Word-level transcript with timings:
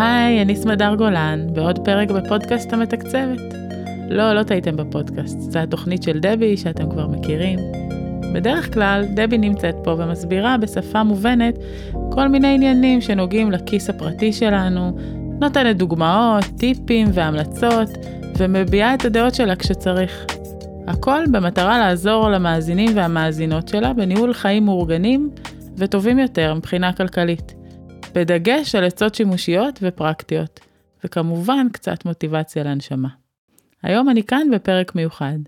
היי, 0.00 0.42
אני 0.42 0.56
סמדר 0.56 0.94
גולן, 0.94 1.46
בעוד 1.52 1.78
פרק 1.84 2.10
בפודקאסט 2.10 2.72
המתקצבת. 2.72 3.40
לא, 4.10 4.32
לא 4.32 4.42
טעיתם 4.42 4.76
בפודקאסט, 4.76 5.40
זו 5.40 5.58
התוכנית 5.58 6.02
של 6.02 6.18
דבי 6.18 6.56
שאתם 6.56 6.90
כבר 6.90 7.06
מכירים. 7.06 7.58
בדרך 8.34 8.74
כלל, 8.74 9.04
דבי 9.14 9.38
נמצאת 9.38 9.74
פה 9.84 9.90
ומסבירה 9.90 10.56
בשפה 10.56 11.02
מובנת 11.02 11.54
כל 12.10 12.28
מיני 12.28 12.54
עניינים 12.54 13.00
שנוגעים 13.00 13.50
לכיס 13.50 13.90
הפרטי 13.90 14.32
שלנו, 14.32 14.98
נותנת 15.40 15.76
דוגמאות, 15.76 16.44
טיפים 16.58 17.08
והמלצות, 17.12 17.88
ומביעה 18.38 18.94
את 18.94 19.04
הדעות 19.04 19.34
שלה 19.34 19.56
כשצריך. 19.56 20.26
הכל 20.86 21.24
במטרה 21.32 21.78
לעזור 21.78 22.28
למאזינים 22.28 22.96
והמאזינות 22.96 23.68
שלה 23.68 23.92
בניהול 23.92 24.34
חיים 24.34 24.64
מאורגנים 24.64 25.30
וטובים 25.76 26.18
יותר 26.18 26.54
מבחינה 26.54 26.92
כלכלית. 26.92 27.57
בדגש 28.14 28.74
על 28.74 28.84
עצות 28.84 29.14
שימושיות 29.14 29.78
ופרקטיות, 29.82 30.60
וכמובן 31.04 31.66
קצת 31.72 32.04
מוטיבציה 32.04 32.64
להנשמה. 32.64 33.08
היום 33.82 34.08
אני 34.08 34.22
כאן 34.22 34.50
בפרק 34.52 34.94
מיוחד. 34.94 35.38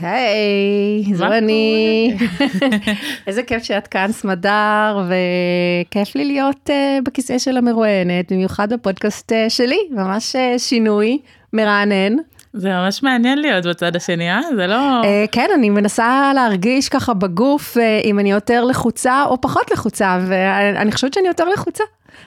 היי, 0.00 1.14
זו 1.14 1.26
אני. 1.26 2.16
איזה 3.26 3.42
כיף 3.42 3.62
שאת 3.62 3.86
כאן, 3.86 4.12
סמדר, 4.12 5.08
וכיף 5.08 6.14
לי 6.14 6.24
להיות 6.24 6.70
uh, 6.70 7.02
בכיסא 7.04 7.38
של 7.38 7.56
המרואיינת, 7.56 8.32
במיוחד 8.32 8.72
בפודקאסט 8.72 9.32
uh, 9.32 9.50
שלי, 9.50 9.78
ממש 9.90 10.36
uh, 10.36 10.58
שינוי 10.58 11.18
מרענן. 11.52 12.12
זה 12.56 12.68
ממש 12.68 13.02
מעניין 13.02 13.38
להיות 13.38 13.66
בצד 13.66 13.96
השני, 13.96 14.30
אה? 14.30 14.40
זה 14.56 14.66
לא... 14.66 15.02
Uh, 15.02 15.06
כן, 15.32 15.48
אני 15.54 15.70
מנסה 15.70 16.32
להרגיש 16.34 16.88
ככה 16.88 17.14
בגוף 17.14 17.76
uh, 17.76 17.80
אם 18.04 18.18
אני 18.18 18.30
יותר 18.30 18.64
לחוצה 18.64 19.24
או 19.24 19.40
פחות 19.40 19.70
לחוצה, 19.70 20.18
ואני 20.28 20.92
חושבת 20.92 21.14
שאני 21.14 21.28
יותר 21.28 21.44
לחוצה. 21.48 21.84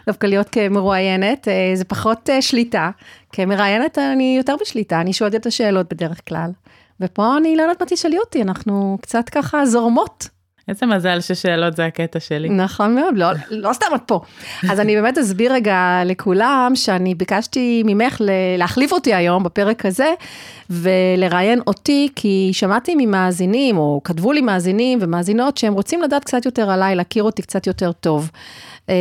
דווקא 0.08 0.28
להיות 0.28 0.50
כמרואיינת, 0.50 1.48
uh, 1.48 1.78
זה 1.78 1.86
פחות 1.86 2.30
uh, 2.30 2.42
שליטה. 2.42 2.90
כמראיינת 3.34 3.98
אני 3.98 4.36
יותר 4.38 4.56
בשליטה, 4.62 5.02
אני 5.02 5.14
שואלת 5.14 5.36
את 5.36 5.46
השאלות 5.46 5.94
בדרך 5.94 6.22
כלל. 6.28 6.52
ופה 7.02 7.38
אני 7.38 7.56
לא 7.56 7.62
יודעת 7.62 7.82
מה 7.82 7.88
תשאלי 7.90 8.20
אותי, 8.20 8.42
אנחנו 8.42 8.98
קצת 9.02 9.30
ככה 9.30 9.66
זורמות. 9.66 10.39
איזה 10.70 10.86
מזל 10.86 11.22
ששאלות 11.22 11.76
זה 11.76 11.86
הקטע 11.86 12.20
שלי. 12.20 12.50
נכון 12.50 12.96
מאוד, 12.96 13.18
לא, 13.18 13.28
לא 13.50 13.74
סתם 13.74 13.88
את 13.96 14.02
פה. 14.06 14.22
אז 14.70 14.80
אני 14.80 14.96
באמת 14.96 15.18
אסביר 15.18 15.54
רגע 15.54 16.02
לכולם 16.06 16.72
שאני 16.76 17.16
ביקשתי 17.16 17.84
ממך 17.86 18.22
להחליף 18.58 18.92
אותי 18.92 19.14
היום 19.14 19.44
בפרק 19.44 19.86
הזה 19.86 20.14
ולראיין 20.70 21.60
אותי, 21.68 22.10
כי 22.16 22.50
שמעתי 22.54 22.96
ממאזינים, 22.98 23.78
או 23.78 24.02
כתבו 24.04 24.32
לי 24.32 24.42
מאזינים 24.42 25.00
ומאזינות 25.02 25.58
שהם 25.58 25.74
רוצים 25.74 26.02
לדעת 26.02 26.24
קצת 26.24 26.46
יותר 26.46 26.70
עליי, 26.70 26.96
להכיר 26.96 27.24
אותי 27.24 27.42
קצת 27.42 27.68
יותר 27.68 27.92
טוב. 27.92 28.32
אמ, 28.90 28.94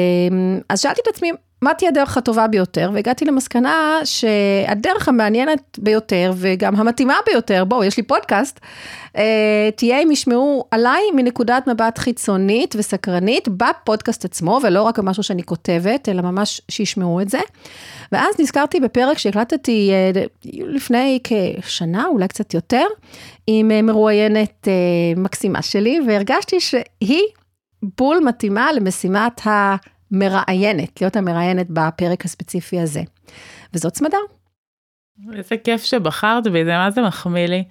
אז 0.69 0.81
שאלתי 0.81 1.01
את 1.03 1.09
עצמי, 1.09 1.33
מה 1.63 1.75
תהיה 1.75 1.91
הדרך 1.91 2.17
הטובה 2.17 2.47
ביותר, 2.47 2.91
והגעתי 2.95 3.25
למסקנה 3.25 4.01
שהדרך 4.05 5.09
המעניינת 5.09 5.79
ביותר 5.79 6.33
וגם 6.37 6.77
המתאימה 6.77 7.15
ביותר, 7.27 7.65
בואו, 7.65 7.85
יש 7.85 7.97
לי 7.97 8.03
פודקאסט, 8.03 8.61
אה, 9.17 9.69
תהיה 9.77 10.03
אם 10.03 10.11
ישמעו 10.11 10.65
עליי 10.71 11.01
מנקודת 11.15 11.67
מבט 11.67 11.99
חיצונית 11.99 12.75
וסקרנית 12.79 13.49
בפודקאסט 13.49 14.25
עצמו, 14.25 14.61
ולא 14.63 14.83
רק 14.83 14.99
משהו 14.99 15.23
שאני 15.23 15.43
כותבת, 15.43 16.09
אלא 16.09 16.23
ממש 16.23 16.61
שישמעו 16.71 17.21
את 17.21 17.29
זה. 17.29 17.41
ואז 18.13 18.35
נזכרתי 18.41 18.81
בפרק 18.81 19.19
שהקלטתי 19.19 19.91
אה, 19.93 20.23
לפני 20.45 21.19
כשנה, 21.25 22.07
אולי 22.07 22.29
קצת 22.29 22.55
יותר, 22.55 22.85
עם 23.47 23.71
אה, 23.71 23.83
מרואיינת 23.83 24.69
מקסימה 25.17 25.63
שלי, 25.63 26.01
והרגשתי 26.07 26.61
שהיא 26.61 27.23
בול 27.99 28.19
מתאימה 28.25 28.73
למשימת 28.73 29.47
ה... 29.47 29.77
מראיינת, 30.11 31.01
להיות 31.01 31.17
המראיינת 31.17 31.67
בפרק 31.71 32.25
הספציפי 32.25 32.81
הזה. 32.81 33.03
וזאת 33.75 33.97
סמדר. 33.97 34.19
איזה 35.35 35.57
כיף 35.57 35.85
שבחרת 35.85 36.47
בי, 36.47 36.65
זה 36.65 36.71
מה 36.71 36.91
זה 36.91 37.03
מחמיא 37.03 37.47
לי. 37.47 37.65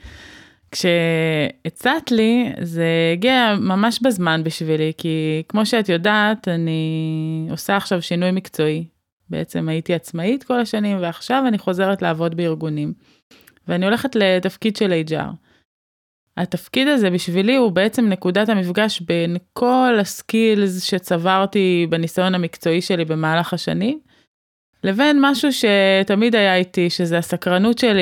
כשהצעת 0.71 2.11
לי, 2.11 2.51
זה 2.61 2.85
הגיע 3.13 3.55
ממש 3.59 3.99
בזמן 4.01 4.43
בשבילי, 4.43 4.91
כי 4.97 5.43
כמו 5.49 5.65
שאת 5.65 5.89
יודעת, 5.89 6.47
אני 6.47 7.47
עושה 7.51 7.77
עכשיו 7.77 8.01
שינוי 8.01 8.31
מקצועי. 8.31 8.85
בעצם 9.29 9.69
הייתי 9.69 9.93
עצמאית 9.93 10.43
כל 10.43 10.59
השנים, 10.59 10.97
ועכשיו 11.01 11.43
אני 11.47 11.57
חוזרת 11.57 12.01
לעבוד 12.01 12.37
בארגונים. 12.37 12.93
ואני 13.67 13.85
הולכת 13.85 14.15
לתפקיד 14.15 14.75
של 14.75 15.01
HR. 15.07 15.46
התפקיד 16.37 16.87
הזה 16.87 17.09
בשבילי 17.09 17.55
הוא 17.55 17.71
בעצם 17.71 18.05
נקודת 18.09 18.49
המפגש 18.49 19.01
בין 19.01 19.37
כל 19.53 19.97
הסקילס 20.01 20.83
שצברתי 20.83 21.87
בניסיון 21.89 22.35
המקצועי 22.35 22.81
שלי 22.81 23.05
במהלך 23.05 23.53
השנים, 23.53 23.99
לבין 24.83 25.17
משהו 25.21 25.49
שתמיד 25.53 26.35
היה 26.35 26.55
איתי, 26.55 26.89
שזה 26.89 27.17
הסקרנות 27.17 27.77
שלי 27.77 28.01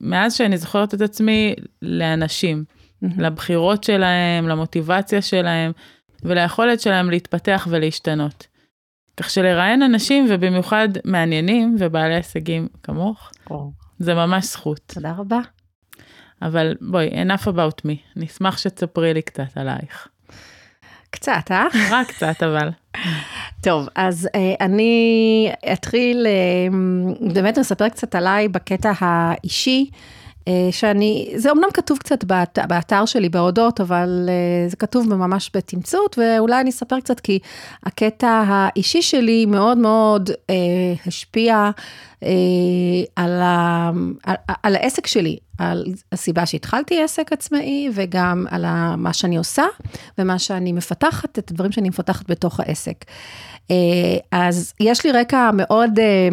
מאז 0.00 0.34
שאני 0.34 0.58
זוכרת 0.58 0.94
את 0.94 1.00
עצמי 1.00 1.54
לאנשים, 1.82 2.64
mm-hmm. 2.68 3.06
לבחירות 3.18 3.84
שלהם, 3.84 4.48
למוטיבציה 4.48 5.22
שלהם 5.22 5.72
וליכולת 6.22 6.80
שלהם 6.80 7.10
להתפתח 7.10 7.68
ולהשתנות. 7.70 8.46
כך 9.16 9.30
שלראיין 9.30 9.82
אנשים 9.82 10.26
ובמיוחד 10.28 10.88
מעניינים 11.04 11.76
ובעלי 11.78 12.14
הישגים 12.14 12.68
כמוך, 12.82 13.30
oh. 13.50 13.54
זה 13.98 14.14
ממש 14.14 14.44
זכות. 14.44 14.80
תודה 14.86 15.12
רבה. 15.18 15.40
אבל 16.42 16.74
בואי, 16.80 17.08
enough 17.08 17.46
about 17.46 17.86
me, 17.86 17.94
נשמח 18.16 18.58
שתספרי 18.58 19.14
לי 19.14 19.22
קצת 19.22 19.56
עלייך. 19.56 20.08
קצת, 21.10 21.50
אה? 21.50 21.66
רק 21.90 22.08
קצת, 22.08 22.42
אבל. 22.42 22.70
טוב, 23.62 23.88
אז 23.94 24.28
אה, 24.34 24.54
אני 24.60 25.52
אתחיל 25.72 26.26
אה, 26.26 27.32
באמת 27.34 27.58
לספר 27.58 27.88
קצת 27.88 28.14
עליי 28.14 28.48
בקטע 28.48 28.92
האישי. 28.98 29.90
אה, 29.92 30.15
שאני, 30.70 31.32
זה 31.36 31.52
אמנם 31.52 31.68
כתוב 31.74 31.98
קצת 31.98 32.24
באת, 32.24 32.58
באתר 32.68 33.04
שלי 33.04 33.28
בהודות, 33.28 33.80
אבל 33.80 34.28
אה, 34.28 34.68
זה 34.68 34.76
כתוב 34.76 35.14
ממש 35.14 35.50
בתמצות, 35.54 36.18
ואולי 36.18 36.60
אני 36.60 36.70
אספר 36.70 37.00
קצת, 37.00 37.20
כי 37.20 37.38
הקטע 37.84 38.44
האישי 38.46 39.02
שלי 39.02 39.46
מאוד 39.46 39.78
מאוד 39.78 40.30
אה, 40.50 40.54
השפיע 41.06 41.70
אה, 42.22 42.28
על, 43.16 43.42
ה, 43.42 43.90
על, 44.24 44.36
על 44.62 44.76
העסק 44.76 45.06
שלי, 45.06 45.36
על 45.58 45.84
הסיבה 46.12 46.46
שהתחלתי 46.46 47.02
עסק 47.02 47.32
עצמאי, 47.32 47.88
וגם 47.94 48.46
על 48.50 48.64
מה 48.96 49.12
שאני 49.12 49.36
עושה, 49.36 49.64
ומה 50.18 50.38
שאני 50.38 50.72
מפתחת, 50.72 51.38
את 51.38 51.50
הדברים 51.50 51.72
שאני 51.72 51.88
מפתחת 51.88 52.30
בתוך 52.30 52.60
העסק. 52.60 53.04
אה, 53.70 53.76
אז 54.32 54.72
יש 54.80 55.06
לי 55.06 55.12
רקע 55.12 55.50
מאוד... 55.52 55.98
אה, 55.98 56.28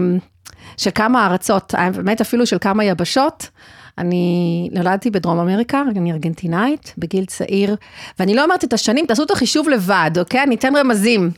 של 0.78 0.90
כמה 0.96 1.26
ארצות, 1.26 1.74
באמת 1.96 2.22
אפילו 2.22 2.46
של 2.46 2.58
כמה 2.62 2.84
יבשות. 2.84 3.50
אני 3.98 4.70
נולדתי 4.72 5.10
בדרום 5.10 5.40
אמריקה, 5.40 5.84
אני 5.96 6.12
ארגנטינאית, 6.12 6.94
בגיל 6.98 7.26
צעיר, 7.26 7.76
ואני 8.20 8.36
לא 8.36 8.44
אומרת 8.44 8.64
את 8.64 8.74
השנים, 8.74 9.06
תעשו 9.06 9.24
את 9.24 9.32
החישוב 9.32 9.70
לבד, 9.70 10.12
אוקיי? 10.20 10.44
אני 10.44 10.56
אתן 10.56 10.76
רמזים. 10.76 11.32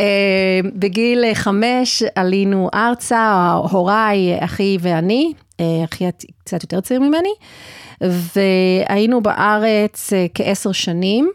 אה, 0.00 0.60
בגיל 0.74 1.24
חמש 1.34 2.02
עלינו 2.14 2.68
ארצה, 2.74 3.52
הוריי, 3.70 4.44
אחי 4.44 4.78
ואני, 4.80 5.32
אה, 5.60 5.84
אחי 5.84 6.04
קצת 6.44 6.62
יותר 6.62 6.80
צעיר 6.80 7.00
ממני, 7.00 7.32
והיינו 8.00 9.20
בארץ 9.20 10.12
אה, 10.12 10.26
כעשר 10.34 10.72
שנים. 10.72 11.30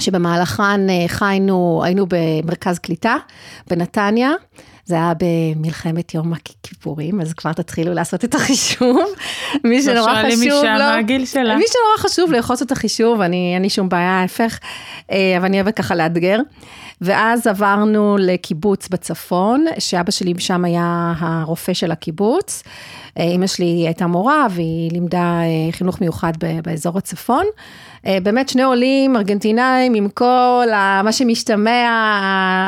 שבמהלכן 0.00 0.80
חיינו, 1.06 1.80
היינו 1.84 2.06
במרכז 2.08 2.78
קליטה 2.78 3.16
בנתניה, 3.70 4.32
זה 4.86 4.94
היה 4.94 5.12
במלחמת 5.18 6.14
יום 6.14 6.32
הכיפורים, 6.32 7.20
אז 7.20 7.32
כבר 7.32 7.52
תתחילו 7.52 7.94
לעשות 7.94 8.24
את 8.24 8.34
החישוב. 8.34 9.04
מי 9.64 9.82
שנורא 9.82 10.14
חשוב 10.14 10.42
לו, 10.44 10.58
משם 10.58 10.98
הגיל 10.98 11.26
שלה. 11.26 11.56
מי 11.56 11.64
שנורא 11.66 11.98
חשוב 11.98 12.32
לאחוז 12.32 12.62
את 12.62 12.72
החישוב, 12.72 13.20
אני, 13.20 13.52
אין 13.54 13.62
לי 13.62 13.70
שום 13.70 13.88
בעיה, 13.88 14.20
ההפך, 14.20 14.58
אה, 15.10 15.34
אבל 15.36 15.44
אני 15.44 15.56
אוהבת 15.60 15.76
ככה 15.76 15.94
לאתגר. 15.94 16.38
ואז 17.00 17.46
עברנו 17.46 18.16
לקיבוץ 18.20 18.88
בצפון, 18.88 19.64
שאבא 19.78 20.10
שלי 20.10 20.34
שם 20.38 20.64
היה 20.64 21.12
הרופא 21.18 21.74
של 21.74 21.90
הקיבוץ. 21.90 22.62
אה, 23.18 23.24
אימא 23.24 23.46
שלי 23.46 23.66
הייתה 23.66 24.06
מורה 24.06 24.46
והיא 24.50 24.90
לימדה 24.92 25.40
אה, 25.42 25.72
חינוך 25.72 26.00
מיוחד 26.00 26.32
באזור 26.62 26.98
הצפון. 26.98 27.44
אה, 28.06 28.18
באמת 28.22 28.48
שני 28.48 28.62
עולים 28.62 29.16
ארגנטינאים 29.16 29.94
עם 29.94 30.08
כל 30.08 30.66
מה 31.04 31.12
שמשתמע, 31.12 31.88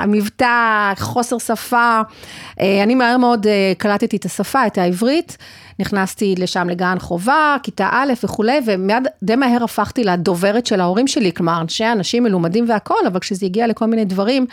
המבטא, 0.02 0.92
חוסר 0.98 1.38
שפה. 1.38 2.00
אני 2.60 2.94
מהר 2.94 3.16
מאוד 3.16 3.46
קלטתי 3.78 4.16
את 4.16 4.24
השפה, 4.24 4.66
את 4.66 4.78
העברית. 4.78 5.36
נכנסתי 5.80 6.34
לשם 6.38 6.68
לגן 6.68 6.98
חובה, 6.98 7.56
כיתה 7.62 7.88
א' 7.92 8.12
וכולי, 8.24 8.58
ומיד 8.66 9.06
די 9.22 9.36
מהר 9.36 9.64
הפכתי 9.64 10.04
לדוברת 10.04 10.66
של 10.66 10.80
ההורים 10.80 11.06
שלי, 11.06 11.32
כלומר, 11.32 11.60
אנשי 11.60 11.84
אנשים 11.92 12.22
מלומדים 12.22 12.68
והכול, 12.68 13.06
אבל 13.06 13.20
כשזה 13.20 13.46
הגיע 13.46 13.66
לכל 13.66 13.86
מיני 13.86 14.04
דברים, 14.04 14.46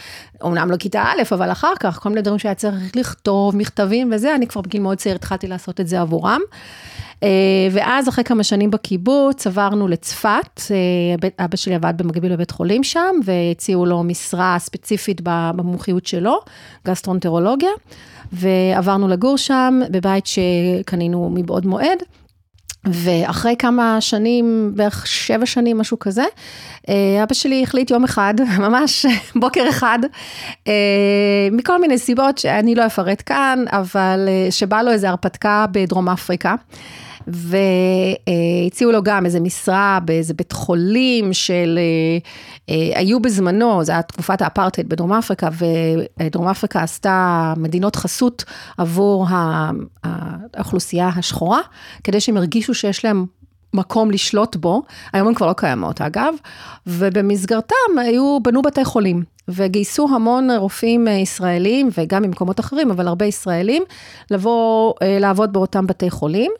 אמנם 0.45 0.71
לא 0.71 0.77
כיתה 0.77 1.03
א', 1.03 1.21
אבל 1.31 1.51
אחר 1.51 1.73
כך, 1.79 1.99
כל 1.99 2.09
מיני 2.09 2.21
דברים 2.21 2.39
שהיה 2.39 2.55
צריך 2.55 2.95
לכתוב, 2.95 3.55
מכתבים 3.55 4.11
וזה, 4.13 4.35
אני 4.35 4.47
כבר 4.47 4.61
בגיל 4.61 4.81
מאוד 4.81 4.97
צעיר 4.97 5.15
התחלתי 5.15 5.47
לעשות 5.47 5.79
את 5.81 5.87
זה 5.87 6.01
עבורם. 6.01 6.41
אה, 7.23 7.29
ואז 7.71 8.09
אחרי 8.09 8.23
כמה 8.23 8.43
שנים 8.43 8.71
בקיבוץ 8.71 9.47
עברנו 9.47 9.87
לצפת, 9.87 10.61
אה, 10.71 11.45
אבא 11.45 11.57
שלי 11.57 11.75
עבד 11.75 11.93
במקביל 11.97 12.33
בבית 12.33 12.51
חולים 12.51 12.83
שם, 12.83 13.15
והציעו 13.23 13.85
לו 13.85 14.03
משרה 14.03 14.55
ספציפית 14.59 15.21
במומחיות 15.23 16.05
שלו, 16.05 16.39
גסטרונטרולוגיה, 16.87 17.69
ועברנו 18.31 19.07
לגור 19.07 19.37
שם 19.37 19.79
בבית 19.89 20.25
שקנינו 20.25 21.29
מבעוד 21.33 21.65
מועד. 21.65 22.03
ואחרי 22.87 23.55
כמה 23.59 24.01
שנים, 24.01 24.71
בערך 24.75 25.07
שבע 25.07 25.45
שנים, 25.45 25.77
משהו 25.77 25.99
כזה, 25.99 26.23
אה, 26.89 27.23
אבא 27.23 27.33
שלי 27.33 27.63
החליט 27.63 27.91
יום 27.91 28.03
אחד, 28.03 28.33
ממש 28.65 29.05
בוקר 29.35 29.69
אחד, 29.69 29.99
מכל 31.51 31.81
מיני 31.81 31.97
סיבות 31.97 32.37
שאני 32.37 32.75
לא 32.75 32.85
אפרט 32.85 33.23
כאן, 33.25 33.63
אבל 33.71 34.29
שבא 34.49 34.81
לו 34.81 34.91
איזו 34.91 35.07
הרפתקה 35.07 35.65
בדרום 35.71 36.09
אפריקה. 36.09 36.55
והציעו 37.27 38.91
לו 38.91 39.03
גם 39.03 39.25
איזה 39.25 39.39
משרה 39.39 39.99
באיזה 40.05 40.33
בית 40.33 40.51
חולים 40.51 41.33
של, 41.33 41.79
אה, 41.81 42.17
אה, 42.75 42.99
היו 42.99 43.19
בזמנו, 43.19 43.83
זו 43.83 43.91
הייתה 43.91 44.07
תקופת 44.07 44.41
האפרטהייד 44.41 44.89
בדרום 44.89 45.13
אפריקה, 45.13 45.49
ודרום 46.19 46.47
אפריקה 46.47 46.81
עשתה 46.81 47.53
מדינות 47.57 47.95
חסות 47.95 48.43
עבור 48.77 49.27
האוכלוסייה 50.03 51.09
השחורה, 51.15 51.59
כדי 52.03 52.19
שהם 52.19 52.37
הרגישו 52.37 52.73
שיש 52.73 53.05
להם 53.05 53.25
מקום 53.73 54.11
לשלוט 54.11 54.55
בו, 54.55 54.81
היום 55.13 55.27
הן 55.27 55.33
כבר 55.33 55.47
לא 55.47 55.53
קיימות 55.53 56.01
אגב, 56.01 56.33
ובמסגרתם 56.87 57.97
היו, 57.97 58.37
בנו 58.43 58.61
בתי 58.61 58.85
חולים, 58.85 59.23
וגייסו 59.47 60.07
המון 60.15 60.51
רופאים 60.51 61.07
ישראלים, 61.07 61.89
וגם 61.97 62.23
ממקומות 62.23 62.59
אחרים, 62.59 62.91
אבל 62.91 63.07
הרבה 63.07 63.25
ישראלים, 63.25 63.83
לבוא 64.31 64.93
אה, 65.01 65.19
לעבוד 65.19 65.53
באותם 65.53 65.87
בתי 65.87 66.09
חולים. 66.09 66.51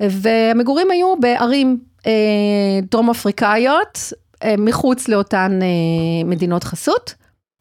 והמגורים 0.00 0.90
היו 0.90 1.14
בערים 1.20 1.78
אה, 2.06 2.12
דרום 2.90 3.10
אפריקאיות, 3.10 4.12
אה, 4.44 4.54
מחוץ 4.58 5.08
לאותן 5.08 5.58
אה, 5.62 6.24
מדינות 6.24 6.64
חסות. 6.64 7.14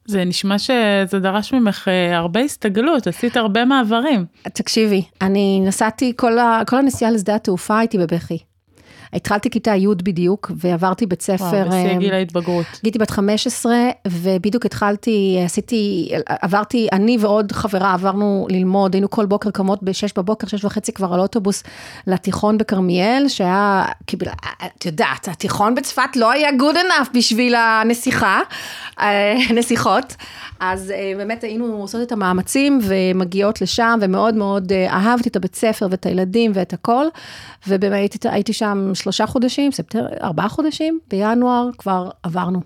זה 0.07 0.25
נשמע 0.25 0.59
שזה 0.59 1.19
דרש 1.19 1.53
ממך 1.53 1.87
הרבה 2.13 2.39
הסתגלות, 2.39 3.07
עשית 3.07 3.37
הרבה 3.37 3.65
מעברים. 3.65 4.25
תקשיבי, 4.53 5.03
אני 5.21 5.59
נסעתי, 5.63 6.13
כל, 6.15 6.39
ה, 6.39 6.61
כל 6.67 6.77
הנסיעה 6.77 7.11
לשדה 7.11 7.35
התעופה 7.35 7.79
הייתי 7.79 7.97
בבכי. 7.97 8.37
התחלתי 9.13 9.49
כיתה 9.49 9.75
י' 9.75 9.87
בדיוק, 10.03 10.51
ועברתי 10.55 11.05
בית 11.05 11.21
ספר... 11.21 11.45
וואו, 11.45 11.69
בשיא 11.69 11.97
גיל 11.97 12.13
ההתבגרות. 12.13 12.65
הייתי 12.83 12.99
בת 12.99 13.11
15, 13.11 13.73
ובדיוק 14.07 14.65
התחלתי, 14.65 15.39
עשיתי, 15.45 16.11
עברתי, 16.25 16.87
אני 16.91 17.17
ועוד 17.19 17.51
חברה 17.51 17.93
עברנו 17.93 18.47
ללמוד, 18.49 18.93
היינו 18.93 19.09
כל 19.09 19.25
בוקר 19.25 19.51
קמות 19.51 19.83
ב-6 19.83 20.13
בבוקר, 20.17 20.47
6 20.47 20.65
וחצי 20.65 20.91
כבר 20.91 21.13
על 21.13 21.19
אוטובוס 21.19 21.63
לתיכון 22.07 22.57
בכרמיאל, 22.57 23.27
שהיה, 23.27 23.85
כאילו, 24.07 24.25
את 24.77 24.85
יודעת, 24.85 25.27
התיכון 25.27 25.75
בצפת 25.75 26.15
לא 26.15 26.31
היה 26.31 26.49
good 26.49 26.75
enough 26.75 27.09
בשביל 27.13 27.55
הנסיכה, 27.55 28.41
אה, 28.99 29.35
נסיכות. 29.57 30.15
אז 30.59 30.91
אה, 30.91 31.13
באמת 31.17 31.43
היינו 31.43 31.65
עושות 31.65 32.01
את 32.01 32.11
המאמצים 32.11 32.79
ומגיעות 32.83 33.61
לשם, 33.61 33.99
ומאוד 34.01 34.35
מאוד 34.35 34.71
אה, 34.71 34.93
אהבתי 34.93 35.29
את 35.29 35.35
הבית 35.35 35.55
ספר 35.55 35.87
ואת 35.91 36.05
הילדים 36.05 36.51
ואת 36.55 36.73
הכל, 36.73 37.05
ובאמת 37.67 38.25
הייתי 38.25 38.53
שם 38.53 38.91
שלושה 38.93 39.27
חודשים, 39.27 39.71
ספטר, 39.71 40.07
ארבעה 40.21 40.49
חודשים, 40.49 40.99
בינואר 41.09 41.69
כבר 41.77 42.09
עברנו. 42.23 42.61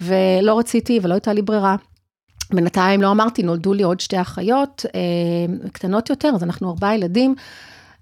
ולא 0.00 0.58
רציתי 0.58 1.00
ולא 1.02 1.14
הייתה 1.14 1.32
לי 1.32 1.42
ברירה. 1.42 1.76
בינתיים 2.52 3.02
לא 3.02 3.10
אמרתי, 3.10 3.42
נולדו 3.42 3.74
לי 3.74 3.82
עוד 3.82 4.00
שתי 4.00 4.20
אחיות, 4.20 4.86
אה, 4.94 5.70
קטנות 5.72 6.10
יותר, 6.10 6.30
אז 6.34 6.42
אנחנו 6.42 6.70
ארבעה 6.70 6.94
ילדים. 6.94 7.34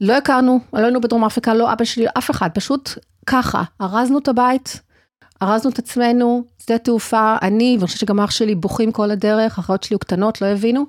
לא 0.00 0.16
הכרנו, 0.16 0.60
לא 0.72 0.78
היינו 0.78 1.00
בדרום 1.00 1.24
אפריקה, 1.24 1.54
לא 1.54 1.72
אבא 1.72 1.84
שלי, 1.84 2.06
אף 2.18 2.30
אחד, 2.30 2.48
פשוט 2.54 2.90
ככה, 3.26 3.62
ארזנו 3.80 4.18
את 4.18 4.28
הבית, 4.28 4.80
ארזנו 5.42 5.70
את 5.70 5.78
עצמנו, 5.78 6.42
שדה 6.58 6.78
תעופה, 6.78 7.36
אני, 7.42 7.74
ואני 7.76 7.86
חושבת 7.86 8.00
שגם 8.00 8.20
אח 8.20 8.30
שלי 8.30 8.54
בוכים 8.54 8.92
כל 8.92 9.10
הדרך, 9.10 9.58
האחיות 9.58 9.82
שלי 9.82 9.94
היו 9.94 9.98
קטנות, 9.98 10.40
לא 10.42 10.46
הבינו. 10.46 10.84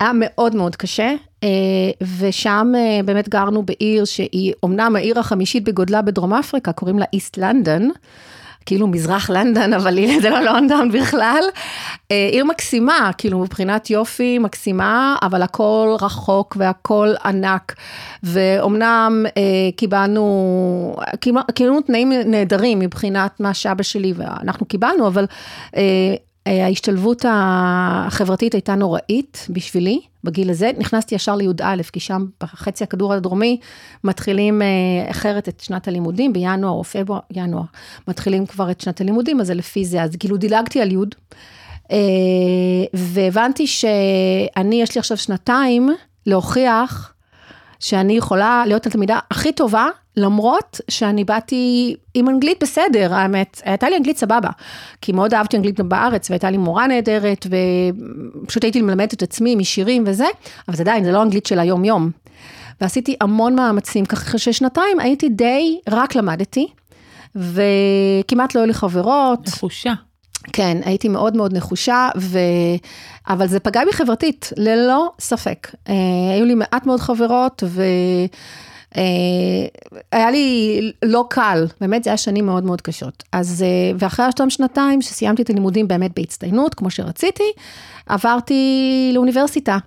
היה 0.00 0.10
מאוד 0.14 0.54
מאוד 0.54 0.76
קשה, 0.76 1.14
אה, 1.44 1.48
ושם 2.18 2.72
אה, 2.76 3.00
באמת 3.04 3.28
גרנו 3.28 3.62
בעיר 3.62 4.04
שהיא 4.04 4.52
אמנם 4.64 4.96
העיר 4.96 5.18
החמישית 5.18 5.64
בגודלה 5.64 6.02
בדרום 6.02 6.34
אפריקה, 6.34 6.72
קוראים 6.72 6.98
לה 6.98 7.04
איסט 7.12 7.36
לנדון. 7.36 7.90
כאילו 8.68 8.86
מזרח 8.86 9.30
לנדון, 9.30 9.72
אבל 9.72 9.98
זה 10.22 10.30
לא 10.30 10.40
לונדון 10.40 10.92
בכלל. 10.92 11.42
אה, 12.10 12.28
עיר 12.32 12.44
מקסימה, 12.44 13.10
כאילו 13.18 13.38
מבחינת 13.38 13.90
יופי 13.90 14.38
מקסימה, 14.38 15.16
אבל 15.22 15.42
הכל 15.42 15.96
רחוק 16.00 16.56
והכל 16.58 17.08
ענק. 17.24 17.74
ואומנם 18.22 19.26
אה, 19.36 19.42
קיבלנו, 19.76 20.96
קיבלנו 21.54 21.80
תנאים 21.80 22.12
נהדרים 22.26 22.78
מבחינת 22.78 23.40
מה 23.40 23.54
שאבא 23.54 23.82
שלי 23.82 24.12
ואנחנו 24.16 24.66
קיבלנו, 24.66 25.06
אבל 25.06 25.26
אה, 25.76 26.14
ההשתלבות 26.48 27.24
החברתית 27.28 28.54
הייתה 28.54 28.74
נוראית 28.74 29.46
בשבילי 29.50 30.00
בגיל 30.24 30.50
הזה. 30.50 30.70
נכנסתי 30.78 31.14
ישר 31.14 31.36
לי"א, 31.36 31.82
כי 31.92 32.00
שם 32.00 32.26
בחצי 32.40 32.84
הכדור 32.84 33.12
הדרומי 33.12 33.60
מתחילים 34.04 34.62
אה, 34.62 34.66
אחרת 35.10 35.48
את 35.48 35.60
שנת 35.60 35.88
הלימודים, 35.88 36.32
בינואר 36.32 36.72
או 36.72 36.84
פברואר, 36.84 37.20
ינואר, 37.30 37.62
מתחילים 38.08 38.46
כבר 38.46 38.70
את 38.70 38.80
שנת 38.80 39.00
הלימודים, 39.00 39.40
אז 39.40 39.46
זה 39.46 39.54
לפי 39.54 39.84
זה, 39.84 40.02
אז 40.02 40.16
כאילו 40.16 40.36
דילגתי 40.36 40.80
על 40.80 40.92
י', 40.92 40.96
אה, 41.92 41.96
והבנתי 42.94 43.66
שאני, 43.66 44.82
יש 44.82 44.94
לי 44.94 44.98
עכשיו 44.98 45.16
שנתיים 45.16 45.90
להוכיח 46.26 47.12
שאני 47.80 48.12
יכולה 48.12 48.64
להיות 48.66 48.86
התלמידה 48.86 49.18
הכי 49.30 49.52
טובה, 49.52 49.86
למרות 50.18 50.80
שאני 50.90 51.24
באתי 51.24 51.94
עם 52.14 52.28
אנגלית 52.28 52.62
בסדר, 52.62 53.14
האמת, 53.14 53.62
הייתה 53.64 53.88
לי 53.88 53.96
אנגלית 53.96 54.18
סבבה, 54.18 54.50
כי 55.00 55.12
מאוד 55.12 55.34
אהבתי 55.34 55.56
אנגלית 55.56 55.80
בארץ, 55.80 56.30
והייתה 56.30 56.50
לי 56.50 56.56
מורה 56.56 56.86
נהדרת, 56.86 57.46
ופשוט 58.42 58.64
הייתי 58.64 58.82
מלמדת 58.82 59.14
את 59.14 59.22
עצמי 59.22 59.54
משירים 59.54 60.04
וזה, 60.06 60.26
אבל 60.68 60.76
זה 60.76 60.82
עדיין, 60.82 61.04
זה 61.04 61.12
לא 61.12 61.22
אנגלית 61.22 61.46
של 61.46 61.58
היום-יום. 61.58 62.10
ועשיתי 62.80 63.16
המון 63.20 63.54
מאמצים, 63.54 64.04
ככה 64.04 64.38
ששנתיים 64.38 65.00
הייתי 65.00 65.28
די, 65.28 65.78
רק 65.90 66.14
למדתי, 66.14 66.66
וכמעט 67.36 68.54
לא 68.54 68.60
היו 68.60 68.66
לי 68.66 68.74
חברות. 68.74 69.48
נחושה. 69.48 69.92
כן, 70.52 70.78
הייתי 70.84 71.08
מאוד 71.08 71.36
מאוד 71.36 71.56
נחושה, 71.56 72.08
ו... 72.16 72.38
אבל 73.28 73.46
זה 73.46 73.60
פגע 73.60 73.84
בי 73.84 73.92
חברתית, 73.92 74.52
ללא 74.56 75.12
ספק. 75.20 75.68
אה, 75.88 75.94
היו 76.34 76.44
לי 76.44 76.54
מעט 76.54 76.86
מאוד 76.86 77.00
חברות, 77.00 77.62
והיה 77.66 78.28
אה, 78.96 80.30
לי 80.30 80.80
לא 81.02 81.24
קל, 81.30 81.66
באמת 81.80 82.04
זה 82.04 82.10
היה 82.10 82.16
שנים 82.16 82.46
מאוד 82.46 82.64
מאוד 82.64 82.80
קשות. 82.80 83.24
אז, 83.32 83.62
אה, 83.62 83.96
ואחרי 83.98 84.26
אותם 84.26 84.50
שנתיים 84.50 85.02
שסיימתי 85.02 85.42
את 85.42 85.50
הלימודים 85.50 85.88
באמת 85.88 86.10
בהצטיינות, 86.16 86.74
כמו 86.74 86.90
שרציתי, 86.90 87.52
עברתי 88.06 89.10
לאוניברסיטה. 89.14 89.78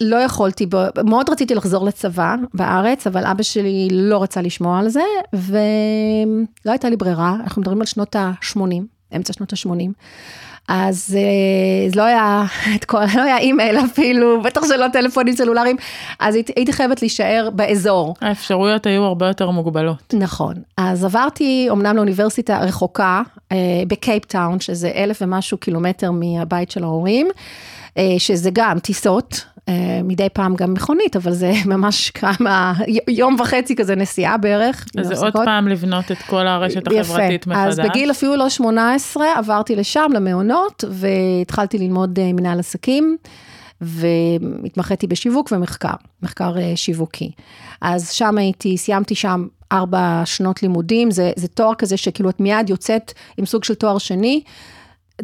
לא 0.00 0.16
יכולתי, 0.16 0.66
מאוד 1.04 1.30
רציתי 1.30 1.54
לחזור 1.54 1.84
לצבא 1.84 2.34
בארץ, 2.54 3.06
אבל 3.06 3.24
אבא 3.24 3.42
שלי 3.42 3.88
לא 3.92 4.22
רצה 4.22 4.42
לשמוע 4.42 4.78
על 4.78 4.88
זה, 4.88 5.02
ולא 5.32 6.72
הייתה 6.72 6.90
לי 6.90 6.96
ברירה, 6.96 7.36
אנחנו 7.44 7.62
מדברים 7.62 7.80
על 7.80 7.86
שנות 7.86 8.16
ה-80. 8.16 8.60
אמצע 9.16 9.32
שנות 9.32 9.52
ה-80. 9.52 9.90
אז 10.68 11.16
אה, 11.18 11.90
זה 11.90 11.96
לא 11.96 12.02
היה 12.02 12.44
את 12.76 12.84
כל, 12.84 12.98
לא 13.16 13.22
היה 13.22 13.38
אימייל 13.38 13.76
אפילו, 13.84 14.42
בטח 14.42 14.60
שלא 14.68 14.86
טלפונים 14.92 15.34
סלולריים, 15.36 15.76
אז 16.20 16.34
הייתי, 16.34 16.52
הייתי 16.56 16.72
חייבת 16.72 17.02
להישאר 17.02 17.48
באזור. 17.52 18.14
האפשרויות 18.20 18.86
היו 18.86 19.02
הרבה 19.02 19.26
יותר 19.26 19.50
מוגבלות. 19.50 20.14
נכון, 20.18 20.54
אז 20.76 21.04
עברתי 21.04 21.68
אמנם 21.70 21.96
לאוניברסיטה 21.96 22.58
רחוקה, 22.58 23.22
אה, 23.52 23.56
בקייפטאון, 23.86 24.60
שזה 24.60 24.92
אלף 24.94 25.18
ומשהו 25.22 25.58
קילומטר 25.58 26.10
מהבית 26.10 26.70
של 26.70 26.84
ההורים, 26.84 27.28
אה, 27.98 28.14
שזה 28.18 28.50
גם 28.52 28.78
טיסות, 28.78 29.32
אה, 29.32 29.51
מדי 30.04 30.28
פעם 30.32 30.54
גם 30.56 30.74
מכונית, 30.74 31.16
אבל 31.16 31.32
זה 31.32 31.52
ממש 31.74 32.10
כמה, 32.10 32.74
יום 33.08 33.36
וחצי 33.40 33.76
כזה 33.76 33.96
נסיעה 33.96 34.36
בערך. 34.36 34.86
אז 34.98 35.06
זה 35.06 35.14
עוד 35.14 35.32
פעם 35.32 35.68
לבנות 35.68 36.12
את 36.12 36.18
כל 36.18 36.46
הרשת 36.46 36.82
החברתית 36.88 37.46
מחדש. 37.46 37.68
אז 37.68 37.80
בגיל 37.80 38.10
אפילו 38.10 38.36
לא 38.36 38.48
18 38.48 39.26
עברתי 39.38 39.76
לשם, 39.76 40.10
למעונות, 40.14 40.84
והתחלתי 40.90 41.78
ללמוד 41.78 42.18
אה, 42.18 42.32
מנהל 42.32 42.58
עסקים. 42.58 43.16
והתמחיתי 43.82 45.06
בשיווק 45.06 45.52
ומחקר, 45.52 45.94
מחקר 46.22 46.58
אה, 46.58 46.72
שיווקי. 46.76 47.30
אז 47.80 48.10
שם 48.10 48.38
הייתי, 48.38 48.78
סיימתי 48.78 49.14
שם 49.14 49.46
ארבע 49.72 50.22
שנות 50.24 50.62
לימודים, 50.62 51.10
זה, 51.10 51.30
זה 51.36 51.48
תואר 51.48 51.74
כזה 51.74 51.96
שכאילו 51.96 52.30
את 52.30 52.40
מיד 52.40 52.70
יוצאת 52.70 53.12
עם 53.36 53.46
סוג 53.46 53.64
של 53.64 53.74
תואר 53.74 53.98
שני, 53.98 54.42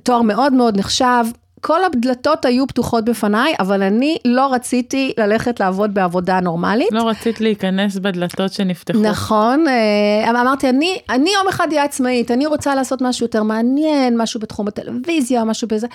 תואר 0.03 0.23
מאוד 0.23 0.53
מאוד 0.53 0.79
נחשב, 0.79 1.25
כל 1.61 1.85
הדלתות 1.85 2.45
היו 2.45 2.67
פתוחות 2.67 3.05
בפניי, 3.05 3.55
אבל 3.61 3.83
אני 3.83 4.17
לא 4.25 4.53
רציתי 4.53 5.13
ללכת 5.19 5.61
לעבוד 5.61 5.95
בעבודה 5.95 6.41
נורמלית. 6.41 6.89
לא 6.93 7.09
רצית 7.09 7.41
להיכנס 7.41 7.97
בדלתות 7.97 8.53
שנפתחו. 8.53 8.99
נכון, 8.99 9.65
אה, 9.69 10.31
אמרתי, 10.31 10.69
אני, 10.69 10.99
אני 11.11 11.31
יום 11.31 11.49
אחד 11.49 11.67
אהיה 11.71 11.85
עצמאית, 11.85 12.31
אני 12.31 12.47
רוצה 12.47 12.75
לעשות 12.75 13.03
משהו 13.03 13.27
יותר 13.27 13.43
מעניין, 13.43 14.23
משהו 14.23 14.41
בתחום 14.41 14.69
הטלוויזיה, 14.69 15.45
משהו 15.45 15.69
בזה. 15.69 15.87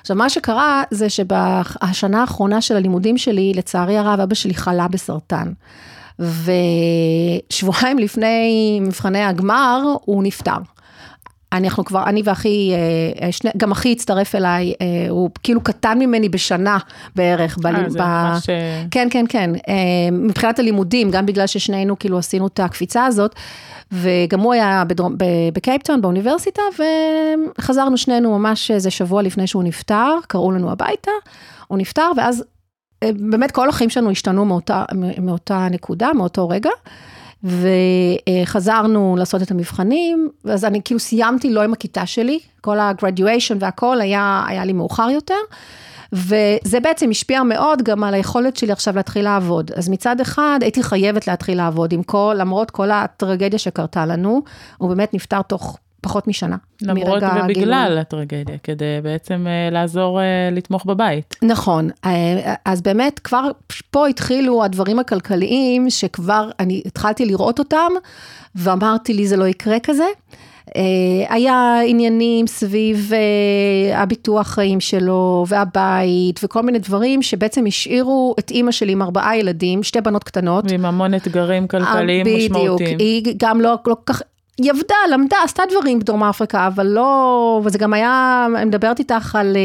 עכשיו, 0.00 0.16
מה 0.16 0.30
שקרה 0.30 0.82
זה 0.90 1.10
שבשנה 1.10 2.20
האחרונה 2.20 2.60
של 2.60 2.76
הלימודים 2.76 3.18
שלי, 3.18 3.52
לצערי 3.56 3.98
הרב, 3.98 4.20
אבא 4.20 4.34
שלי 4.34 4.54
חלה 4.54 4.88
בסרטן. 4.88 5.52
ושבועיים 6.18 7.98
לפני 7.98 8.78
מבחני 8.82 9.24
הגמר, 9.24 9.82
הוא 10.04 10.22
נפטר. 10.22 10.56
אנחנו 11.52 11.84
כבר, 11.84 12.04
אני 12.06 12.22
ואחי, 12.24 12.72
אה, 12.72 13.26
אה, 13.26 13.32
שני, 13.32 13.50
גם 13.56 13.70
אחי 13.70 13.92
הצטרף 13.92 14.34
אליי, 14.34 14.72
אה, 14.80 15.06
הוא 15.08 15.30
כאילו 15.42 15.60
קטן 15.60 15.98
ממני 15.98 16.28
בשנה 16.28 16.78
בערך. 17.16 17.58
אה, 17.66 17.72
זה 17.88 17.98
ממש... 17.98 18.46
כן, 18.90 19.08
כן, 19.10 19.24
כן. 19.28 19.50
מבחינת 20.12 20.58
הלימודים, 20.58 21.10
גם 21.10 21.26
בגלל 21.26 21.46
ששנינו 21.46 21.98
כאילו 21.98 22.18
עשינו 22.18 22.46
את 22.46 22.60
הקפיצה 22.60 23.04
הזאת, 23.04 23.34
וגם 23.92 24.40
הוא 24.40 24.52
היה 24.52 24.84
בדרום, 24.86 25.16
בקייפטון, 25.52 26.02
באוניברסיטה, 26.02 26.62
וחזרנו 27.58 27.96
שנינו 27.96 28.38
ממש 28.38 28.70
איזה 28.70 28.90
שבוע 28.90 29.22
לפני 29.22 29.46
שהוא 29.46 29.64
נפטר, 29.64 30.14
קראו 30.26 30.52
לנו 30.52 30.70
הביתה, 30.70 31.10
הוא 31.68 31.78
נפטר, 31.78 32.10
ואז 32.16 32.44
באמת 33.04 33.50
כל 33.50 33.68
החיים 33.68 33.90
שלנו 33.90 34.10
השתנו 34.10 34.44
מאותה, 34.44 34.84
מאותה 35.18 35.68
נקודה, 35.70 36.12
מאותו 36.12 36.48
רגע. 36.48 36.70
וחזרנו 37.44 39.16
לעשות 39.18 39.42
את 39.42 39.50
המבחנים, 39.50 40.28
ואז 40.44 40.64
אני 40.64 40.80
כאילו 40.84 41.00
סיימתי 41.00 41.50
לא 41.50 41.62
עם 41.62 41.72
הכיתה 41.72 42.06
שלי, 42.06 42.38
כל 42.60 42.78
ה-graduation 42.78 43.56
והכל 43.58 44.00
היה, 44.00 44.44
היה 44.48 44.64
לי 44.64 44.72
מאוחר 44.72 45.10
יותר, 45.10 45.34
וזה 46.12 46.80
בעצם 46.82 47.10
השפיע 47.10 47.42
מאוד 47.42 47.82
גם 47.82 48.04
על 48.04 48.14
היכולת 48.14 48.56
שלי 48.56 48.72
עכשיו 48.72 48.96
להתחיל 48.96 49.24
לעבוד. 49.24 49.70
אז 49.76 49.88
מצד 49.88 50.20
אחד 50.20 50.58
הייתי 50.62 50.82
חייבת 50.82 51.28
להתחיל 51.28 51.58
לעבוד 51.58 51.92
עם 51.92 52.02
כל, 52.02 52.34
למרות 52.38 52.70
כל 52.70 52.90
הטרגדיה 52.90 53.58
שקרתה 53.58 54.06
לנו, 54.06 54.42
הוא 54.78 54.88
באמת 54.88 55.14
נפטר 55.14 55.42
תוך 55.42 55.78
פחות 56.02 56.28
משנה. 56.28 56.56
למרות 56.82 57.22
ובגלל. 57.44 57.98
הטרגדיה, 58.00 58.58
כדי 58.62 58.84
בעצם 59.02 59.46
uh, 59.46 59.74
לעזור 59.74 60.20
uh, 60.20 60.54
לתמוך 60.54 60.86
בבית. 60.86 61.36
נכון, 61.42 61.90
uh, 61.90 62.08
אז 62.64 62.80
באמת 62.80 63.18
כבר 63.18 63.48
פה 63.90 64.06
התחילו 64.08 64.64
הדברים 64.64 64.98
הכלכליים 64.98 65.90
שכבר 65.90 66.50
אני 66.60 66.82
התחלתי 66.86 67.26
לראות 67.26 67.58
אותם, 67.58 67.92
ואמרתי 68.54 69.14
לי 69.14 69.26
זה 69.26 69.36
לא 69.36 69.44
יקרה 69.44 69.76
כזה. 69.82 70.04
היה 71.28 71.80
עניינים 71.86 72.46
סביב 72.46 73.12
הביטוח 73.94 74.46
חיים 74.46 74.80
שלו 74.80 75.44
והבית 75.48 76.40
וכל 76.42 76.62
מיני 76.62 76.78
דברים 76.78 77.22
שבעצם 77.22 77.66
השאירו 77.66 78.34
את 78.38 78.50
אימא 78.50 78.70
שלי 78.70 78.92
עם 78.92 79.02
ארבעה 79.02 79.38
ילדים, 79.38 79.82
שתי 79.82 80.00
בנות 80.00 80.24
קטנות. 80.24 80.64
ועם 80.68 80.84
המון 80.84 81.14
אתגרים 81.14 81.66
כלכליים 81.66 82.26
בדיוק, 82.26 82.52
משמעותיים. 82.52 82.98
בדיוק, 82.98 83.00
היא 83.00 83.34
גם 83.38 83.60
לא, 83.60 83.74
לא 83.86 83.96
כך 84.06 84.22
היא 84.58 84.70
עבדה, 84.70 84.94
למדה, 85.12 85.36
עשתה 85.44 85.62
דברים 85.70 85.98
בדרום 85.98 86.24
אפריקה, 86.24 86.66
אבל 86.66 86.86
לא, 86.86 87.60
וזה 87.64 87.78
גם 87.78 87.92
היה, 87.92 88.46
אני 88.56 88.64
מדברת 88.64 88.98
איתך 88.98 89.36
על 89.36 89.56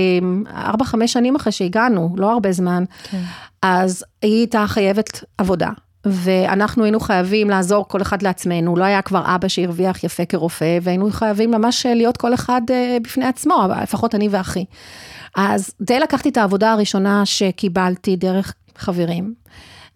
4-5 0.45 1.01
אה, 1.01 1.07
שנים 1.07 1.35
אחרי 1.35 1.51
שהגענו, 1.51 2.15
לא 2.17 2.31
הרבה 2.31 2.51
זמן. 2.51 2.83
כן. 3.03 3.21
אז 3.61 4.03
היא 4.21 4.37
הייתה 4.37 4.65
חייבת 4.67 5.23
עבודה. 5.37 5.69
ואנחנו 6.05 6.83
היינו 6.83 6.99
חייבים 6.99 7.49
לעזור 7.49 7.87
כל 7.87 8.01
אחד 8.01 8.21
לעצמנו, 8.21 8.75
לא 8.75 8.83
היה 8.83 9.01
כבר 9.01 9.35
אבא 9.35 9.47
שהרוויח 9.47 10.03
יפה 10.03 10.25
כרופא, 10.25 10.77
והיינו 10.81 11.11
חייבים 11.11 11.51
ממש 11.51 11.85
להיות 11.85 12.17
כל 12.17 12.33
אחד 12.33 12.61
אה, 12.69 12.97
בפני 13.01 13.25
עצמו, 13.25 13.67
לפחות 13.83 14.15
אני 14.15 14.27
ואחי. 14.31 14.65
אז 15.35 15.71
די 15.81 15.99
לקחתי 15.99 16.29
את 16.29 16.37
העבודה 16.37 16.71
הראשונה 16.71 17.25
שקיבלתי 17.25 18.15
דרך 18.15 18.53
חברים. 18.77 19.33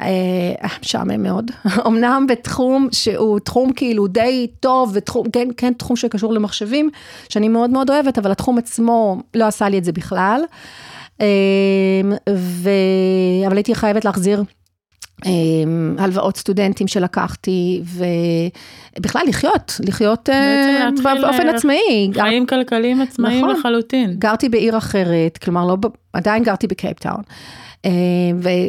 אה, 0.02 0.68
משעמם 0.82 1.24
מאוד. 1.24 1.52
אמנם 1.88 2.26
בתחום 2.30 2.88
שהוא 2.92 3.40
תחום 3.40 3.74
כאילו 3.74 4.08
די 4.08 4.48
טוב, 4.60 4.92
ותחום, 4.94 5.30
כן, 5.32 5.48
כן 5.58 5.74
תחום 5.74 5.96
שקשור 5.96 6.34
למחשבים, 6.34 6.90
שאני 7.30 7.48
מאוד 7.48 7.70
מאוד 7.70 7.90
אוהבת, 7.90 8.18
אבל 8.18 8.32
התחום 8.32 8.58
עצמו 8.58 9.22
לא 9.34 9.46
עשה 9.48 9.70
לי 9.70 9.78
את 9.78 9.84
זה 9.84 9.92
בכלל. 9.92 10.42
אה, 11.22 11.26
ו... 12.30 12.70
אבל 13.48 13.58
הייתי 13.58 13.76
חייבת 13.76 14.06
להחזיר 14.06 14.44
אה, 15.26 15.32
הלוואות 15.98 16.38
סטודנטים 16.38 16.88
שלקחתי, 16.88 17.82
ובכלל 18.98 19.22
לחיות, 19.28 19.80
לחיות 19.84 20.30
באופן 21.22 21.48
עצמאי. 21.48 22.12
חיים 22.14 22.46
כלכליים 22.46 23.02
עצמאיים 23.02 23.46
נכון, 23.46 23.60
לחלוטין. 23.60 24.14
גרתי 24.20 24.50
בעיר 24.50 24.78
אחרת, 24.78 25.38
כלומר 25.38 25.66
לא, 25.68 25.78
עדיין 26.14 26.44
גרתי 26.44 26.68
בקייפטאון. 26.68 27.22
אה, 27.86 27.92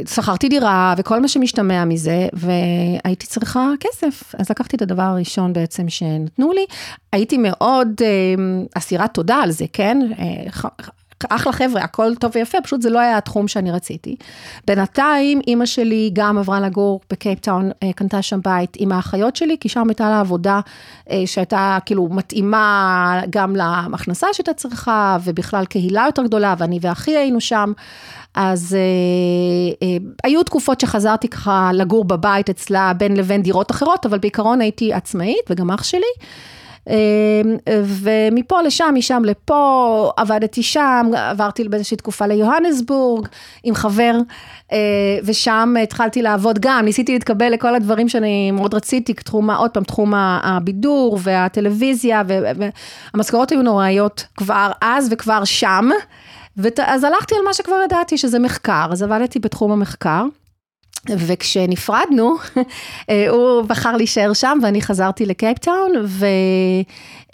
ושכרתי 0.05 0.49
דירה 0.49 0.95
וכל 0.99 1.21
מה 1.21 1.29
שמשתמע 1.29 1.85
מזה, 1.85 2.29
והייתי 2.33 3.27
צריכה 3.27 3.71
כסף. 3.81 4.35
אז 4.39 4.51
לקחתי 4.51 4.77
את 4.77 4.83
הדבר 4.83 5.03
הראשון 5.03 5.53
בעצם 5.53 5.89
שנתנו 5.89 6.53
לי. 6.53 6.65
הייתי 7.13 7.39
מאוד 7.39 7.89
אה, 8.03 8.09
אסירת 8.75 9.15
תודה 9.15 9.37
על 9.37 9.51
זה, 9.51 9.65
כן? 9.73 9.99
אה, 11.31 11.37
אחלה 11.37 11.53
חבר'ה, 11.53 11.83
הכל 11.83 12.15
טוב 12.15 12.33
ויפה, 12.35 12.61
פשוט 12.61 12.83
זה 12.83 12.91
לא 12.91 12.99
היה 12.99 13.19
התחום 13.19 13.49
שאני 13.49 13.73
רציתי. 13.73 14.17
בינתיים, 14.67 15.41
אימא 15.47 15.67
שלי 15.67 16.11
גם 16.13 16.39
עברה 16.39 16.61
לגור 16.61 17.01
בקייפטאון, 17.11 17.71
קנתה 17.97 18.23
שם 18.23 18.41
בית 18.45 18.77
עם 18.79 18.93
האחיות 18.93 19.37
שלי, 19.37 19.57
כי 19.61 19.69
שם 19.69 19.89
הייתה 19.89 20.11
לה 20.11 20.21
עבודה 20.21 20.61
שהייתה 21.27 21.79
כאילו 21.87 22.09
מתאימה 22.11 23.21
גם 23.31 23.57
להכנסה 23.57 24.27
שהייתה 24.33 24.53
צריכה, 24.53 25.19
ובכלל 25.25 25.65
קהילה 25.65 26.03
יותר 26.07 26.23
גדולה, 26.23 26.55
ואני 26.59 26.79
ואחי 26.83 27.17
היינו 27.17 27.41
שם. 27.41 27.73
אז 28.35 28.77
אה, 28.79 29.87
אה, 29.87 29.97
היו 30.25 30.43
תקופות 30.43 30.81
שחזרתי 30.81 31.29
ככה 31.29 31.71
לגור 31.75 32.05
בבית 32.05 32.51
אצלה 32.51 32.93
בין 32.93 33.17
לבין 33.17 33.43
דירות 33.43 33.71
אחרות, 33.71 34.07
אבל 34.07 34.19
בעיקרון 34.19 34.61
הייתי 34.61 34.93
עצמאית 34.93 35.51
וגם 35.51 35.71
אח 35.71 35.83
שלי. 35.83 36.13
אה, 36.89 36.95
ומפה 37.85 38.63
לשם, 38.63 38.95
משם 38.95 39.23
לפה, 39.25 40.11
עבדתי 40.17 40.63
שם, 40.63 41.11
עברתי 41.15 41.69
באיזושהי 41.69 41.97
תקופה 41.97 42.27
ליוהנסבורג 42.27 43.29
עם 43.65 43.75
חבר, 43.75 44.19
אה, 44.73 44.79
ושם 45.25 45.75
התחלתי 45.83 46.23
לעבוד 46.23 46.59
גם, 46.59 46.85
ניסיתי 46.85 47.13
להתקבל 47.13 47.49
לכל 47.49 47.75
הדברים 47.75 48.09
שאני 48.09 48.51
מאוד 48.51 48.75
רציתי, 48.75 49.15
תחום, 49.15 49.51
עוד 49.51 49.71
פעם, 49.71 49.85
תחום 49.85 50.13
הבידור 50.17 51.19
והטלוויזיה, 51.23 52.23
והמשכורות 53.15 53.51
היו 53.51 53.63
נוראיות 53.63 54.27
כבר 54.37 54.71
אז 54.81 55.09
וכבר 55.11 55.45
שם. 55.45 55.89
אז 56.87 57.05
הלכתי 57.05 57.35
על 57.35 57.41
מה 57.45 57.55
שכבר 57.55 57.77
ידעתי, 57.85 58.19
שזה 58.19 58.39
מחקר, 58.39 58.89
אז 58.91 59.03
עבדתי 59.03 59.39
בתחום 59.39 59.73
המחקר. 59.73 60.25
וכשנפרדנו, 61.11 62.37
אה, 63.11 63.29
הוא 63.31 63.63
בחר 63.63 63.97
להישאר 63.97 64.33
שם 64.33 64.59
ואני 64.63 64.83
חזרתי 64.83 65.27
לקייפטאון 65.27 65.93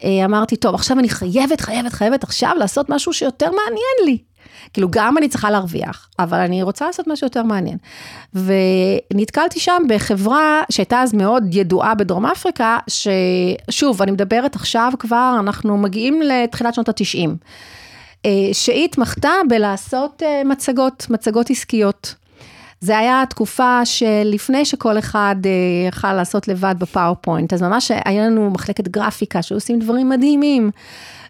ואמרתי, 0.04 0.56
טוב, 0.56 0.74
עכשיו 0.74 0.98
אני 0.98 1.08
חייבת, 1.08 1.60
חייבת, 1.60 1.92
חייבת 1.92 2.24
עכשיו 2.24 2.52
לעשות 2.58 2.90
משהו 2.90 3.12
שיותר 3.12 3.46
מעניין 3.50 4.04
לי. 4.04 4.18
כאילו, 4.72 4.88
גם 4.90 5.18
אני 5.18 5.28
צריכה 5.28 5.50
להרוויח, 5.50 6.08
אבל 6.18 6.38
אני 6.38 6.62
רוצה 6.62 6.86
לעשות 6.86 7.06
משהו 7.06 7.26
יותר 7.26 7.42
מעניין. 7.42 7.78
ונתקלתי 8.34 9.60
שם 9.60 9.82
בחברה 9.88 10.62
שהייתה 10.70 11.02
אז 11.02 11.14
מאוד 11.14 11.44
ידועה 11.50 11.94
בדרום 11.94 12.26
אפריקה, 12.26 12.78
ששוב, 12.88 14.02
אני 14.02 14.10
מדברת 14.10 14.56
עכשיו 14.56 14.92
כבר, 14.98 15.36
אנחנו 15.40 15.78
מגיעים 15.78 16.22
לתחילת 16.22 16.74
שנות 16.74 16.88
התשעים. 16.88 17.36
אה, 18.26 18.30
שהיא 18.52 18.84
התמחתה 18.84 19.30
בלעשות 19.48 20.22
אה, 20.22 20.42
מצגות, 20.44 21.06
מצגות 21.10 21.50
עסקיות. 21.50 22.14
זה 22.80 22.98
היה 22.98 23.22
תקופה 23.30 23.84
שלפני 23.84 24.64
שכל 24.64 24.98
אחד 24.98 25.36
אה, 25.44 25.88
יכל 25.88 26.12
לעשות 26.12 26.48
לבד 26.48 26.74
בפאורפוינט, 26.78 27.52
אז 27.52 27.62
ממש 27.62 27.90
היה 28.04 28.26
לנו 28.26 28.50
מחלקת 28.50 28.88
גרפיקה 28.88 29.42
שעושים 29.42 29.78
דברים 29.78 30.08
מדהימים. 30.08 30.70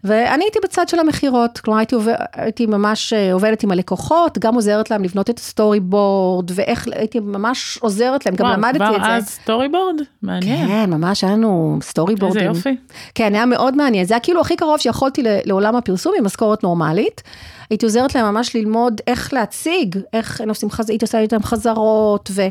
ואני 0.04 0.44
הייתי 0.44 0.58
בצד 0.64 0.88
של 0.88 0.98
המכירות, 0.98 1.58
כלומר 1.58 1.78
הייתי, 1.78 1.94
עובד, 1.94 2.14
הייתי 2.32 2.66
ממש 2.66 3.12
אה, 3.12 3.32
עובדת 3.32 3.62
עם 3.62 3.70
הלקוחות, 3.70 4.38
גם 4.38 4.54
עוזרת 4.54 4.90
להם 4.90 5.04
לבנות 5.04 5.30
את 5.30 5.38
ה 5.38 5.80
storyboard, 5.80 6.50
ואיך 6.54 6.88
הייתי 6.92 7.20
ממש 7.20 7.78
עוזרת 7.80 8.26
להם, 8.26 8.34
וואו, 8.38 8.52
גם 8.52 8.58
למדתי 8.58 8.84
את 8.84 8.92
זה. 8.92 8.98
כבר 8.98 9.06
אז 9.10 9.28
storyboard? 9.28 9.96
מעניין. 10.22 10.68
כן, 10.68 10.90
ממש 10.90 11.24
היה 11.24 11.32
לנו 11.32 11.78
storyboard 11.82 12.14
ים. 12.14 12.48
איזה 12.48 12.58
יופי. 12.58 12.76
כן, 13.14 13.34
היה 13.34 13.46
מאוד 13.46 13.76
מעניין, 13.76 14.04
זה 14.04 14.14
היה 14.14 14.20
כאילו 14.20 14.40
הכי 14.40 14.56
קרוב 14.56 14.78
שיכולתי 14.78 15.22
לעולם 15.44 15.76
הפרסום 15.76 16.12
עם 16.18 16.24
משכורת 16.24 16.62
נורמלית. 16.62 17.22
הייתי 17.70 17.86
עוזרת 17.86 18.14
להם 18.14 18.34
ממש 18.34 18.56
ללמוד 18.56 19.00
איך 19.06 19.32
להציג, 19.32 19.98
איך 20.12 20.40
הם 20.40 20.48
עושים 20.48 20.70
חזרות, 20.70 20.90
הייתי 20.90 21.04
עושה 21.04 21.18
איתם 21.18 21.42
חזרות, 21.42 22.30
ו... 22.32 22.42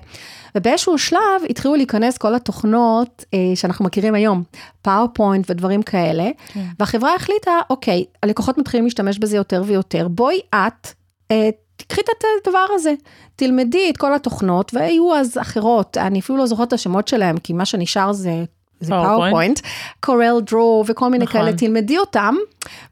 ובאיזשהו 0.55 0.97
שלב 0.97 1.19
התחילו 1.49 1.75
להיכנס 1.75 2.17
כל 2.17 2.35
התוכנות 2.35 3.25
אה, 3.33 3.39
שאנחנו 3.55 3.85
מכירים 3.85 4.15
היום, 4.15 4.43
PowerPoint 4.81 5.45
ודברים 5.49 5.83
כאלה, 5.83 6.29
כן. 6.47 6.65
והחברה 6.79 7.15
החליטה, 7.15 7.51
אוקיי, 7.69 8.05
הלקוחות 8.23 8.57
מתחילים 8.57 8.85
להשתמש 8.85 9.19
בזה 9.19 9.37
יותר 9.37 9.63
ויותר, 9.65 10.07
בואי 10.07 10.39
את, 10.55 10.87
אה, 11.31 11.49
תקחי 11.77 12.01
את 12.01 12.23
הדבר 12.47 12.65
הזה, 12.75 12.93
תלמדי 13.35 13.89
את 13.89 13.97
כל 13.97 14.13
התוכנות, 14.13 14.71
והיו 14.73 15.15
אז 15.15 15.37
אחרות, 15.41 15.97
אני 15.97 16.19
אפילו 16.19 16.37
לא 16.37 16.45
זוכרת 16.45 16.67
את 16.67 16.73
השמות 16.73 17.07
שלהם, 17.07 17.37
כי 17.37 17.53
מה 17.53 17.65
שנשאר 17.65 18.11
זה 18.13 18.43
זה 18.79 18.93
PowerPoint. 18.93 19.05
PowerPoint, 19.05 19.59
CorelDRAW 19.99 20.83
וכל 20.87 21.09
מיני 21.09 21.25
נכון. 21.25 21.41
כאלה, 21.41 21.53
תלמדי 21.53 21.97
אותם, 21.97 22.35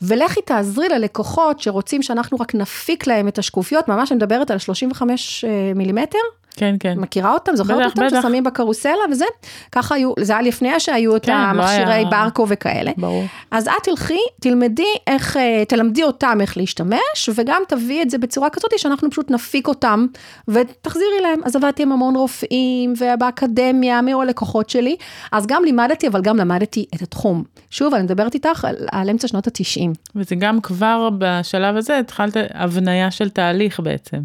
ולכי 0.02 0.42
תעזרי 0.42 0.90
ללקוחות 0.90 1.60
שרוצים 1.60 2.04
שאנחנו 2.04 2.38
רק 2.40 2.56
נפיק 2.56 3.08
להם 3.08 3.28
את 3.28 3.38
השקופיות, 3.40 3.88
ממש 3.88 4.12
אני 4.12 4.18
מדברת 4.18 4.52
על 4.52 4.58
35 4.58 5.46
אה, 5.46 5.72
מילימטר, 5.76 6.18
כן, 6.56 6.76
כן. 6.80 7.00
מכירה 7.00 7.34
אותם, 7.34 7.56
זוכרת 7.56 7.78
בטח, 7.78 7.86
אותם, 7.90 8.06
בטח. 8.08 8.22
ששמים 8.22 8.44
בקרוסלה 8.44 8.92
וזה, 9.12 9.26
ככה 9.72 9.96
היו, 9.96 10.12
זה 10.20 10.34
היה 10.34 10.42
לפני 10.42 10.80
שהיו 10.80 11.16
את 11.16 11.26
כן, 11.26 11.32
לא 11.32 11.38
המכשירי 11.38 11.94
היה- 11.94 12.06
ברקו 12.10 12.46
וכאלה. 12.50 12.92
ברור. 12.98 13.24
אז 13.52 13.68
את 13.68 13.84
תלכי, 13.84 14.20
תלמדי 14.42 14.84
איך, 15.08 15.38
אה, 15.38 15.64
תלמדי 15.68 16.04
אותם 16.04 16.38
איך 16.42 16.58
להשתמש, 16.58 17.30
וגם 17.36 17.62
תביאי 17.68 18.02
את 18.02 18.10
זה 18.10 18.18
בצורה 18.18 18.50
כזאת 18.50 18.72
שאנחנו 18.78 19.10
פשוט 19.10 19.32
נפיק 19.32 19.68
אותם, 19.68 20.06
ותחזירי 20.48 21.22
להם. 21.22 21.40
אז 21.46 21.56
עבדתי 21.56 21.84
עם 21.84 21.92
המון 21.92 22.16
רופאים, 22.16 22.94
ובאקדמיה, 23.00 24.02
מי 24.02 24.14
הלקוחות 24.14 24.70
שלי, 24.70 24.96
אז 25.32 25.48
גם 25.48 25.64
לימדתי, 25.64 26.08
אבל 26.08 26.22
גם 26.22 26.38
למדתי 26.38 26.86
את 26.96 27.02
התחום. 27.02 27.44
שוב, 27.70 27.94
אני 27.94 28.04
מדברת 28.04 28.34
איתך 28.34 28.66
על, 28.66 28.76
על 28.92 29.10
אמצע 29.10 29.28
שנות 29.28 29.48
ה-90. 29.48 29.90
וזה 30.16 30.36
גם 30.36 30.62
כבר 30.62 31.10
בשלב 31.18 31.76
הזה 31.78 32.00
התחלת 32.00 32.34
הבניה 32.54 33.12
של 33.12 33.30
תהליך 33.30 33.80
בעצם. 33.80 34.18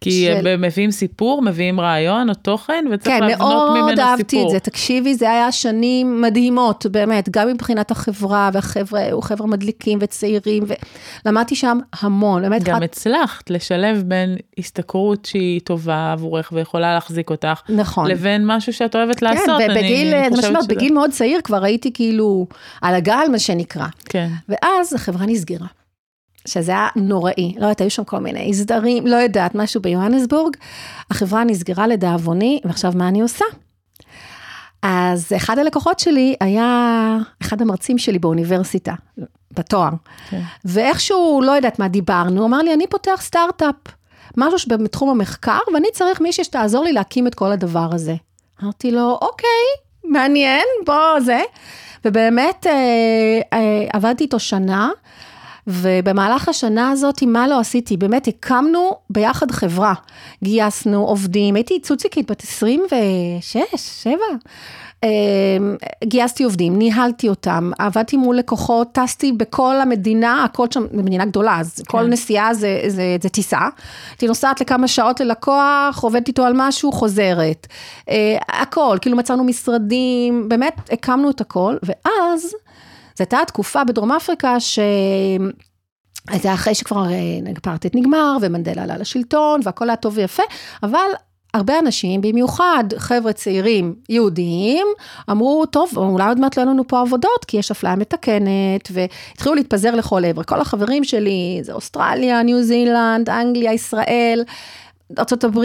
כי 0.00 0.26
של- 0.26 0.40
של... 0.42 0.56
מביאים 0.56 0.90
סיפור, 0.90 1.42
מביאים 1.42 1.80
רעיון 1.80 2.28
או 2.28 2.34
תוכן, 2.34 2.84
וצריך 2.92 3.16
כן, 3.16 3.26
להבנות 3.26 3.70
ממנו 3.70 3.84
מאוד 3.86 3.90
סיפור. 3.96 4.04
אהבתי 4.10 4.42
את 4.44 4.50
זה, 4.50 4.58
תקשיבי, 4.58 5.14
זה 5.14 5.30
היה 5.30 5.52
שנים 5.52 6.20
מדהימות, 6.22 6.86
באמת, 6.90 7.28
גם 7.28 7.48
מבחינת 7.48 7.90
החברה, 7.90 8.50
והחבר'ה 8.52 9.00
היו 9.00 9.20
חבר'ה 9.22 9.46
מדליקים 9.46 9.98
וצעירים, 10.02 10.64
ולמדתי 11.24 11.54
שם 11.56 11.78
המון, 12.00 12.42
באמת, 12.42 12.62
גם 12.62 12.74
אחת- 12.74 12.82
הצלחת 12.82 13.50
לשלב 13.50 14.02
בין 14.06 14.36
השתכרות 14.58 15.24
שהיא 15.24 15.60
טובה 15.64 16.12
עבורך 16.12 16.50
ויכולה 16.52 16.94
להחזיק 16.94 17.30
אותך, 17.30 17.60
נכון. 17.68 18.06
לבין 18.10 18.42
משהו 18.46 18.72
שאת 18.72 18.96
אוהבת 18.96 19.22
לעשות. 19.22 19.44
כן, 19.58 19.70
אני 19.70 19.78
ובגיל, 19.80 20.14
מה 20.30 20.36
חושבת 20.36 20.56
שזה- 20.62 20.74
בגיל 20.74 20.92
מאוד 20.94 21.10
צעיר 21.10 21.40
כבר 21.44 21.64
הייתי 21.64 21.92
כאילו 21.92 22.46
על 22.82 22.94
הגל, 22.94 23.24
מה 23.32 23.38
שנקרא. 23.38 23.86
כן. 24.04 24.28
ואז 24.48 24.92
החברה 24.94 25.26
נסגרה. 25.26 25.66
שזה 26.48 26.72
היה 26.72 26.88
נוראי, 26.96 27.54
לא 27.56 27.64
יודעת, 27.64 27.80
היו 27.80 27.90
שם 27.90 28.04
כל 28.04 28.18
מיני 28.18 28.54
סדרים, 28.54 29.06
לא 29.06 29.16
יודעת, 29.16 29.54
משהו 29.54 29.82
ביוהנסבורג. 29.82 30.56
החברה 31.10 31.44
נסגרה 31.44 31.86
לדאבוני, 31.86 32.60
ועכשיו 32.64 32.92
מה 32.94 33.08
אני 33.08 33.20
עושה? 33.20 33.44
אז 34.82 35.32
אחד 35.36 35.58
הלקוחות 35.58 35.98
שלי 35.98 36.34
היה 36.40 37.18
אחד 37.42 37.62
המרצים 37.62 37.98
שלי 37.98 38.18
באוניברסיטה, 38.18 38.94
בתואר. 39.52 39.90
כן. 40.30 40.40
ואיכשהו, 40.64 41.40
לא 41.44 41.52
יודעת 41.52 41.78
מה 41.78 41.88
דיברנו, 41.88 42.40
הוא 42.40 42.46
אמר 42.46 42.58
לי, 42.58 42.74
אני 42.74 42.86
פותח 42.86 43.20
סטארט-אפ, 43.20 43.74
משהו 44.36 44.58
שבתחום 44.58 45.10
המחקר, 45.10 45.58
ואני 45.74 45.88
צריך 45.92 46.20
מישהי 46.20 46.44
שתעזור 46.44 46.84
לי 46.84 46.92
להקים 46.92 47.26
את 47.26 47.34
כל 47.34 47.52
הדבר 47.52 47.88
הזה. 47.92 48.14
אמרתי 48.62 48.90
לו, 48.90 49.18
אוקיי, 49.22 49.66
מעניין, 50.04 50.66
בוא 50.86 51.20
זה. 51.20 51.40
ובאמת, 52.04 52.66
אה, 52.66 52.72
אה, 53.52 53.86
עבדתי 53.92 54.24
איתו 54.24 54.38
שנה, 54.38 54.90
ובמהלך 55.66 56.48
השנה 56.48 56.90
הזאת, 56.90 57.22
מה 57.22 57.48
לא 57.48 57.60
עשיתי? 57.60 57.96
באמת 57.96 58.28
הקמנו 58.28 58.96
ביחד 59.10 59.50
חברה. 59.50 59.94
גייסנו 60.44 61.06
עובדים, 61.06 61.54
הייתי 61.54 61.80
צוציקית 61.80 62.30
בת 62.30 62.42
26, 62.42 63.56
7. 63.74 64.16
גייסתי 66.04 66.44
עובדים, 66.44 66.78
ניהלתי 66.78 67.28
אותם, 67.28 67.70
עבדתי 67.78 68.16
מול 68.16 68.36
לקוחות, 68.36 68.88
טסתי 68.92 69.32
בכל 69.32 69.76
המדינה, 69.80 70.44
הכל 70.44 70.66
שם, 70.70 70.86
זו 70.96 71.02
מדינה 71.02 71.24
גדולה, 71.24 71.60
אז 71.60 71.82
כל 71.88 72.06
נסיעה 72.06 72.54
זה, 72.54 72.80
זה, 72.88 73.16
זה 73.22 73.28
טיסה. 73.28 73.68
הייתי 74.10 74.26
נוסעת 74.26 74.60
לכמה 74.60 74.88
שעות 74.88 75.20
ללקוח, 75.20 76.00
עובדת 76.02 76.28
איתו 76.28 76.44
על 76.44 76.52
משהו, 76.56 76.92
חוזרת. 76.92 77.66
אה, 78.08 78.36
הכל, 78.48 78.98
כאילו 79.00 79.16
מצאנו 79.16 79.44
משרדים, 79.44 80.48
באמת 80.48 80.90
הקמנו 80.92 81.30
את 81.30 81.40
הכל, 81.40 81.76
ואז, 81.82 82.54
זו 83.20 83.24
הייתה 83.24 83.38
תקופה 83.46 83.84
בדרום 83.84 84.12
אפריקה 84.12 84.60
ש... 84.60 84.78
זה 86.42 86.54
אחרי 86.54 86.74
שכבר 86.74 87.04
אה, 87.10 87.52
אפרטהייד 87.58 87.96
נגמר, 87.96 88.36
ומנדלה 88.40 88.82
עלה 88.82 88.96
לשלטון, 88.96 89.60
והכל 89.64 89.90
היה 89.90 89.96
טוב 89.96 90.12
ויפה, 90.16 90.42
אבל 90.82 90.98
הרבה 91.54 91.78
אנשים, 91.78 92.20
במיוחד 92.20 92.84
חבר'ה 92.96 93.32
צעירים 93.32 93.94
יהודיים, 94.08 94.86
אמרו, 95.30 95.66
טוב, 95.66 95.90
אולי 95.96 96.28
עוד 96.28 96.40
מעט 96.40 96.56
לא 96.56 96.62
יהיו 96.62 96.72
לנו 96.72 96.88
פה 96.88 97.00
עבודות, 97.00 97.44
כי 97.46 97.56
יש 97.56 97.70
אפליה 97.70 97.96
מתקנת, 97.96 98.88
והתחילו 98.90 99.54
להתפזר 99.54 99.94
לכל 99.94 100.24
עבר. 100.24 100.42
כל 100.42 100.60
החברים 100.60 101.04
שלי, 101.04 101.58
זה 101.62 101.72
אוסטרליה, 101.72 102.42
ניו 102.42 102.62
זילנד, 102.62 103.30
אנגליה, 103.30 103.72
ישראל, 103.72 104.44
ארה"ב, 105.18 105.58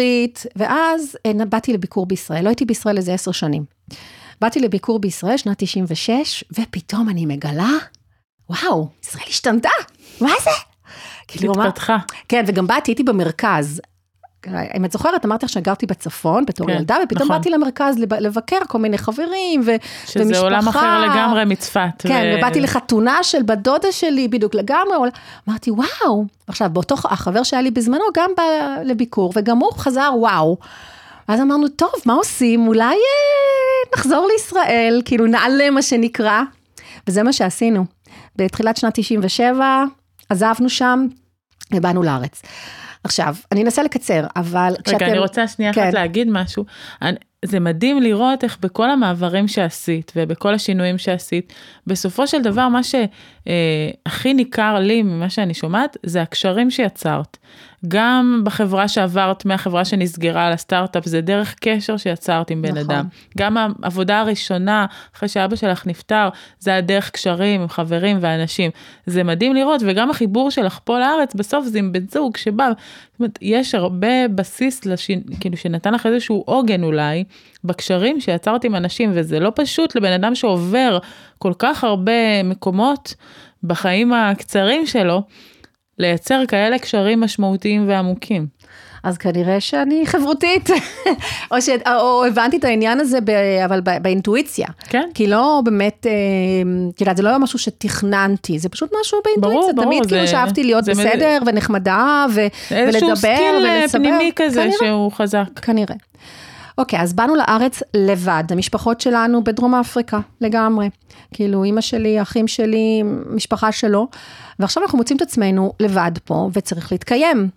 ואז 0.55 1.17
אה, 1.25 1.45
באתי 1.49 1.73
לביקור 1.73 2.05
בישראל, 2.05 2.43
לא 2.43 2.49
הייתי 2.49 2.65
בישראל 2.65 2.97
איזה 2.97 3.13
עשר 3.13 3.31
שנים. 3.31 3.63
באתי 4.41 4.59
לביקור 4.59 4.99
בישראל, 4.99 5.37
שנת 5.37 5.63
96, 5.63 6.43
ופתאום 6.51 7.09
אני 7.09 7.25
מגלה, 7.25 7.69
וואו, 8.49 8.89
ישראל 9.03 9.25
השתנתה, 9.29 9.69
מה 10.21 10.31
זה? 10.43 10.49
כאילו, 11.27 11.53
התפתחה. 11.63 11.97
כן, 12.29 12.43
וגם 12.47 12.67
באתי, 12.67 12.91
הייתי 12.91 13.03
במרכז. 13.03 13.81
אם 14.77 14.85
את 14.85 14.91
זוכרת, 14.91 15.25
אמרתי 15.25 15.45
לך 15.45 15.51
שגרתי 15.51 15.85
בצפון 15.85 16.45
בתור 16.45 16.67
כן, 16.67 16.73
ילדה, 16.73 16.97
ופתאום 17.03 17.23
נכון. 17.23 17.37
באתי 17.37 17.49
למרכז 17.49 17.97
לב- 17.99 18.13
לבקר 18.13 18.57
כל 18.67 18.77
מיני 18.77 18.97
חברים 18.97 19.61
ו- 19.65 19.75
שזה 20.05 20.23
ומשפחה. 20.23 20.41
עולם 20.43 20.67
אחר 20.67 21.01
לגמרי 21.01 21.45
מצפת. 21.45 21.89
כן, 21.99 22.31
ו- 22.33 22.37
ובאתי 22.39 22.61
לחתונה 22.61 23.23
של 23.23 23.43
בת 23.43 23.57
דודה 23.57 23.91
שלי, 23.91 24.27
בדיוק 24.27 24.55
לגמרי, 24.55 24.97
אמרתי, 25.49 25.71
וואו. 25.71 26.25
עכשיו, 26.47 26.69
באותו, 26.73 26.95
החבר 27.03 27.43
שהיה 27.43 27.61
לי 27.61 27.71
בזמנו 27.71 28.03
גם 28.15 28.29
בא 28.37 28.43
לביקור, 28.83 29.33
וגם 29.35 29.57
הוא 29.57 29.71
חזר, 29.77 30.11
וואו. 30.17 30.57
אז 31.27 31.41
אמרנו, 31.41 31.67
טוב, 31.67 31.91
מה 32.05 32.13
עושים? 32.13 32.67
אולי 32.67 32.83
אה, 32.95 33.97
נחזור 33.97 34.27
לישראל, 34.33 35.01
כאילו 35.05 35.25
נעלה 35.25 35.69
מה 35.69 35.81
שנקרא. 35.81 36.41
וזה 37.07 37.23
מה 37.23 37.33
שעשינו. 37.33 37.85
בתחילת 38.35 38.77
שנת 38.77 38.93
97, 38.99 39.83
עזבנו 40.29 40.69
שם, 40.69 41.07
ובאנו 41.73 42.03
לארץ. 42.03 42.41
עכשיו, 43.03 43.35
אני 43.51 43.63
אנסה 43.63 43.83
לקצר, 43.83 44.25
אבל 44.35 44.73
רגע, 44.87 45.05
אני 45.07 45.19
רוצה 45.19 45.47
שנייה 45.47 45.73
כן. 45.73 45.83
אחת 45.83 45.93
להגיד 45.93 46.27
משהו. 46.31 46.65
אני- 47.01 47.17
זה 47.45 47.59
מדהים 47.59 48.01
לראות 48.01 48.43
איך 48.43 48.57
בכל 48.61 48.89
המעברים 48.89 49.47
שעשית 49.47 50.11
ובכל 50.15 50.53
השינויים 50.53 50.97
שעשית, 50.97 51.53
בסופו 51.87 52.27
של 52.27 52.41
דבר 52.41 52.67
מה 52.67 52.81
שהכי 52.83 54.33
ניכר 54.33 54.79
לי 54.79 55.01
ממה 55.01 55.29
שאני 55.29 55.53
שומעת, 55.53 55.97
זה 56.03 56.21
הקשרים 56.21 56.71
שיצרת. 56.71 57.37
גם 57.87 58.41
בחברה 58.43 58.87
שעברת 58.87 59.45
מהחברה 59.45 59.85
שנסגרה 59.85 60.51
לסטארט-אפ, 60.51 61.05
זה 61.05 61.21
דרך 61.21 61.55
קשר 61.59 61.97
שיצרת 61.97 62.51
עם 62.51 62.61
בן 62.61 62.77
נכון. 62.77 62.95
אדם. 62.95 63.05
גם 63.37 63.57
העבודה 63.57 64.19
הראשונה, 64.19 64.85
אחרי 65.15 65.29
שאבא 65.29 65.55
שלך 65.55 65.87
נפטר, 65.87 66.29
זה 66.59 66.71
היה 66.71 66.81
דרך 66.81 67.09
קשרים 67.09 67.61
עם 67.61 67.69
חברים 67.69 68.17
ואנשים. 68.21 68.71
זה 69.05 69.23
מדהים 69.23 69.53
לראות, 69.53 69.81
וגם 69.85 70.09
החיבור 70.09 70.51
שלך 70.51 70.79
פה 70.83 70.99
לארץ, 70.99 71.35
בסוף 71.35 71.65
זה 71.65 71.79
עם 71.79 71.91
בן 71.91 72.07
זוג 72.11 72.37
שבא, 72.37 72.69
זאת 73.15 73.19
אומרת, 73.19 73.39
יש 73.41 73.75
הרבה 73.75 74.27
בסיס, 74.27 74.85
לשין, 74.85 75.21
כאילו 75.39 75.57
שנתן 75.57 75.93
לך 75.93 76.05
איזשהו 76.05 76.43
עוגן 76.45 76.83
אולי, 76.83 77.23
בקשרים 77.63 78.19
שיצרת 78.19 78.63
עם 78.63 78.75
אנשים, 78.75 79.11
וזה 79.13 79.39
לא 79.39 79.51
פשוט 79.55 79.95
לבן 79.95 80.11
אדם 80.11 80.35
שעובר 80.35 80.99
כל 81.37 81.53
כך 81.59 81.83
הרבה 81.83 82.43
מקומות 82.43 83.15
בחיים 83.63 84.13
הקצרים 84.13 84.85
שלו, 84.85 85.21
לייצר 85.97 86.41
כאלה 86.47 86.79
קשרים 86.79 87.21
משמעותיים 87.21 87.87
ועמוקים. 87.87 88.47
אז 89.05 89.17
כנראה 89.17 89.59
שאני 89.59 90.05
חברותית, 90.05 90.69
או, 91.51 91.61
ש... 91.61 91.69
או 91.87 92.25
הבנתי 92.25 92.57
את 92.57 92.63
העניין 92.63 92.99
הזה, 92.99 93.21
ב... 93.21 93.29
אבל 93.65 93.81
ב... 93.81 93.89
באינטואיציה. 94.01 94.67
כן? 94.89 95.09
כי 95.13 95.27
לא 95.27 95.61
באמת, 95.65 96.05
אה, 96.09 96.11
את 96.95 97.01
יודעת, 97.01 97.17
זה 97.17 97.23
לא 97.23 97.29
היה 97.29 97.37
משהו 97.37 97.59
שתכננתי, 97.59 98.59
זה 98.59 98.69
פשוט 98.69 98.91
משהו 99.01 99.19
באינטואיציה. 99.25 99.59
ברור, 99.61 99.73
ברור, 99.75 99.85
תמיד 99.85 100.03
זה- 100.03 100.09
כאילו 100.09 100.27
שאהבתי 100.27 100.63
להיות 100.63 100.85
זה 100.85 100.91
מד- 100.91 100.99
בסדר 100.99 101.37
ונחמדה, 101.45 102.25
ו... 102.33 102.41
איזשהו 102.71 103.07
survival 103.09 103.15
skill 103.35 103.65
אה. 103.65 103.85
פנימי 103.91 104.31
כזה 104.35 104.61
כנראה. 104.61 104.77
שהוא 104.77 105.11
חזק. 105.11 105.59
כנראה. 105.61 105.95
אוקיי, 106.77 107.01
אז 107.01 107.13
באנו 107.13 107.35
לארץ 107.35 107.83
לבד, 107.93 108.43
המשפחות 108.49 109.01
שלנו 109.01 109.43
בדרום 109.43 109.75
אפריקה, 109.75 110.19
לגמרי. 110.41 110.89
כאילו, 111.33 111.63
אימא 111.63 111.81
שלי, 111.81 112.21
אחים 112.21 112.47
שלי, 112.47 113.03
משפחה 113.29 113.71
שלו, 113.71 114.07
ועכשיו 114.59 114.83
אנחנו 114.83 114.97
מוצאים 114.97 115.17
את 115.17 115.21
עצמנו 115.21 115.73
לבד 115.79 116.11
פה, 116.25 116.49
וצריך 116.53 116.91
להתקיים. 116.91 117.49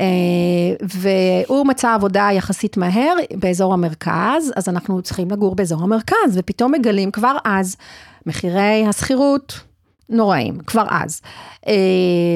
אה, 0.00 0.06
והוא 0.82 1.66
מצא 1.66 1.94
עבודה 1.94 2.28
יחסית 2.32 2.76
מהר 2.76 3.14
באזור 3.34 3.74
המרכז, 3.74 4.52
אז 4.56 4.68
אנחנו 4.68 5.02
צריכים 5.02 5.30
לגור 5.30 5.54
באזור 5.54 5.82
המרכז, 5.82 6.32
ופתאום 6.34 6.72
מגלים 6.72 7.10
כבר 7.10 7.36
אז 7.44 7.76
מחירי 8.26 8.84
השכירות 8.88 9.60
נוראים, 10.08 10.58
כבר 10.66 10.84
אז. 10.90 11.20
אה, 11.68 11.74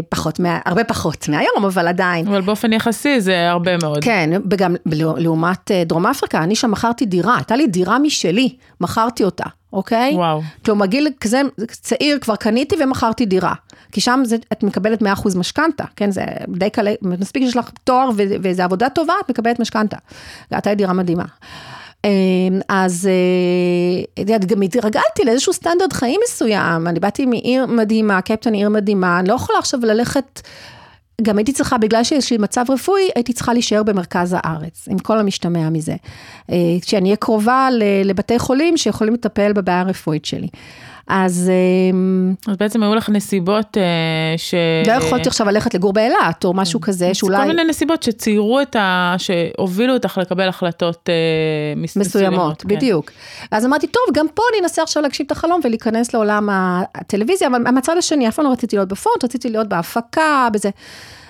פחות, 0.08 0.40
מה, 0.40 0.58
הרבה 0.66 0.84
פחות 0.84 1.28
מהיום, 1.28 1.64
אבל 1.64 1.88
עדיין. 1.88 2.28
אבל 2.28 2.40
באופן 2.40 2.72
יחסי 2.72 3.20
זה 3.20 3.50
הרבה 3.50 3.76
מאוד. 3.82 4.04
כן, 4.04 4.30
וגם 4.50 4.76
לעומת 5.16 5.70
אה, 5.70 5.84
דרום 5.84 6.06
אפריקה, 6.06 6.42
אני 6.42 6.54
שם 6.54 6.70
מכרתי 6.70 7.06
דירה, 7.06 7.36
הייתה 7.36 7.56
לי 7.56 7.66
דירה 7.66 7.98
משלי, 7.98 8.56
מכרתי 8.80 9.24
אותה, 9.24 9.44
אוקיי? 9.72 10.14
וואו. 10.14 10.42
כלומר, 10.64 10.86
גיל 10.86 11.08
כזה 11.20 11.42
צעיר 11.70 12.18
כבר 12.18 12.36
קניתי 12.36 12.76
ומכרתי 12.84 13.26
דירה. 13.26 13.54
כי 13.92 14.00
שם 14.00 14.20
זה, 14.24 14.37
את 14.53 14.62
מקבלת 14.62 15.03
100% 15.03 15.38
משכנתה, 15.38 15.85
כן? 15.96 16.11
זה 16.11 16.24
די 16.48 16.70
קלה, 16.70 16.92
מספיק 17.03 17.42
שיש 17.42 17.57
לך 17.57 17.70
תואר 17.85 18.11
ו- 18.16 18.22
ואיזו 18.42 18.62
עבודה 18.62 18.88
טובה, 18.88 19.14
את 19.24 19.31
מקבלת 19.31 19.61
משכנתה. 19.61 19.96
לי 20.53 20.74
דירה 20.74 20.92
מדהימה. 20.92 21.24
אז 22.68 23.09
את 24.14 24.18
יודעת, 24.18 24.44
גם 24.44 24.62
התרגלתי 24.62 25.24
לאיזשהו 25.24 25.53
סטנדרט 25.53 25.92
חיים 25.92 26.20
מסוים, 26.24 26.87
אני 26.87 27.00
באתי 27.00 27.26
מעיר 27.26 27.66
מדהימה, 27.66 28.20
קפטן 28.20 28.53
עיר 28.53 28.68
מדהימה, 28.68 29.20
אני 29.20 29.29
לא 29.29 29.35
יכולה 29.35 29.59
עכשיו 29.59 29.81
ללכת... 29.83 30.40
גם 31.22 31.38
הייתי 31.38 31.53
צריכה, 31.53 31.79
בגלל 31.79 32.05
שיש 32.05 32.31
לי 32.31 32.38
מצב 32.38 32.64
רפואי, 32.68 33.09
הייתי 33.14 33.33
צריכה 33.33 33.53
להישאר 33.53 33.83
במרכז 33.83 34.37
הארץ, 34.38 34.88
עם 34.90 34.98
כל 34.98 35.18
המשתמע 35.18 35.68
מזה. 35.70 35.96
כשאני 36.83 37.09
אהיה 37.09 37.16
קרובה 37.16 37.68
לבתי 38.05 38.38
חולים 38.38 38.76
שיכולים 38.76 39.14
לטפל 39.14 39.53
בבעיה 39.53 39.81
הרפואית 39.81 40.24
שלי. 40.24 40.48
אז... 41.10 41.50
אז 42.48 42.56
בעצם 42.56 42.82
היו 42.82 42.94
לך 42.94 43.08
נסיבות 43.08 43.76
ש... 44.36 44.54
לא 44.86 44.92
יכולתי 44.92 45.28
עכשיו 45.28 45.46
ללכת 45.46 45.74
לגור 45.74 45.92
באילת, 45.92 46.44
או 46.44 46.54
משהו 46.54 46.80
כזה, 46.80 47.14
שאולי... 47.14 47.36
כל 47.36 47.46
מיני 47.46 47.64
נסיבות 47.64 48.02
שציירו 48.02 48.60
את 48.60 48.76
ה... 48.76 49.14
שהובילו 49.18 49.94
אותך 49.94 50.18
לקבל 50.22 50.48
החלטות 50.48 51.08
מסוימות. 51.76 52.06
מסוימות, 52.06 52.64
בדיוק. 52.64 53.10
אז 53.50 53.66
אמרתי, 53.66 53.86
טוב, 53.86 54.02
גם 54.12 54.26
פה 54.34 54.42
אני 54.52 54.62
אנסה 54.62 54.82
עכשיו 54.82 55.02
להגשים 55.02 55.26
את 55.26 55.30
החלום 55.30 55.60
ולהיכנס 55.64 56.14
לעולם 56.14 56.48
הטלוויזיה, 56.94 57.48
אבל 57.48 57.58
מהצד 57.58 57.96
השני, 57.98 58.28
אף 58.28 58.34
פעם 58.36 58.44
לא 58.44 58.52
רציתי 58.52 58.76
להיות 58.76 58.88
בפונט, 58.88 59.24
רציתי 59.24 59.50
להיות 59.50 59.68
בהפקה, 59.68 60.48
בזה, 60.52 60.70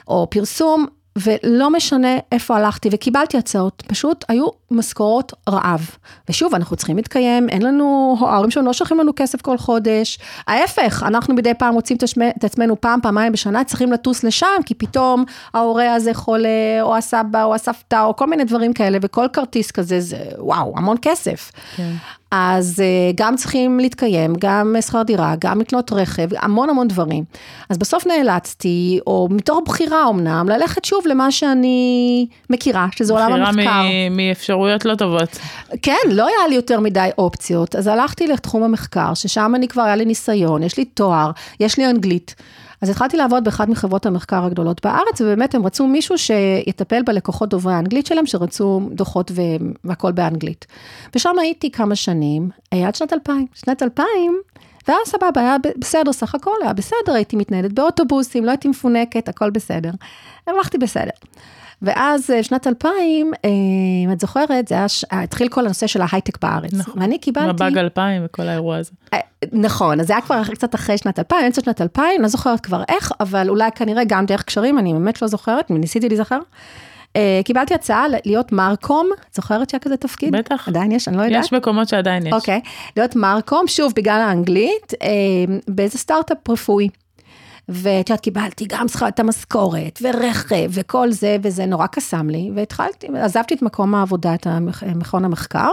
או 0.09 0.27
פרסום. 0.31 0.87
ולא 1.19 1.71
משנה 1.71 2.17
איפה 2.33 2.57
הלכתי, 2.57 2.89
וקיבלתי 2.93 3.39
הצעות, 3.39 3.83
פשוט 3.87 4.25
היו 4.29 4.47
משכורות 4.71 5.33
רעב. 5.49 5.91
ושוב, 6.29 6.55
אנחנו 6.55 6.77
צריכים 6.77 6.97
להתקיים, 6.97 7.49
אין 7.49 7.63
לנו, 7.63 8.17
ההורים 8.21 8.51
שלנו 8.51 8.67
לא 8.67 8.73
שולחים 8.73 8.99
לנו 8.99 9.13
כסף 9.17 9.41
כל 9.41 9.59
חודש. 9.59 10.19
ההפך, 10.47 11.03
אנחנו 11.07 11.35
מדי 11.35 11.55
פעם 11.55 11.75
מוצאים 11.75 11.99
את 12.39 12.45
עצמנו 12.45 12.81
פעם, 12.81 13.01
פעמיים 13.03 13.33
בשנה, 13.33 13.65
צריכים 13.65 13.93
לטוס 13.93 14.25
לשם, 14.25 14.47
כי 14.67 14.75
פתאום 14.75 15.25
ההורה 15.55 15.95
הזה 15.95 16.15
חולה, 16.15 16.79
או 16.83 16.97
הסבא, 16.97 17.45
או 17.45 17.55
הסבתא, 17.55 18.05
או 18.05 18.17
כל 18.17 18.27
מיני 18.27 18.45
דברים 18.45 18.73
כאלה, 18.73 18.99
וכל 19.03 19.27
כרטיס 19.33 19.71
כזה, 19.71 20.01
זה 20.01 20.19
וואו, 20.39 20.75
המון 20.77 20.97
כסף. 21.03 21.53
כן. 21.77 21.93
אז 22.31 22.83
גם 23.15 23.37
צריכים 23.37 23.81
להתקיים, 23.81 24.35
גם 24.39 24.77
שכר 24.87 25.03
דירה, 25.03 25.35
גם 25.39 25.61
לקנות 25.61 25.93
רכב, 25.93 26.29
המון 26.39 26.71
המון 26.71 26.89
דברים. 26.89 27.25
אז 27.71 27.79
בסוף 27.79 28.07
נאלצתי, 28.07 29.01
או 29.07 29.29
מתוך 29.31 29.61
בחירה 29.65 30.09
אמנם, 30.09 30.49
ללכת 30.49 30.85
שוב 30.85 31.05
למה 31.07 31.31
שאני 31.31 32.27
מכירה, 32.51 32.87
שזה 32.97 33.13
עולם 33.13 33.33
המחקר. 33.33 33.53
בחירה 33.53 33.83
מאפשרויות 34.61 34.85
לא 34.85 34.95
טובות. 34.95 35.39
כן, 35.83 36.11
לא 36.11 36.27
היה 36.27 36.49
לי 36.49 36.55
יותר 36.55 36.81
מדי 36.81 37.09
אופציות, 37.19 37.77
אז 37.77 37.87
הלכתי 37.87 38.27
לתחום 38.27 38.63
המחקר, 38.63 39.15
ששם 39.15 39.53
אני 39.55 39.69
כבר 39.69 39.83
היה 39.83 39.97
לי 39.97 40.05
ניסיון, 40.05 40.63
יש 40.63 40.77
לי 40.77 40.85
תואר, 40.85 41.31
יש 41.61 41.79
לי 41.79 41.91
אנגלית. 41.91 42.35
אז 42.83 42.89
התחלתי 42.89 43.17
לעבוד 43.17 43.45
באחת 43.45 43.69
מחברות 43.69 44.07
המחקר 44.07 44.45
הגדולות 44.45 44.87
בארץ, 44.87 45.21
ובאמת 45.21 45.55
הם 45.55 45.67
רצו 45.67 45.87
מישהו 45.87 46.19
שיטפל 46.19 47.03
בלקוחות 47.03 47.49
דוברי 47.49 47.75
האנגלית 47.75 48.07
שלהם, 48.07 48.27
שרצו 48.27 48.81
דוחות 48.93 49.31
והכל 49.85 50.13
באנגלית. 50.13 50.67
ושם 51.15 51.39
הייתי 51.41 51.71
כמה 51.71 51.97
שנים, 51.97 52.51
עד 52.87 52.95
שנת 52.95 53.13
2000. 53.13 53.47
שנת 53.55 53.83
2000, 53.83 54.07
והיה 54.89 55.01
סבבה, 55.07 55.41
היה 55.41 55.57
בסדר 55.79 56.13
סך 56.13 56.35
הכל, 56.35 56.57
היה 56.63 56.73
בסדר, 56.73 57.13
הייתי 57.15 57.37
מתנהלת 57.37 57.73
באוטובוסים, 57.73 58.45
לא 58.45 58.51
הייתי 58.51 58.69
מפונקת, 58.69 59.29
הכל 59.29 59.51
בסדר. 59.51 59.91
הלכתי 60.47 60.79
בסדר. 60.79 61.11
ואז 61.83 62.31
אה, 62.31 62.43
שנת 62.43 62.67
2000, 62.67 63.33
אה, 63.45 63.51
אם 64.05 64.13
את 64.13 64.21
זוכרת, 64.21 64.69
זה 64.69 64.75
היה, 64.75 64.87
התחיל 65.11 65.49
כל 65.49 65.65
הנושא 65.65 65.87
של 65.87 66.01
ההייטק 66.03 66.43
בארץ. 66.43 66.73
נכון. 66.73 66.95
ואני 67.03 67.19
קיבלתי... 67.19 67.65
מב"ג 67.65 67.79
2000 67.79 68.23
וכל 68.25 68.43
האירוע 68.43 68.77
הזה. 68.77 68.91
אה, 69.15 69.19
נכון, 69.53 70.01
אז 70.01 70.07
זה 70.07 70.13
היה 70.13 70.23
כבר 70.23 70.43
קצת 70.45 70.75
אחרי 70.75 70.99
שנת 70.99 71.19
2000, 71.19 71.45
אמצע 71.45 71.63
שנת 71.63 71.81
2000, 71.81 72.23
לא 72.23 72.29
זוכרת 72.29 72.61
כבר 72.61 72.83
איך, 72.89 73.13
אבל 73.21 73.49
אולי 73.49 73.71
כנראה 73.75 74.03
גם 74.07 74.27
דרך 74.27 74.43
קשרים, 74.43 74.79
אני 74.79 74.93
באמת 74.93 75.23
לא 75.23 75.29
זוכרת, 75.29 75.71
ניסיתי 75.71 76.09
להיזכר. 76.09 76.39
קיבלתי 77.45 77.75
הצעה 77.75 78.05
להיות 78.25 78.53
מרקום, 78.53 79.09
זוכרת 79.35 79.71
שהיה 79.71 79.81
כזה 79.81 79.97
תפקיד? 79.97 80.37
בטח. 80.37 80.69
עדיין 80.69 80.93
יש, 80.93 81.09
אני 81.09 81.17
לא 81.17 81.23
יודעת. 81.23 81.45
יש 81.45 81.53
מקומות 81.53 81.89
שעדיין 81.89 82.27
יש. 82.27 82.33
אוקיי, 82.33 82.61
להיות 82.97 83.17
מרקום, 83.17 83.69
שוב, 83.69 83.93
בגלל 83.97 84.21
האנגלית, 84.21 84.93
באיזה 85.69 85.99
סטארט-אפ 85.99 86.49
רפואי. 86.49 86.89
ואת 87.71 88.09
יודעת, 88.09 88.21
קיבלתי 88.21 88.65
גם 88.69 88.87
את 89.09 89.21
המשכורת, 89.21 89.99
ורכב, 90.03 90.71
וכל 90.71 91.13
זה, 91.13 91.37
וזה 91.43 91.67
נורא 91.67 91.87
קסם 91.87 92.31
לי, 92.31 92.51
והתחלתי, 92.55 93.07
עזבתי 93.15 93.55
את 93.55 93.63
מקום 93.63 93.95
העבודה, 93.95 94.35
את 94.35 94.47
מכון 94.95 95.25
המחקר, 95.25 95.71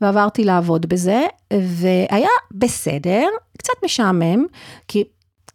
ועברתי 0.00 0.44
לעבוד 0.44 0.86
בזה, 0.86 1.26
והיה 1.52 2.28
בסדר, 2.52 3.26
קצת 3.58 3.72
משעמם, 3.84 4.46
כי 4.88 5.04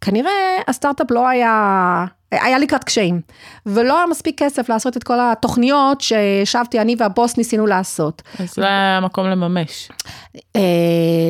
כנראה 0.04 0.60
הסטארט-אפ 0.68 1.10
לא 1.10 1.28
היה 1.28 2.06
היה 2.30 2.58
לקראת 2.58 2.84
קשיים, 2.84 3.20
ולא 3.66 3.96
היה 3.96 4.06
מספיק 4.06 4.42
כסף 4.42 4.68
לעשות 4.68 4.96
את 4.96 5.04
כל 5.04 5.18
התוכניות 5.20 6.00
שישבתי 6.00 6.80
אני 6.80 6.96
והבוס 6.98 7.36
ניסינו 7.36 7.66
לעשות. 7.66 8.22
אז 8.38 8.58
לא 8.58 8.66
היה 8.66 9.00
מקום 9.00 9.26
לממש. 9.26 9.88
אה, 10.56 10.60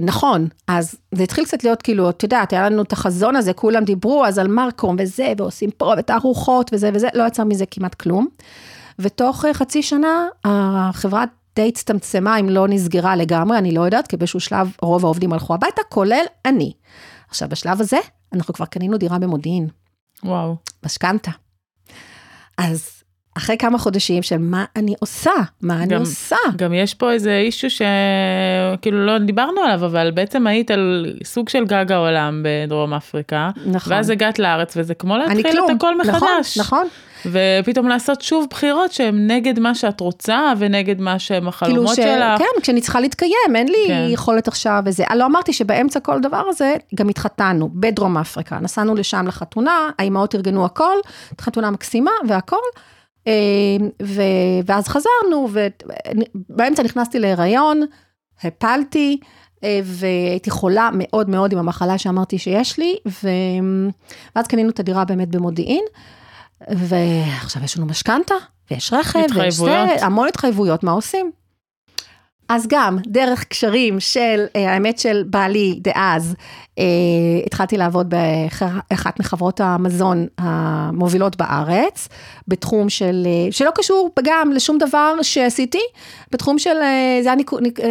נכון, 0.03 0.49
אז 0.69 0.95
זה 1.13 1.23
התחיל 1.23 1.45
קצת 1.45 1.65
להיות 1.65 1.83
כאילו, 1.83 2.11
את 2.11 2.23
יודעת, 2.23 2.53
היה 2.53 2.71
לנו 2.71 2.83
את 2.83 2.93
החזון 2.93 3.37
הזה, 3.37 3.53
כולם 3.53 3.85
דיברו 3.85 4.27
אז 4.27 4.39
על 4.39 4.49
מרקום 4.49 4.97
וזה, 4.99 5.33
ועושים 5.39 5.71
פה 5.71 5.95
ותערוכות 5.99 6.71
וזה 6.73 6.91
וזה, 6.95 7.09
לא 7.15 7.27
יצא 7.27 7.45
מזה 7.45 7.65
כמעט 7.71 7.95
כלום. 7.95 8.27
ותוך 8.99 9.45
אה, 9.45 9.55
חצי 9.55 9.83
שנה 9.83 10.27
החברה 10.45 11.25
די 11.57 11.69
הצטמצמה, 11.69 12.41
אם 12.41 12.49
לא 12.49 12.69
נסגרה 12.69 13.17
לגמרי, 13.17 13.59
אני 13.59 13.75
לא 13.75 13.81
יודעת, 13.81 14.07
כי 14.07 14.17
באיזשהו 14.17 14.41
שלב 14.41 14.73
רוב 14.83 15.05
העובדים 15.05 15.33
הלכו 15.33 15.55
הביתה, 15.55 15.83
כולל 15.89 16.25
אני. 16.47 16.73
עכשיו, 17.29 17.49
בשלב 17.49 17.81
הזה, 17.81 17.99
אנחנו 18.33 18.55
כבר 18.55 18.67
קנינו 18.67 18.97
דירה 18.99 19.19
במודיעין. 19.19 19.69
וואו. 20.25 20.57
משכנתה. 20.85 21.31
אז 22.59 23.03
אחרי 23.37 23.57
כמה 23.59 23.79
חודשים 23.79 24.23
של 24.23 24.39
מה 24.39 24.65
אני 24.77 24.95
עושה, 25.01 25.31
מה 25.61 25.75
גם, 25.75 25.83
אני 25.83 25.95
עושה. 25.95 26.37
גם 26.57 26.75
יש 26.75 26.95
פה 26.95 27.13
איזה 27.13 27.37
אישו 27.37 27.69
שכאילו 27.71 29.07
לא 29.07 29.19
דיברנו 29.19 29.61
עליו, 29.61 29.87
אבל 29.87 30.11
בעצם 30.11 30.47
היית 30.47 30.71
על 30.71 31.15
סוג 31.25 31.49
של 31.49 31.65
גג 31.65 31.93
העולם 31.93 32.43
בדרום 32.45 32.95
אפריקה. 32.95 33.51
נכון. 33.67 33.93
ואז 33.93 34.11
הגעת 34.11 34.39
לארץ 34.39 34.77
וזה 34.77 34.95
כמו 34.95 35.17
להתחיל 35.17 35.59
את 35.65 35.71
הכל 35.77 35.99
מחדש. 35.99 36.59
נכון, 36.59 36.61
נכון. 36.61 36.89
ופתאום 37.27 37.89
לעשות 37.89 38.23
שוב 38.23 38.47
בחירות 38.51 38.93
שהן 38.93 39.31
נגד 39.31 39.59
מה 39.59 39.75
שאת 39.75 40.01
רוצה 40.01 40.53
ונגד 40.59 41.01
מה 41.01 41.19
שהם 41.19 41.49
החלומות 41.49 41.95
כאילו 41.95 42.09
ש... 42.09 42.15
שלך. 42.15 42.39
כן, 42.39 42.61
כשאני 42.63 42.81
צריכה 42.81 43.01
להתקיים, 43.01 43.57
אין 43.57 43.69
לי 43.69 43.85
כן. 43.89 44.07
יכולת 44.11 44.49
עכשיו 44.49 44.83
וזה. 44.85 45.05
לא 45.17 45.27
אמרתי 45.27 45.53
שבאמצע 45.53 46.01
כל 46.01 46.21
דבר 46.21 46.43
הזה 46.49 46.75
גם 46.95 47.09
התחתנו 47.09 47.71
בדרום 47.75 48.19
אפריקה. 48.19 48.59
נסענו 48.59 48.95
לשם 48.95 49.27
לחתונה, 49.27 49.91
האימהות 49.99 50.35
ארגנו 50.35 50.65
הכל, 50.65 50.97
חתונה 51.41 51.71
מקסימה 51.71 52.11
והכל. 52.29 52.57
אה, 53.27 53.33
ו... 54.03 54.23
ואז 54.67 54.89
חזרנו, 54.89 55.49
ובאמצע 55.53 56.83
נכנסתי 56.83 57.19
להיריון, 57.19 57.81
הפלתי. 58.43 59.19
אה, 59.65 59.81
והייתי 59.85 60.51
חולה 60.51 60.91
מאוד 60.93 61.31
מאוד 61.31 61.53
עם 61.53 61.59
המחלה 61.59 61.99
שאמרתי 61.99 62.39
שיש 62.39 62.79
לי, 62.79 62.97
ו... 63.07 63.29
ואז 64.37 64.47
קנינו 64.47 64.71
את 64.71 64.81
הדירה 64.81 65.05
באמת 65.05 65.29
במודיעין. 65.29 65.85
ועכשיו 66.71 67.65
יש 67.65 67.77
לנו 67.77 67.87
משכנתה, 67.87 68.35
ויש 68.71 68.93
רכב, 68.93 69.21
ויש 69.35 69.55
זה, 69.55 69.87
המון 70.01 70.29
התחייבויות, 70.29 70.85
מה 70.85 70.93
עושים? 70.93 71.31
אז 72.49 72.67
גם 72.69 72.99
דרך 73.07 73.45
קשרים 73.45 74.01
של, 74.01 74.45
אה, 74.57 74.73
האמת 74.73 74.99
של 74.99 75.25
בעלי 75.27 75.79
דאז, 75.83 76.35
אה, 76.79 76.85
התחלתי 77.47 77.77
לעבוד 77.77 78.11
באחת 78.11 79.21
מחברות 79.21 79.61
המזון 79.61 80.27
המובילות 80.39 81.37
בארץ, 81.37 82.09
בתחום 82.49 82.89
של, 82.89 83.27
אה, 83.27 83.53
שלא 83.53 83.71
קשור 83.75 84.11
גם 84.25 84.53
לשום 84.53 84.79
דבר 84.79 85.15
שעשיתי, 85.23 85.83
בתחום 86.33 86.59
של, 86.59 86.77
זה 87.23 87.33
היה 87.33 87.37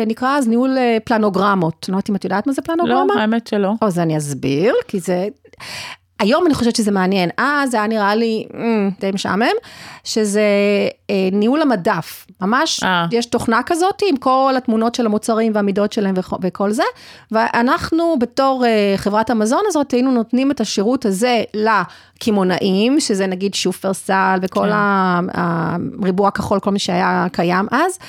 נקרא 0.06 0.38
אז 0.38 0.47
ניהול 0.47 0.78
פלנוגרמות. 1.06 1.86
לא 1.89 1.93
יודעת 1.93 2.10
אם 2.10 2.15
את 2.15 2.23
יודעת 2.23 2.47
מה 2.47 2.54
זה 2.54 2.62
פלנוגרמה? 2.62 3.15
לא, 3.15 3.19
האמת 3.19 3.47
שלא. 3.47 3.71
אז 3.82 3.99
אני 3.99 4.17
אסביר, 4.17 4.76
כי 4.88 4.99
זה... 4.99 5.28
היום 6.24 6.46
אני 6.46 6.54
חושבת 6.54 6.76
שזה 6.76 6.92
מעניין, 6.92 7.30
אז 7.38 7.72
זה 7.72 7.78
היה 7.78 7.88
נראה 7.88 8.16
לי 8.16 8.46
mm, 8.52 8.56
די 9.00 9.12
משעמם, 9.14 9.46
שזה 10.04 10.42
אה, 10.42 10.88
ניהול 11.32 11.62
המדף, 11.62 12.26
ממש 12.42 12.84
אה. 12.84 13.06
יש 13.12 13.26
תוכנה 13.26 13.62
כזאת 13.66 14.02
עם 14.10 14.18
כל 14.18 14.54
התמונות 14.58 14.96
של 14.96 15.06
המוצרים 15.06 15.52
והמידות 15.56 15.94
שלהם 15.94 16.13
וכ, 16.18 16.34
וכל 16.42 16.72
זה, 16.72 16.84
ואנחנו 17.32 18.16
בתור 18.20 18.66
אה, 18.66 18.94
חברת 18.98 19.30
המזון 19.30 19.62
הזאת 19.68 19.92
היינו 19.92 20.12
נותנים 20.12 20.52
את 20.52 20.62
השירות 20.62 21.06
הזה 21.06 21.44
לקמעונאים, 21.54 23.00
שזה 23.00 23.28
נגיד 23.28 23.54
שופרסל 23.54 24.39
וכל 24.42 24.70
כן. 24.70 24.76
הריבוע 25.34 26.28
הכחול, 26.28 26.60
כל 26.60 26.72
מי 26.72 26.80
שהיה 26.80 27.28
קיים 27.32 27.68
אז. 27.72 28.00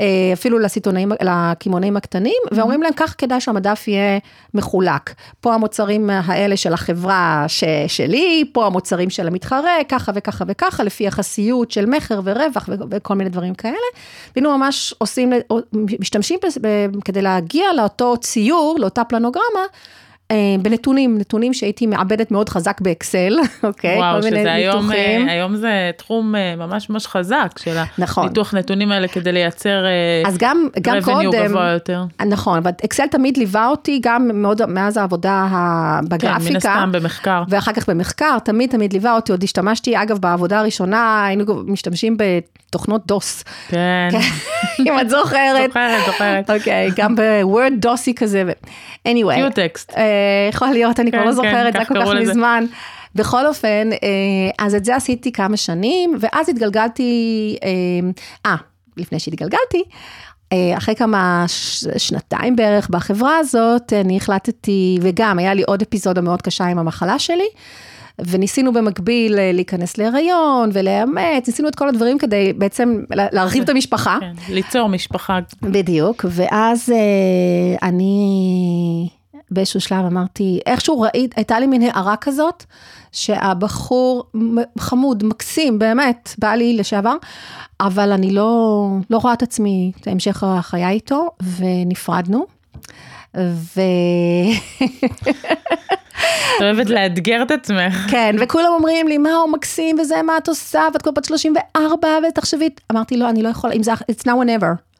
אה, 0.00 0.30
אפילו 0.32 0.58
לסיטונאים, 0.58 1.12
לקמעונאים 1.22 1.96
הקטנים, 1.96 2.32
mm-hmm. 2.46 2.54
ואומרים 2.56 2.82
להם, 2.82 2.92
כך 2.96 3.14
כדאי 3.18 3.40
שהמדף 3.40 3.88
יהיה 3.88 4.18
מחולק. 4.54 5.14
פה 5.40 5.54
המוצרים 5.54 6.10
האלה 6.10 6.56
של 6.56 6.72
החברה 6.72 7.44
ש, 7.48 7.64
שלי, 7.86 8.44
פה 8.52 8.66
המוצרים 8.66 9.10
של 9.10 9.26
המתחרה, 9.26 9.72
ככה 9.88 10.12
וככה 10.14 10.44
וככה, 10.48 10.84
לפי 10.84 11.04
יחסיות 11.04 11.70
של 11.70 11.86
מכר 11.86 12.20
ורווח 12.24 12.39
וכל 12.90 13.14
מיני 13.14 13.30
דברים 13.30 13.54
כאלה. 13.54 13.76
והיינו 14.36 14.58
ממש 14.58 14.94
עושים, 14.98 15.32
משתמשים 16.00 16.38
כדי 17.04 17.22
להגיע 17.22 17.72
לאותו 17.76 18.16
ציור, 18.16 18.76
לאותה 18.80 19.04
פלנוגרמה, 19.04 19.64
בנתונים, 20.62 21.18
נתונים 21.18 21.54
שהייתי 21.54 21.86
מעבדת 21.86 22.30
מאוד 22.30 22.48
חזק 22.48 22.80
באקסל, 22.80 23.36
אוקיי? 23.62 23.96
וואו, 23.98 24.22
שזה 24.22 24.52
היום. 24.52 24.92
אה, 24.92 25.24
היום 25.32 25.56
זה 25.56 25.90
תחום 25.96 26.34
אה, 26.36 26.56
ממש 26.56 26.90
ממש 26.90 27.06
חזק 27.06 27.48
של 27.58 27.76
נכון. 27.98 28.24
הניתוח 28.24 28.54
נתונים 28.54 28.92
האלה 28.92 29.08
כדי 29.08 29.32
לייצר 29.32 29.84
אה, 29.86 30.28
אז 30.28 30.38
גם, 30.38 30.68
גם 30.80 30.96
קודם, 31.04 31.30
גבוה 31.30 31.68
יותר. 31.70 32.04
נכון, 32.26 32.58
אבל 32.58 32.70
אקסל 32.84 33.06
תמיד 33.06 33.36
ליווה 33.36 33.68
אותי 33.68 34.00
גם 34.02 34.30
מאוד 34.34 34.66
מאז 34.66 34.96
העבודה 34.96 35.32
ה- 35.50 35.98
כן, 36.02 36.08
בגרפיקה. 36.08 36.50
מן 36.50 36.56
הסתם 36.56 36.92
במחקר. 36.92 37.42
ואחר 37.48 37.72
כך 37.72 37.88
במחקר, 37.88 38.38
תמיד 38.38 38.70
תמיד 38.70 38.92
ליווה 38.92 39.14
אותי, 39.14 39.32
עוד 39.32 39.42
השתמשתי, 39.42 40.02
אגב, 40.02 40.18
בעבודה 40.18 40.58
הראשונה, 40.60 41.24
היינו 41.26 41.44
משתמשים 41.66 42.16
בתוכנות 42.16 43.06
דוס, 43.06 43.44
כן, 43.68 44.08
אם 44.88 45.00
את 45.00 45.10
זוכרת. 45.16 45.66
זוכרת, 45.68 46.06
זוכרת. 46.06 46.50
אוקיי, 46.50 46.90
גם 46.96 47.14
בוורד 47.16 47.72
דוסי 47.78 48.14
כזה, 48.14 48.42
anyway. 49.08 49.34
קיוטקסט. 49.34 49.92
יכול 50.50 50.68
להיות, 50.68 51.00
אני 51.00 51.10
כבר 51.10 51.20
כן, 51.20 51.26
לא 51.26 51.30
כן, 51.30 51.36
זוכרת, 51.36 51.72
זה 51.72 51.78
היה 51.78 51.86
כל 51.86 51.94
כך. 52.04 52.08
מזמן. 52.20 52.64
בכל 53.14 53.46
אופן, 53.46 53.88
אה, 53.92 54.66
אז 54.66 54.74
את 54.74 54.84
זה 54.84 54.96
עשיתי 54.96 55.32
כמה 55.32 55.56
שנים, 55.56 56.14
ואז 56.20 56.48
התגלגלתי, 56.48 57.56
אה, 57.64 57.70
אה, 58.50 58.56
לפני 58.96 59.18
שהתגלגלתי, 59.18 59.82
אה, 60.52 60.74
אחרי 60.76 60.94
כמה 60.94 61.44
שנתיים 61.96 62.56
בערך 62.56 62.88
בחברה 62.90 63.36
הזאת, 63.38 63.92
אני 63.92 64.16
החלטתי, 64.16 64.98
וגם 65.02 65.38
היה 65.38 65.54
לי 65.54 65.62
עוד 65.62 65.82
אפיזודה 65.82 66.20
מאוד 66.20 66.42
קשה 66.42 66.64
עם 66.64 66.78
המחלה 66.78 67.18
שלי, 67.18 67.48
וניסינו 68.18 68.72
במקביל 68.72 69.52
להיכנס 69.52 69.98
להיריון 69.98 70.70
ולאמץ, 70.72 71.46
ניסינו 71.46 71.68
את 71.68 71.74
כל 71.74 71.88
הדברים 71.88 72.18
כדי 72.18 72.52
בעצם 72.52 73.02
לה- 73.10 73.26
להרחיב 73.32 73.62
את 73.62 73.68
המשפחה. 73.68 74.18
כן, 74.20 74.32
ליצור 74.54 74.88
משפחה. 74.88 75.38
בדיוק, 75.62 76.24
ואז 76.28 76.92
אני 77.82 79.08
באיזשהו 79.50 79.80
שלב 79.80 80.04
אמרתי, 80.04 80.60
איכשהו 80.66 81.00
ראית, 81.00 81.34
הייתה 81.36 81.60
לי 81.60 81.66
מין 81.66 81.82
הערה 81.82 82.16
כזאת, 82.16 82.64
שהבחור 83.12 84.24
חמוד, 84.78 85.24
מקסים, 85.24 85.78
באמת, 85.78 86.34
בעלי 86.38 86.76
לשעבר, 86.76 87.16
אבל 87.80 88.12
אני 88.12 88.30
לא, 88.30 88.86
לא 89.10 89.18
רואה 89.18 89.32
את 89.32 89.42
עצמי, 89.42 89.92
את 90.00 90.08
המשך 90.08 90.42
החיי 90.42 90.88
איתו, 90.88 91.28
ונפרדנו. 91.58 92.46
ו... 93.36 93.80
את 96.56 96.62
אוהבת 96.62 96.90
לאתגר 96.90 97.42
את 97.42 97.50
עצמך. 97.50 98.06
כן, 98.10 98.36
וכולם 98.40 98.68
אומרים 98.68 99.08
לי, 99.08 99.18
מה 99.18 99.32
הוא 99.32 99.52
מקסים, 99.52 99.98
וזה, 99.98 100.22
מה 100.22 100.38
את 100.38 100.48
עושה, 100.48 100.82
ואת 100.92 101.02
כבר 101.02 101.12
בת 101.12 101.24
34, 101.24 102.08
ותחשבי, 102.28 102.68
אמרתי, 102.92 103.16
לא, 103.16 103.30
אני 103.30 103.42
לא 103.42 103.48
יכולה, 103.48 103.74
אם 103.74 103.82
זה, 103.82 103.92
it's 103.92 104.24
now 104.26 104.30
or 104.30 104.44
never. 104.44 104.90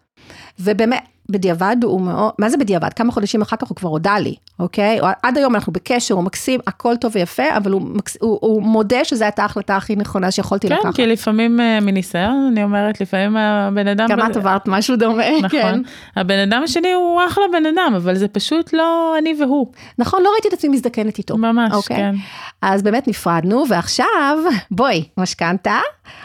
ובאמת, 0.58 1.02
בדיעבד 1.30 1.76
הוא 1.82 2.00
מאוד, 2.00 2.32
מה 2.38 2.50
זה 2.50 2.56
בדיעבד? 2.56 2.92
כמה 2.92 3.12
חודשים 3.12 3.42
אחר 3.42 3.56
כך 3.56 3.68
הוא 3.68 3.76
כבר 3.76 3.88
הודה 3.88 4.18
לי, 4.18 4.34
אוקיי? 4.58 4.98
עד 5.22 5.38
היום 5.38 5.54
אנחנו 5.54 5.72
בקשר, 5.72 6.14
הוא 6.14 6.24
מקסים, 6.24 6.60
הכל 6.66 6.96
טוב 6.96 7.12
ויפה, 7.14 7.56
אבל 7.56 7.72
הוא, 7.72 7.82
מקס, 7.82 8.16
הוא, 8.20 8.38
הוא 8.40 8.62
מודה 8.62 9.04
שזו 9.04 9.24
הייתה 9.24 9.42
ההחלטה 9.42 9.76
הכי 9.76 9.96
נכונה 9.96 10.30
שיכולתי 10.30 10.68
כן, 10.68 10.74
לקחת. 10.74 10.94
כי 10.94 11.06
לפעמים 11.06 11.60
אה, 11.60 11.80
מניסיון, 11.80 12.48
אני 12.52 12.62
אומרת, 12.62 13.00
לפעמים 13.00 13.36
הבן 13.36 13.88
אדם... 13.88 14.08
גם 14.08 14.30
את 14.30 14.36
עברת 14.36 14.68
משהו 14.68 14.96
דומה, 14.96 15.22
כן. 15.50 15.68
נכון. 15.68 15.82
הבן 16.16 16.38
אדם 16.38 16.62
השני 16.62 16.92
הוא 16.92 17.20
אחלה 17.28 17.44
בן 17.52 17.66
אדם, 17.66 17.92
אבל 17.96 18.16
זה 18.16 18.28
פשוט 18.28 18.72
לא 18.72 19.14
אני 19.18 19.34
והוא. 19.40 19.66
נכון, 19.98 20.22
לא 20.22 20.30
ראיתי 20.32 20.48
את 20.48 20.52
עצמי 20.52 20.70
מזדקנת 20.70 21.18
איתו. 21.18 21.36
ממש, 21.36 21.72
אוקיי? 21.72 21.96
כן. 21.96 22.14
אז 22.62 22.82
באמת 22.82 23.08
נפרדנו, 23.08 23.64
ועכשיו, 23.68 24.38
בואי, 24.70 25.04
משכנתה, 25.16 25.78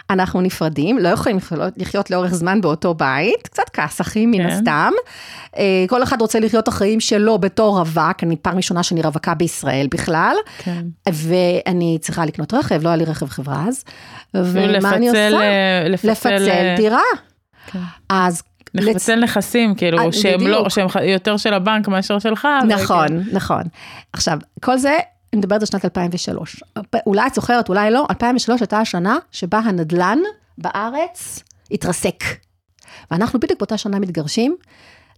אנחנו 0.09 0.41
נפרדים, 0.41 0.97
לא 0.97 1.09
יכולים 1.09 1.37
לחיות, 1.37 1.73
לחיות 1.77 2.11
לאורך 2.11 2.33
זמן 2.33 2.61
באותו 2.61 2.93
בית, 2.93 3.41
קצת 3.43 3.69
כסחים 3.69 4.31
מן 4.31 4.37
כן. 4.37 4.49
הסתם. 4.49 4.91
אה, 5.57 5.63
כל 5.89 6.03
אחד 6.03 6.21
רוצה 6.21 6.39
לחיות 6.39 6.63
את 6.63 6.67
החיים 6.67 6.99
שלו 6.99 7.37
בתור 7.37 7.79
רווק, 7.79 8.23
אני 8.23 8.35
פעם 8.35 8.57
ראשונה 8.57 8.83
שאני 8.83 9.01
רווקה 9.01 9.33
בישראל 9.33 9.87
בכלל, 9.91 10.35
כן. 10.57 10.85
ואני 11.13 11.97
צריכה 12.01 12.25
לקנות 12.25 12.53
רכב, 12.53 12.83
לא 12.83 12.89
היה 12.89 12.95
לי 12.95 13.05
רכב 13.05 13.29
חברה 13.29 13.65
אז, 13.67 13.83
ומה 14.33 14.89
אני 14.95 15.07
עושה? 15.09 15.29
אה, 15.41 15.87
לפצל, 15.89 16.11
לפצל 16.11 16.49
אה, 16.49 16.73
דירה. 16.77 17.01
כן. 17.67 17.79
אז... 18.09 18.41
לצ- 18.77 18.81
לפצל 18.81 19.19
נכסים, 19.23 19.69
אה, 19.69 19.75
כאילו, 19.75 20.13
שהם 20.13 20.47
לא, 20.47 20.57
בדיוק. 20.57 20.69
שהם 20.69 20.89
ח- 20.89 20.95
יותר 20.95 21.37
של 21.37 21.53
הבנק 21.53 21.87
מאשר 21.87 22.19
שלך. 22.19 22.47
אבל 22.61 22.73
נכון, 22.75 23.07
כן. 23.07 23.21
נכון. 23.31 23.61
עכשיו, 24.13 24.37
כל 24.61 24.77
זה, 24.77 24.89
אני 25.33 25.39
מדברת 25.39 25.61
על 25.61 25.65
שנת 25.67 25.85
2003. 25.85 26.63
אולי 27.05 27.27
את 27.27 27.33
זוכרת, 27.35 27.69
אולי 27.69 27.91
לא, 27.91 28.05
2003 28.09 28.61
הייתה 28.61 28.79
השנה 28.79 29.17
שבה 29.31 29.57
הנדלן 29.59 30.19
בארץ 30.57 31.43
התרסק. 31.71 32.23
ואנחנו 33.11 33.39
בדיוק 33.39 33.59
באותה 33.59 33.77
שנה 33.77 33.99
מתגרשים. 33.99 34.55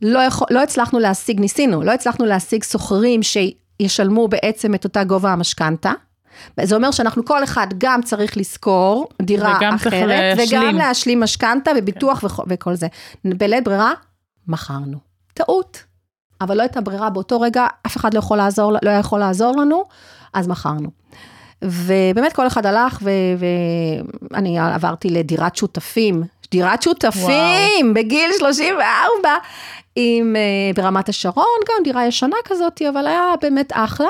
לא, 0.01 0.19
יכול, 0.19 0.47
לא 0.51 0.63
הצלחנו 0.63 0.99
להשיג, 0.99 1.39
ניסינו, 1.39 1.83
לא 1.83 1.91
הצלחנו 1.91 2.25
להשיג 2.25 2.63
סוחרים 2.63 3.21
שישלמו 3.23 4.27
בעצם 4.27 4.75
את 4.75 4.83
אותה 4.83 5.03
גובה 5.03 5.33
המשכנתה. 5.33 5.91
זה 6.63 6.75
אומר 6.75 6.91
שאנחנו 6.91 7.25
כל 7.25 7.43
אחד 7.43 7.67
גם 7.77 8.01
צריך 8.01 8.37
לשכור 8.37 9.07
דירה 9.21 9.57
וגם 9.57 9.73
אחרת, 9.73 9.93
להשלים. 10.37 10.61
וגם 10.61 10.75
להשלים 10.75 11.19
משכנתה 11.19 11.71
וביטוח 11.77 12.23
וכ- 12.23 12.43
וכל 12.47 12.75
זה. 12.75 12.87
בלית 13.23 13.63
ברירה, 13.63 13.91
מכרנו. 14.47 14.97
טעות. 15.33 15.83
אבל 16.41 16.57
לא 16.57 16.61
הייתה 16.61 16.81
ברירה 16.81 17.09
באותו 17.09 17.41
רגע, 17.41 17.65
אף 17.85 17.97
אחד 17.97 18.13
לא 18.13 18.19
יכול 18.19 18.37
לעזור, 18.37 18.71
לא 18.71 18.89
היה 18.89 18.99
יכול 18.99 19.19
לעזור 19.19 19.55
לנו, 19.57 19.83
אז 20.33 20.47
מכרנו. 20.47 20.89
ובאמת 21.61 22.33
כל 22.33 22.47
אחד 22.47 22.65
הלך, 22.65 22.99
ואני 24.31 24.59
עברתי 24.59 25.09
לדירת 25.09 25.55
שותפים, 25.55 26.23
דירת 26.51 26.81
שותפים, 26.81 27.85
וואו. 27.85 27.93
בגיל 27.93 28.31
34, 28.39 29.29
עם, 29.95 30.35
אה, 30.35 30.41
ברמת 30.75 31.09
השרון, 31.09 31.59
גם 31.69 31.83
דירה 31.83 32.07
ישנה 32.07 32.35
כזאת, 32.45 32.81
אבל 32.89 33.07
היה 33.07 33.33
באמת 33.41 33.71
אחלה. 33.73 34.07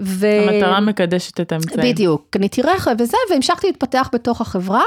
ו... 0.00 0.26
המטרה 0.26 0.80
מקדשת 0.80 1.40
את 1.40 1.52
האמצעים. 1.52 1.92
בדיוק, 1.92 2.26
קניתי 2.30 2.62
רכב 2.62 2.94
וזה, 2.98 3.16
והמשכתי 3.30 3.66
להתפתח 3.66 4.10
בתוך 4.12 4.40
החברה, 4.40 4.84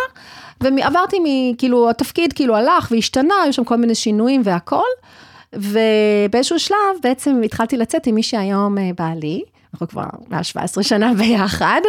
ועברתי 0.62 1.20
מ... 1.20 1.56
כאילו, 1.58 1.90
התפקיד 1.90 2.34
כאילו 2.34 2.56
הלך 2.56 2.88
והשתנה, 2.92 3.34
היו 3.44 3.54
שם 3.54 3.64
כל 3.64 3.76
מיני 3.76 3.96
שינויים 3.96 4.42
והכל, 4.44 4.82
ובאיזשהו 5.54 6.60
שלב 6.60 6.78
בעצם 7.04 7.42
התחלתי 7.46 7.78
לצאת 7.78 8.08
עם 8.08 8.16
מי 8.16 8.24
שהיום 8.24 8.78
אה, 8.78 8.90
בעלי, 8.98 9.42
אנחנו 9.74 9.88
כבר 9.88 10.04
מעל 10.30 10.44
17 10.44 10.84
שנה 10.84 11.14
ביחד, 11.14 11.82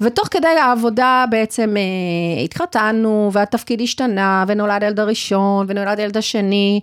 ותוך 0.00 0.28
כדי 0.30 0.46
העבודה 0.48 1.24
בעצם 1.30 1.74
אה, 1.76 1.82
התחתנו, 2.44 3.30
והתפקיד 3.32 3.80
השתנה, 3.80 4.44
ונולד 4.48 4.82
הילד 4.82 5.00
הראשון, 5.00 5.66
ונולד 5.68 5.98
הילד 6.00 6.16
השני, 6.16 6.80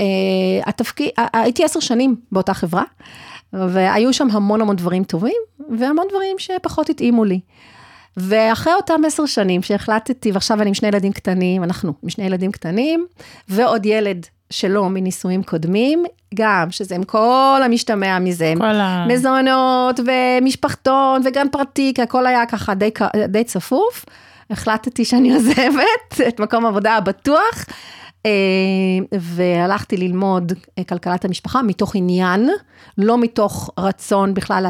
והתפקיד, 0.00 1.08
הייתי 1.32 1.64
עשר 1.64 1.80
שנים 1.80 2.16
באותה 2.32 2.54
חברה. 2.54 2.82
והיו 3.52 4.12
שם 4.12 4.28
המון 4.32 4.60
המון 4.60 4.76
דברים 4.76 5.04
טובים, 5.04 5.36
והמון 5.78 6.06
דברים 6.10 6.36
שפחות 6.38 6.90
התאימו 6.90 7.24
לי. 7.24 7.40
ואחרי 8.16 8.74
אותם 8.74 9.00
עשר 9.06 9.26
שנים 9.26 9.62
שהחלטתי, 9.62 10.32
ועכשיו 10.32 10.60
אני 10.60 10.68
עם 10.68 10.74
שני 10.74 10.88
ילדים 10.88 11.12
קטנים, 11.12 11.64
אנחנו 11.64 11.92
עם 12.02 12.08
שני 12.08 12.24
ילדים 12.24 12.52
קטנים, 12.52 13.06
ועוד 13.48 13.86
ילד 13.86 14.26
שלו 14.52 14.88
מנישואים 14.88 15.42
קודמים, 15.42 16.04
גם, 16.34 16.70
שזה 16.70 16.94
עם 16.94 17.02
כל 17.02 17.60
המשתמע 17.64 18.18
מזה, 18.18 18.54
כל 18.58 18.64
ה... 18.64 19.06
מזונות 19.08 20.00
ומשפחתון 20.06 21.22
וגן 21.24 21.46
פרטי, 21.52 21.92
כי 21.94 22.02
הכל 22.02 22.26
היה 22.26 22.46
ככה 22.46 22.74
די, 22.74 22.90
די 23.28 23.44
צפוף. 23.44 24.04
החלטתי 24.50 25.04
שאני 25.04 25.34
עוזבת 25.34 26.20
את 26.28 26.40
מקום 26.40 26.64
העבודה 26.64 26.96
הבטוח, 26.96 27.64
והלכתי 29.12 29.96
ללמוד 29.96 30.52
כלכלת 30.88 31.24
המשפחה 31.24 31.62
מתוך 31.62 31.96
עניין, 31.96 32.50
לא 32.98 33.18
מתוך 33.18 33.70
רצון 33.78 34.34
בכלל 34.34 34.66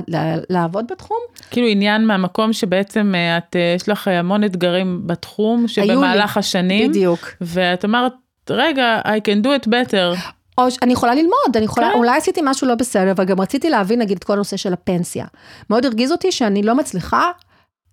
לעבוד 0.50 0.84
בתחום. 0.90 1.18
כאילו 1.50 1.66
עניין 1.66 2.06
מהמקום 2.06 2.52
שבעצם 2.52 3.14
את, 3.38 3.56
יש 3.76 3.88
לך 3.88 4.08
המון 4.08 4.44
אתגרים 4.44 5.02
בתחום, 5.06 5.68
שבמהלך 5.68 6.36
השנים. 6.36 6.90
בדיוק. 6.90 7.28
ואת 7.40 7.84
אמרת, 7.84 8.12
רגע, 8.50 9.00
I 9.04 9.28
can 9.28 9.44
do 9.44 9.48
it 9.48 9.68
better. 9.68 10.32
או 10.58 10.64
אני 10.82 10.92
יכולה 10.92 11.14
ללמוד, 11.14 11.56
אני 11.56 11.64
יכולה, 11.64 11.90
כן. 11.92 11.98
אולי 11.98 12.16
עשיתי 12.16 12.40
משהו 12.44 12.68
לא 12.68 12.74
בסדר, 12.74 13.10
אבל 13.10 13.24
גם 13.24 13.40
רציתי 13.40 13.70
להבין 13.70 13.98
נגיד 13.98 14.16
את 14.16 14.24
כל 14.24 14.32
הנושא 14.32 14.56
של 14.56 14.72
הפנסיה. 14.72 15.26
מאוד 15.70 15.86
הרגיז 15.86 16.12
אותי 16.12 16.32
שאני 16.32 16.62
לא 16.62 16.74
מצליחה 16.74 17.30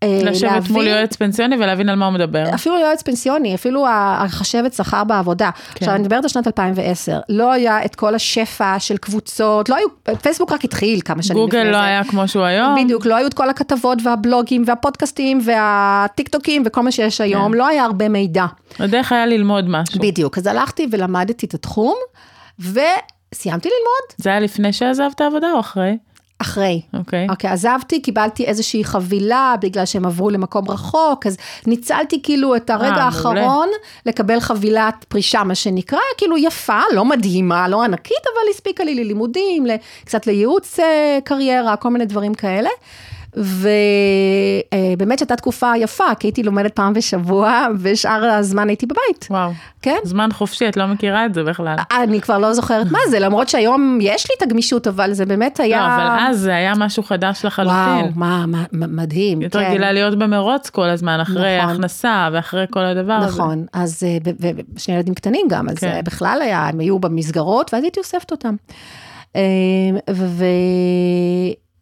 לשבת 0.05 0.51
להבין, 0.51 0.73
מול 0.73 0.88
יועץ 0.88 1.15
פנסיוני 1.15 1.55
ולהבין 1.55 1.89
על 1.89 1.95
מה 1.95 2.05
הוא 2.05 2.13
מדבר. 2.13 2.43
אפילו 2.55 2.79
יועץ 2.79 3.01
פנסיוני, 3.01 3.55
אפילו 3.55 3.85
החשבת 3.89 4.73
שכר 4.73 5.03
בעבודה. 5.03 5.49
כן. 5.51 5.75
עכשיו, 5.75 5.95
אני 5.95 6.03
מדברת 6.03 6.23
על 6.23 6.29
שנת 6.29 6.47
2010, 6.47 7.19
לא 7.29 7.51
היה 7.51 7.85
את 7.85 7.95
כל 7.95 8.15
השפע 8.15 8.79
של 8.79 8.97
קבוצות, 8.97 9.69
לא 9.69 9.75
היו, 9.75 9.88
פייסבוק 10.21 10.51
רק 10.51 10.63
התחיל 10.63 11.01
כמה 11.01 11.23
שנים 11.23 11.47
לפני 11.47 11.51
זה. 11.51 11.57
גוגל 11.57 11.71
לא 11.71 11.77
היה 11.77 12.03
כמו 12.03 12.27
שהוא 12.27 12.43
היום. 12.43 12.75
בדיוק, 12.83 13.05
לא 13.05 13.15
היו 13.15 13.27
את 13.27 13.33
כל 13.33 13.49
הכתבות 13.49 13.97
והבלוגים 14.03 14.63
והפודקאסטים 14.67 15.41
והטיק 15.45 16.27
טוקים 16.27 16.63
וכל 16.65 16.81
מה 16.81 16.91
שיש 16.91 17.21
היום, 17.21 17.51
כן. 17.51 17.57
לא 17.57 17.67
היה 17.67 17.83
הרבה 17.83 18.09
מידע. 18.09 18.45
הדרך 18.79 19.12
היה 19.12 19.25
ללמוד 19.25 19.65
משהו. 19.69 19.99
בדיוק, 19.99 20.38
אז 20.38 20.47
הלכתי 20.47 20.88
ולמדתי 20.91 21.45
את 21.45 21.53
התחום, 21.53 21.95
וסיימתי 22.59 23.69
ללמוד. 23.69 24.13
זה 24.17 24.29
היה 24.29 24.39
לפני 24.39 24.73
שעזבת 24.73 25.21
עבודה 25.21 25.47
או 25.53 25.59
אחרי? 25.59 25.97
אחרי. 26.41 26.82
אוקיי. 26.93 27.28
אוקיי, 27.30 27.49
עזבתי, 27.49 28.02
קיבלתי 28.02 28.45
איזושהי 28.45 28.84
חבילה 28.84 29.56
בגלל 29.62 29.86
שהם 29.86 30.06
עברו 30.06 30.30
למקום 30.30 30.69
רחוק, 30.69 31.28
אז 31.28 31.38
ניצלתי 31.67 32.21
כאילו 32.23 32.56
את 32.56 32.69
הרגע 32.69 32.95
אה, 32.95 33.04
האחרון 33.04 33.67
לקבל 34.06 34.39
חבילת 34.39 35.06
פרישה, 35.10 35.43
מה 35.43 35.56
שנקרא, 35.56 35.99
כאילו 36.17 36.38
יפה, 36.38 36.80
לא 36.93 37.06
מדהימה, 37.06 37.67
לא 37.67 37.84
ענקית, 37.84 38.23
אבל 38.34 38.49
הספיקה 38.54 38.84
לי 38.84 38.95
ללימודים, 38.95 39.65
קצת 40.06 40.28
לייעוץ 40.28 40.80
אה, 40.80 41.19
קריירה, 41.23 41.75
כל 41.75 41.89
מיני 41.89 42.06
דברים 42.06 42.34
כאלה. 42.34 42.69
ובאמת 43.36 45.20
שהייתה 45.20 45.36
תקופה 45.36 45.72
יפה, 45.78 46.15
כי 46.20 46.28
הייתי 46.28 46.44
לומדת 46.44 46.76
פעם 46.76 46.94
בשבוע, 46.94 47.68
ושאר 47.80 48.26
הזמן 48.26 48.68
הייתי 48.70 48.86
בבית, 48.86 49.28
וואו. 49.30 49.52
כן? 49.82 49.98
זמן 50.04 50.30
חופשי, 50.32 50.70
את 50.70 50.78
לא 50.78 50.88
מכירה 50.88 51.26
את 51.26 51.34
זה 51.34 51.44
בכלל. 51.44 51.76
אני 52.04 52.22
כבר 52.22 52.38
לא 52.38 52.54
זוכרת 52.54 52.92
מה 52.92 53.00
זה, 53.10 53.20
למרות 53.20 53.50
שהיום 53.50 54.00
יש 54.02 54.26
לי 54.30 54.36
את 54.38 54.44
הגמישות, 54.44 54.88
אבל 54.88 55.13
זה 55.13 55.26
באמת 55.26 55.60
היה... 55.60 55.80
לא, 55.80 55.86
אבל 55.86 56.18
אז 56.20 56.39
זה 56.39 56.56
היה 56.56 56.74
משהו 56.78 57.04
חדש 57.04 57.38
וואו, 57.38 57.48
לחלוטין. 57.48 58.12
מה, 58.15 58.46
מה, 58.48 58.63
מה- 58.72 58.88
מדהים, 58.88 59.42
יותר 59.42 59.60
כן. 59.60 59.70
רגילה 59.70 59.92
להיות 59.92 60.20
במרוץ 60.20 60.70
כל 60.70 60.89
הזמן, 60.89 61.20
אחרי 61.20 61.58
נכון. 61.58 61.76
הכנסה 61.76 62.30
ואחרי 62.34 62.65
כל 62.72 62.86
הדבר 62.86 63.13
הזה. 63.13 63.28
נכון, 63.28 63.65
אז 63.74 64.04
אה, 64.04 64.18
ושני 64.76 64.96
ילדים 64.96 65.13
קטנים 65.13 65.46
גם, 65.50 65.70
אז 65.70 65.78
כן. 65.78 65.88
אה, 65.88 66.02
בכלל 66.02 66.39
היה, 66.42 66.68
הם 66.68 66.80
היו 66.80 67.00
במסגרות, 67.00 67.74
ואז 67.74 67.84
הייתי 67.84 68.00
אוספת 68.00 68.32
אותם. 68.32 68.56
אה, 69.36 69.42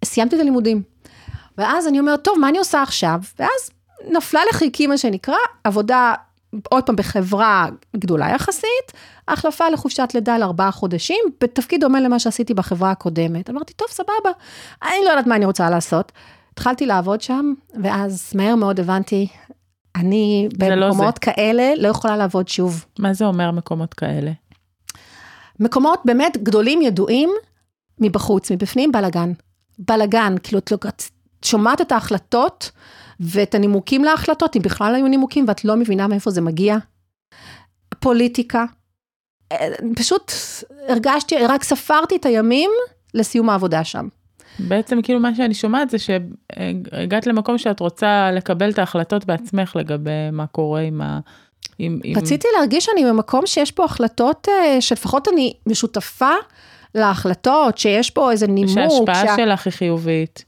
וסיימתי 0.04 0.36
את 0.36 0.42
הלימודים. 0.42 0.82
ואז 1.58 1.88
אני 1.88 2.00
אומרת, 2.00 2.24
טוב, 2.24 2.40
מה 2.40 2.50
אני 2.50 2.58
עושה 2.58 2.82
עכשיו? 2.82 3.20
ואז 3.40 3.70
נפלה 4.12 4.42
לחיקי, 4.50 4.88
מה 4.88 4.98
שנקרא, 4.98 5.36
עבודה, 5.64 6.14
עוד 6.70 6.84
פעם, 6.84 6.96
בחברה 6.96 7.68
גדולה 7.98 8.30
יחסית, 8.30 8.92
החלפה 9.28 9.70
לחופשת 9.70 10.10
לידה 10.14 10.38
לארבעה 10.38 10.72
חודשים, 10.72 11.20
בתפקיד 11.42 11.82
דומה 11.82 12.02
למה 12.02 12.20
שעשיתי 12.20 12.54
בחברה 12.54 12.92
הקודמת. 12.92 13.50
אמרתי, 13.50 13.74
טוב, 13.74 13.88
סבבה, 13.90 14.32
אני 14.84 15.06
לא 15.06 15.10
יודעת 15.10 15.28
מה 15.28 15.36
אני 15.36 15.46
רוצה 15.46 15.70
לעשות. 15.70 16.12
התחלתי 16.54 16.86
לעבוד 16.86 17.22
שם, 17.22 17.54
ואז 17.84 18.32
מהר 18.36 18.56
מאוד 18.56 18.80
הבנתי, 18.80 19.28
אני 19.96 20.50
לא 20.60 20.88
במקומות 20.88 21.20
כאלה 21.20 21.74
לא 21.78 21.88
יכולה 21.88 22.18
לעבוד 22.18 22.48
שוב. 22.48 22.86
מה 23.00 23.14
זה 23.14 23.26
אומר 23.26 23.52
מקומות 23.52 23.94
כאלה? 23.94 24.32
מקומות 25.60 26.02
באמת 26.06 26.38
גדולים, 26.44 26.82
ידועים, 26.82 27.30
מבחוץ, 28.00 28.52
מבפנים, 28.52 28.92
בלאגן. 28.92 29.32
בלאגן, 29.80 30.36
כאילו, 30.44 30.62
לא- 30.72 30.90
את 30.90 31.04
שומעת 31.46 31.82
את 31.82 31.92
ההחלטות 31.92 32.72
ואת 33.20 33.56
הנימוקים 33.56 34.04
להחלטות, 34.04 34.56
אם 34.56 34.62
בכלל 34.62 34.96
היו 34.96 35.08
נימוקים 35.08 35.46
ואת 35.48 35.66
לא 35.66 35.76
מבינה 35.76 36.08
מאיפה 36.08 36.32
זה 36.32 36.42
מגיע. 36.42 36.78
פוליטיקה. 38.00 38.66
אה, 39.52 39.68
פשוט 39.96 40.32
הרגשתי, 40.88 41.36
רק 41.48 41.64
ספרתי 41.64 42.16
את 42.16 42.26
הימים 42.26 42.72
לסיום 43.14 43.50
העבודה 43.50 43.84
שם. 43.84 44.08
בעצם 44.60 45.02
כאילו 45.02 45.20
מה 45.20 45.36
שאני 45.36 45.54
שומעת 45.54 45.90
זה 45.90 45.98
שהגעת 46.00 47.28
למקום 47.28 47.58
שאת 47.58 47.80
רוצה 47.80 48.32
לקבל 48.34 48.70
את 48.70 48.80
ההחלטות 48.80 49.26
בעצמך 49.26 49.76
לגבי 49.76 50.32
מה 50.32 50.48
קורה 50.48 50.82
עם 50.82 51.02
ה... 51.02 51.20
עם, 51.80 52.00
עם... 52.04 52.18
רציתי 52.18 52.48
להרגיש 52.58 52.86
שאני 52.86 53.06
במקום 53.06 53.48
שיש 53.48 53.72
פה 53.72 53.86
החלטות, 53.86 54.48
אה, 54.50 54.82
שלפחות 54.82 55.28
אני 55.28 55.54
משותפה 55.66 56.32
להחלטות, 56.96 57.78
שיש 57.78 58.10
פה 58.10 58.32
איזה 58.32 58.48
נימוק. 58.48 58.74
שההשפעה 58.74 59.16
שה- 59.26 59.36
שלך 59.38 59.66
היא 59.66 59.74
חיובית. 59.74 60.46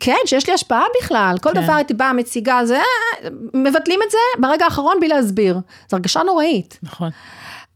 כן, 0.00 0.16
שיש 0.26 0.46
לי 0.48 0.54
השפעה 0.54 0.82
בכלל. 1.02 1.36
כל 1.42 1.50
כן. 1.54 1.62
דבר 1.62 1.72
הייתי 1.72 1.94
באה, 1.94 2.12
מציגה, 2.12 2.60
זה, 2.64 2.76
אה, 2.76 3.28
מבטלים 3.54 4.00
את 4.06 4.10
זה 4.10 4.18
ברגע 4.38 4.64
האחרון 4.64 4.96
בלי 5.00 5.08
להסביר. 5.08 5.54
זו 5.90 5.96
הרגשה 5.96 6.22
נוראית. 6.22 6.78
נכון. 6.82 7.10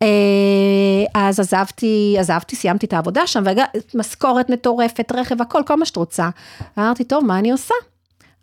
אה, 0.03 0.09
אז 1.15 1.41
עזבתי, 1.41 2.17
עזבתי, 2.19 2.57
סיימתי 2.57 2.87
את 2.87 2.93
העבודה 2.93 3.27
שם, 3.27 3.43
ומשכורת 3.95 4.51
מטורפת, 4.51 5.13
רכב, 5.13 5.43
הכל, 5.43 5.63
כל 5.67 5.77
מה 5.77 5.87
שאת 5.87 5.97
רוצה. 5.97 6.29
אמרתי, 6.79 7.05
טוב, 7.05 7.25
מה 7.25 7.39
אני 7.39 7.51
עושה? 7.53 7.75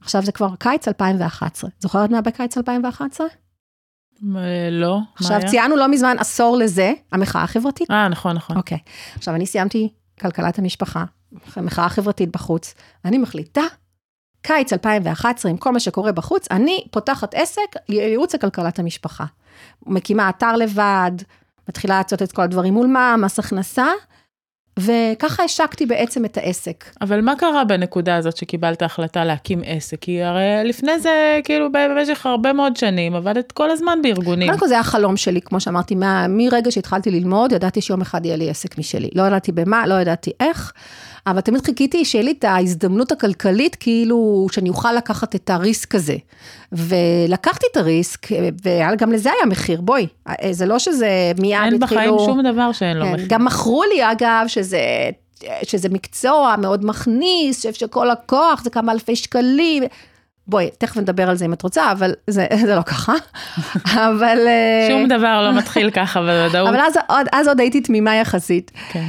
עכשיו 0.01 0.21
זה 0.23 0.31
כבר 0.31 0.49
קיץ 0.59 0.87
2011. 0.87 1.69
זוכרת 1.79 2.09
מה 2.09 2.21
בקיץ 2.21 2.57
2011? 2.57 3.27
אה, 4.35 4.69
לא, 4.71 4.99
עכשיו? 5.15 5.39
ציינו 5.47 5.75
לא 5.75 5.87
מזמן 5.87 6.15
עשור 6.19 6.57
לזה, 6.57 6.93
המחאה 7.11 7.43
החברתית. 7.43 7.91
אה, 7.91 8.07
נכון, 8.07 8.35
נכון. 8.35 8.57
אוקיי. 8.57 8.77
עכשיו, 9.15 9.35
אני 9.35 9.45
סיימתי 9.45 9.89
כלכלת 10.19 10.59
המשפחה, 10.59 11.03
מחאה 11.57 11.89
חברתית 11.89 12.31
בחוץ, 12.31 12.73
אני 13.05 13.17
מחליטה, 13.17 13.63
קיץ 14.41 14.73
2011, 14.73 15.51
עם 15.51 15.57
כל 15.57 15.71
מה 15.71 15.79
שקורה 15.79 16.11
בחוץ, 16.11 16.47
אני 16.51 16.87
פותחת 16.91 17.33
עסק 17.33 17.75
לייעוץ 17.89 18.35
לכלכלת 18.35 18.79
המשפחה. 18.79 19.25
מקימה 19.85 20.29
אתר 20.29 20.55
לבד, 20.55 21.11
מתחילה 21.69 21.97
לעשות 21.97 22.21
את 22.21 22.31
כל 22.31 22.41
הדברים 22.41 22.73
מול 22.73 22.87
מע"מ, 22.87 23.21
מס 23.21 23.39
הכנסה, 23.39 23.87
וככה 24.77 25.43
השקתי 25.43 25.85
בעצם 25.85 26.25
את 26.25 26.37
העסק. 26.37 26.85
אבל 27.01 27.21
מה 27.21 27.35
קרה 27.35 27.63
בנקודה 27.63 28.15
הזאת 28.15 28.37
שקיבלת 28.37 28.81
החלטה 28.81 29.25
להקים 29.25 29.61
עסק? 29.65 29.97
כי 30.01 30.23
הרי 30.23 30.43
לפני 30.63 30.99
זה, 30.99 31.39
כאילו 31.43 31.67
במשך 31.71 32.25
הרבה 32.25 32.53
מאוד 32.53 32.77
שנים, 32.77 33.15
עבדת 33.15 33.51
כל 33.51 33.69
הזמן 33.69 33.99
בארגונים. 34.03 34.47
קודם 34.47 34.59
כל 34.59 34.67
זה 34.67 34.73
היה 34.73 34.83
חלום 34.83 35.17
שלי, 35.17 35.41
כמו 35.41 35.59
שאמרתי, 35.59 35.95
מה, 35.95 36.25
מרגע 36.29 36.71
שהתחלתי 36.71 37.11
ללמוד, 37.11 37.51
ידעתי 37.51 37.81
שיום 37.81 38.01
אחד 38.01 38.25
יהיה 38.25 38.35
לי 38.35 38.49
עסק 38.49 38.77
משלי. 38.77 39.09
לא 39.15 39.23
ידעתי 39.23 39.51
במה, 39.51 39.87
לא 39.87 39.93
ידעתי 39.93 40.31
איך, 40.39 40.73
אבל 41.27 41.41
תמיד 41.41 41.61
חיכיתי 41.65 42.05
שיהיה 42.05 42.23
לי 42.23 42.31
את 42.39 42.43
ההזדמנות 42.43 43.11
הכלכלית, 43.11 43.75
כאילו 43.75 44.47
שאני 44.51 44.69
אוכל 44.69 44.93
לקחת 44.93 45.35
את 45.35 45.49
הריסק 45.49 45.95
הזה. 45.95 46.15
ולקחתי 46.71 47.65
את 47.71 47.77
הריסק, 47.77 48.27
וגם 48.63 49.11
לזה 49.11 49.29
היה 49.29 49.45
מחיר, 49.45 49.81
בואי, 49.81 50.07
זה 50.51 50.65
לא 50.65 50.79
שזה 50.79 51.31
מיד 51.39 51.59
אין 51.63 51.83
התחילו... 51.83 52.01
בחיים 52.01 52.13
שום 52.25 52.41
דבר 52.41 52.71
שאין 52.71 52.97
לו 52.97 53.05
כן, 53.05 53.13
מחיר. 53.13 53.25
גם 53.29 53.45
מכרו 53.45 53.83
לי 53.93 54.11
אגב 54.11 54.45
שזה, 54.67 55.09
שזה 55.63 55.89
מקצוע 55.89 56.55
מאוד 56.61 56.85
מכניס, 56.85 57.65
שכל 57.73 58.11
הכוח 58.11 58.63
זה 58.63 58.69
כמה 58.69 58.91
אלפי 58.91 59.15
שקלים. 59.15 59.83
בואי, 60.47 60.69
תכף 60.77 60.97
נדבר 60.97 61.29
על 61.29 61.35
זה 61.35 61.45
אם 61.45 61.53
את 61.53 61.61
רוצה, 61.61 61.91
אבל 61.91 62.13
זה, 62.27 62.47
זה 62.65 62.75
לא 62.75 62.81
ככה. 62.81 63.13
אבל... 64.09 64.37
אה, 64.47 64.87
שום 64.89 65.07
דבר 65.07 65.49
לא 65.49 65.57
מתחיל 65.57 65.91
ככה 65.91 66.21
בוודאות. 66.21 66.69
אבל 66.69 66.79
אז 66.79 66.93
עוד, 67.09 67.27
אז 67.31 67.47
עוד 67.47 67.59
הייתי 67.59 67.81
תמימה 67.81 68.15
יחסית. 68.15 68.71
כן. 68.91 69.05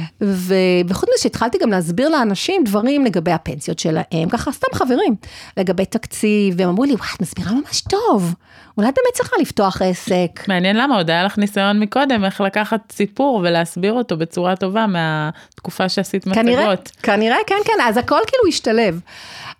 וחוץ 0.87 1.09
מזה 1.09 1.23
שהתחלתי 1.23 1.57
גם 1.61 1.69
להסביר 1.69 2.09
לאנשים 2.09 2.63
דברים 2.63 3.05
לגבי 3.05 3.31
הפנסיות 3.31 3.79
שלהם, 3.79 4.29
ככה 4.29 4.51
סתם 4.51 4.67
חברים, 4.73 5.15
לגבי 5.57 5.85
תקציב, 5.85 6.55
והם 6.57 6.69
אמרו 6.69 6.83
לי, 6.83 6.93
וואי, 6.93 7.07
את 7.15 7.21
מסבירה 7.21 7.51
ממש 7.51 7.81
טוב, 7.81 8.35
אולי 8.79 8.87
באמת 8.87 9.13
צריכה 9.13 9.35
לפתוח 9.41 9.81
עסק. 9.81 10.47
מעניין 10.47 10.77
למה, 10.77 10.97
עוד 10.97 11.09
היה 11.09 11.23
לך 11.23 11.37
ניסיון 11.37 11.79
מקודם, 11.79 12.25
איך 12.25 12.41
לקחת 12.41 12.91
סיפור 12.91 13.39
ולהסביר 13.43 13.93
אותו 13.93 14.17
בצורה 14.17 14.55
טובה 14.55 14.85
מהתקופה 14.87 15.89
שעשית 15.89 16.27
מצגות. 16.27 16.91
כנראה, 17.03 17.37
כן, 17.47 17.55
כן, 17.65 17.83
אז 17.83 17.97
הכל 17.97 18.19
כאילו 18.27 18.43
השתלב. 18.47 18.99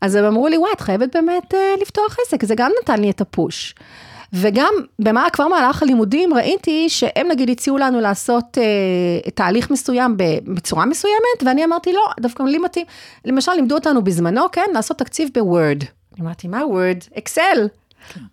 אז 0.01 0.15
הם 0.15 0.25
אמרו 0.25 0.47
לי, 0.47 0.57
וואי, 0.57 0.71
את 0.75 0.81
חייבת 0.81 1.15
באמת 1.15 1.53
אה, 1.53 1.75
לפתוח 1.81 2.17
עסק, 2.27 2.45
זה 2.45 2.55
גם 2.55 2.71
נתן 2.81 3.01
לי 3.01 3.09
את 3.09 3.21
הפוש. 3.21 3.75
וגם, 4.33 4.73
במה, 4.99 5.27
כבר 5.33 5.47
מהלך 5.47 5.83
הלימודים 5.83 6.33
ראיתי 6.33 6.89
שהם 6.89 7.27
נגיד 7.27 7.49
הציעו 7.49 7.77
לנו 7.77 8.01
לעשות 8.01 8.57
אה, 8.57 9.31
תהליך 9.31 9.71
מסוים 9.71 10.15
בצורה 10.43 10.85
מסוימת, 10.85 11.43
ואני 11.45 11.65
אמרתי, 11.65 11.93
לא, 11.93 12.01
דווקא 12.19 12.43
לי 12.43 12.57
מתאים. 12.57 12.85
למשל, 13.25 13.51
לימדו 13.51 13.75
אותנו 13.75 14.03
בזמנו, 14.03 14.51
כן, 14.51 14.65
לעשות 14.73 14.97
תקציב 14.97 15.29
בוורד. 15.33 15.83
אמרתי, 16.21 16.47
מה 16.47 16.65
וורד? 16.65 16.97
אקסל. 17.17 17.67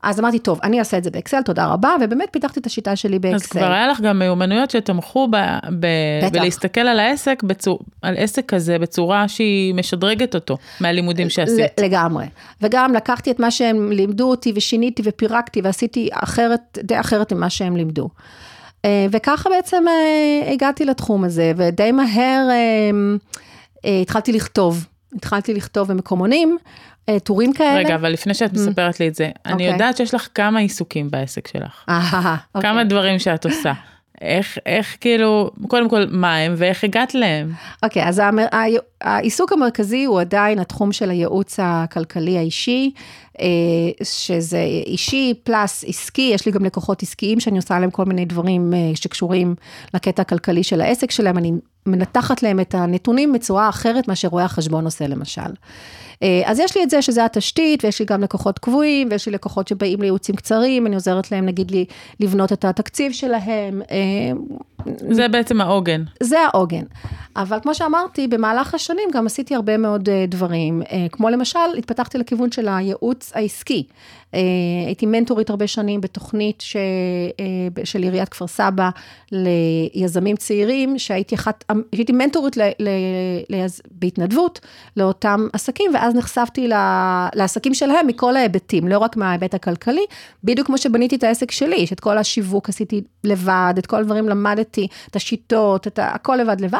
אז 0.02 0.20
אמרתי, 0.20 0.38
טוב, 0.38 0.60
אני 0.62 0.78
אעשה 0.78 0.98
את 0.98 1.04
זה 1.04 1.10
באקסל, 1.10 1.42
תודה 1.42 1.66
רבה, 1.66 1.90
ובאמת 2.00 2.28
פיתחתי 2.30 2.60
את 2.60 2.66
השיטה 2.66 2.96
שלי 2.96 3.18
באקסל. 3.18 3.36
אז 3.36 3.46
כבר 3.46 3.72
היה 3.72 3.88
לך 3.88 4.00
גם 4.00 4.18
מיומנויות 4.18 4.70
שתמכו 4.70 5.28
ב, 5.30 5.36
ב. 5.80 5.86
בלהסתכל 6.32 6.80
על 6.80 6.98
העסק, 6.98 7.42
בצור, 7.42 7.78
על 8.02 8.14
עסק 8.18 8.46
כזה 8.48 8.78
בצורה 8.78 9.28
שהיא 9.28 9.74
משדרגת 9.74 10.34
אותו 10.34 10.56
מהלימודים 10.80 11.30
שעשית. 11.30 11.80
לגמרי. 11.80 12.26
וגם 12.62 12.94
לקחתי 12.94 13.30
את 13.30 13.40
מה 13.40 13.50
שהם 13.50 13.92
לימדו 13.92 14.30
אותי 14.30 14.52
ושיניתי 14.54 15.02
ופירקתי 15.04 15.60
ועשיתי 15.60 16.08
אחרת, 16.12 16.78
די 16.82 17.00
אחרת 17.00 17.32
ממה 17.32 17.50
שהם 17.50 17.76
לימדו. 17.76 18.08
אה, 18.84 19.06
וככה 19.10 19.50
בעצם 19.50 19.84
אה, 19.88 20.52
הגעתי 20.52 20.84
לתחום 20.84 21.24
הזה, 21.24 21.52
ודי 21.56 21.92
מהר 21.92 22.48
אה, 22.50 24.00
התחלתי 24.02 24.32
לכתוב. 24.32 24.86
התחלתי 25.16 25.54
לכתוב 25.54 25.88
במקומונים, 25.88 26.56
טורים 27.24 27.52
כאלה. 27.52 27.78
רגע, 27.78 27.94
אבל 27.94 28.10
לפני 28.12 28.34
שאת 28.34 28.52
מספרת 28.52 29.00
לי 29.00 29.08
את 29.08 29.14
זה, 29.14 29.30
אני 29.46 29.52
אוקיי. 29.52 29.72
יודעת 29.72 29.96
שיש 29.96 30.14
לך 30.14 30.28
כמה 30.34 30.58
עיסוקים 30.58 31.10
בעסק 31.10 31.48
שלך. 31.48 31.84
אהה, 31.88 32.36
אוקיי. 32.54 32.70
כמה 32.70 32.84
דברים 32.84 33.18
שאת 33.18 33.44
עושה. 33.44 33.72
איך, 34.20 34.58
איך 34.66 34.96
כאילו, 35.00 35.50
קודם 35.68 35.88
כל, 35.90 36.04
מה 36.10 36.36
הם 36.36 36.54
ואיך 36.56 36.84
הגעת 36.84 37.14
להם? 37.14 37.52
אוקיי, 37.82 38.08
אז 38.08 38.18
המ- 38.18 38.38
ה- 38.38 38.64
העיסוק 39.00 39.52
המרכזי 39.52 40.04
הוא 40.04 40.20
עדיין 40.20 40.58
התחום 40.58 40.92
של 40.92 41.10
הייעוץ 41.10 41.56
הכלכלי 41.62 42.38
האישי, 42.38 42.90
אה, 43.40 43.46
שזה 44.02 44.62
אישי 44.86 45.34
פלאס 45.44 45.84
עסקי, 45.88 46.30
יש 46.34 46.46
לי 46.46 46.52
גם 46.52 46.64
לקוחות 46.64 47.02
עסקיים 47.02 47.40
שאני 47.40 47.56
עושה 47.56 47.78
להם 47.78 47.90
כל 47.90 48.04
מיני 48.04 48.24
דברים 48.24 48.74
אה, 48.74 48.78
שקשורים 48.94 49.54
לקטע 49.94 50.22
הכלכלי 50.22 50.62
של 50.62 50.80
העסק 50.80 51.10
שלהם, 51.10 51.38
אני 51.38 51.52
מנתחת 51.86 52.42
להם 52.42 52.60
את 52.60 52.74
הנתונים 52.74 53.32
בצורה 53.32 53.68
אחרת 53.68 54.08
מאשר 54.08 54.28
רואה 54.28 54.44
החשבון 54.44 54.84
עושה 54.84 55.06
למשל. 55.06 55.50
אה, 56.22 56.42
אז 56.44 56.58
יש 56.58 56.76
לי 56.76 56.82
את 56.82 56.90
זה 56.90 57.02
שזה 57.02 57.24
התשתית, 57.24 57.84
ויש 57.84 58.00
לי 58.00 58.06
גם 58.06 58.22
לקוחות 58.22 58.58
קבועים, 58.58 59.08
ויש 59.10 59.26
לי 59.26 59.32
לקוחות 59.32 59.68
שבאים 59.68 60.00
לייעוצים 60.00 60.36
קצרים, 60.36 60.86
אני 60.86 60.94
עוזרת 60.94 61.32
להם 61.32 61.46
נגיד 61.46 61.70
לי 61.70 61.84
לבנות 62.20 62.52
את 62.52 62.64
התקציב 62.64 63.12
שלהם. 63.12 63.82
אה, 63.90 63.96
זה 65.10 65.28
בעצם 65.28 65.60
העוגן. 65.60 66.02
זה 66.22 66.40
העוגן. 66.40 66.84
אבל 67.36 67.58
כמו 67.62 67.74
שאמרתי, 67.74 68.28
במהלך 68.28 68.74
השנים 68.74 69.08
גם 69.12 69.26
עשיתי 69.26 69.54
הרבה 69.54 69.76
מאוד 69.76 70.08
אה, 70.08 70.24
דברים, 70.28 70.82
כמו 71.12 71.30
למשל, 71.30 71.58
התפתחתי 71.78 72.18
לכיוון 72.18 72.52
של 72.52 72.68
הייעוץ 72.68 73.32
העסקי. 73.34 73.86
הייתי 74.86 75.06
מנטורית 75.06 75.50
הרבה 75.50 75.66
שנים 75.66 76.00
בתוכנית 76.00 76.60
ש... 76.60 76.76
של 77.84 78.02
עיריית 78.02 78.28
כפר 78.28 78.46
סבא 78.46 78.90
ליזמים 79.32 80.36
צעירים, 80.36 80.98
שהייתי 80.98 81.34
אחת, 81.34 81.64
הייתי 81.92 82.12
מנטורית 82.12 82.56
ל... 82.56 82.62
ל... 82.62 82.88
ליז... 83.50 83.80
בהתנדבות 83.90 84.60
לאותם 84.96 85.46
עסקים, 85.52 85.90
ואז 85.94 86.14
נחשפתי 86.14 86.68
לעסקים 87.34 87.74
שלהם 87.74 88.06
מכל 88.06 88.36
ההיבטים, 88.36 88.88
לא 88.88 88.98
רק 88.98 89.16
מההיבט 89.16 89.54
הכלכלי, 89.54 90.04
בדיוק 90.44 90.66
כמו 90.66 90.78
שבניתי 90.78 91.16
את 91.16 91.24
העסק 91.24 91.50
שלי, 91.50 91.86
שאת 91.86 92.00
כל 92.00 92.18
השיווק 92.18 92.68
עשיתי 92.68 93.02
לבד, 93.26 93.74
את 93.78 93.86
כל 93.86 93.96
הדברים 93.96 94.28
למדתי, 94.28 94.88
את 95.10 95.16
השיטות, 95.16 95.86
את 95.86 95.98
הכל 96.02 96.36
לבד 96.36 96.60
לבד, 96.60 96.78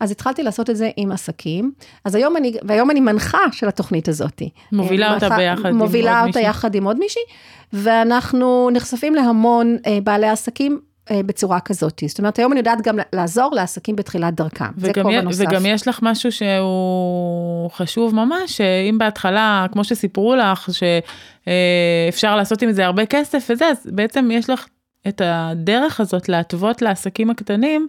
אז 0.00 0.10
התחלתי 0.10 0.42
לעשות 0.42 0.70
את 0.70 0.76
זה 0.76 0.90
עם 0.96 1.12
עסקים. 1.12 1.72
אז 2.04 2.14
היום 2.14 2.36
אני, 2.36 2.52
והיום 2.62 2.90
אני 2.90 3.00
מנחה 3.00 3.38
של 3.52 3.68
התוכנית 3.68 4.08
הזאת. 4.08 4.42
מובילה 4.72 5.14
אותה 5.14 5.28
ביחד 5.28 5.44
עם 5.44 5.56
עוד 5.58 5.72
מישהי. 5.72 5.78
מובילה 5.78 6.26
אותה 6.26 6.40
יחד 6.40 6.74
עם 6.74 6.84
עוד 6.84 6.98
מישהי, 6.98 7.22
ואנחנו 7.72 8.70
נחשפים 8.72 9.14
להמון 9.14 9.76
אה, 9.86 9.98
בעלי 10.04 10.28
עסקים 10.28 10.80
אה, 11.10 11.20
בצורה 11.26 11.60
כזאת. 11.60 12.02
זאת 12.06 12.18
אומרת, 12.18 12.38
היום 12.38 12.52
אני 12.52 12.60
יודעת 12.60 12.82
גם 12.82 12.98
לעזור 13.12 13.50
לעסקים 13.54 13.96
בתחילת 13.96 14.34
דרכם. 14.34 14.64
זה 14.76 14.92
כובע 14.94 15.20
נוסף. 15.20 15.44
וגם 15.48 15.66
יש 15.66 15.88
לך 15.88 15.98
משהו 16.02 16.32
שהוא 16.32 17.70
חשוב 17.70 18.14
ממש, 18.14 18.56
שאם 18.56 18.98
בהתחלה, 18.98 19.66
כמו 19.72 19.84
שסיפרו 19.84 20.36
לך, 20.36 20.68
שאפשר 20.72 22.28
אה, 22.28 22.36
לעשות 22.36 22.62
עם 22.62 22.72
זה 22.72 22.86
הרבה 22.86 23.06
כסף 23.06 23.46
וזה, 23.50 23.66
אז 23.66 23.90
בעצם 23.92 24.28
יש 24.32 24.50
לך 24.50 24.66
את 25.08 25.22
הדרך 25.24 26.00
הזאת 26.00 26.28
להתוות 26.28 26.82
לעסקים 26.82 27.30
הקטנים. 27.30 27.88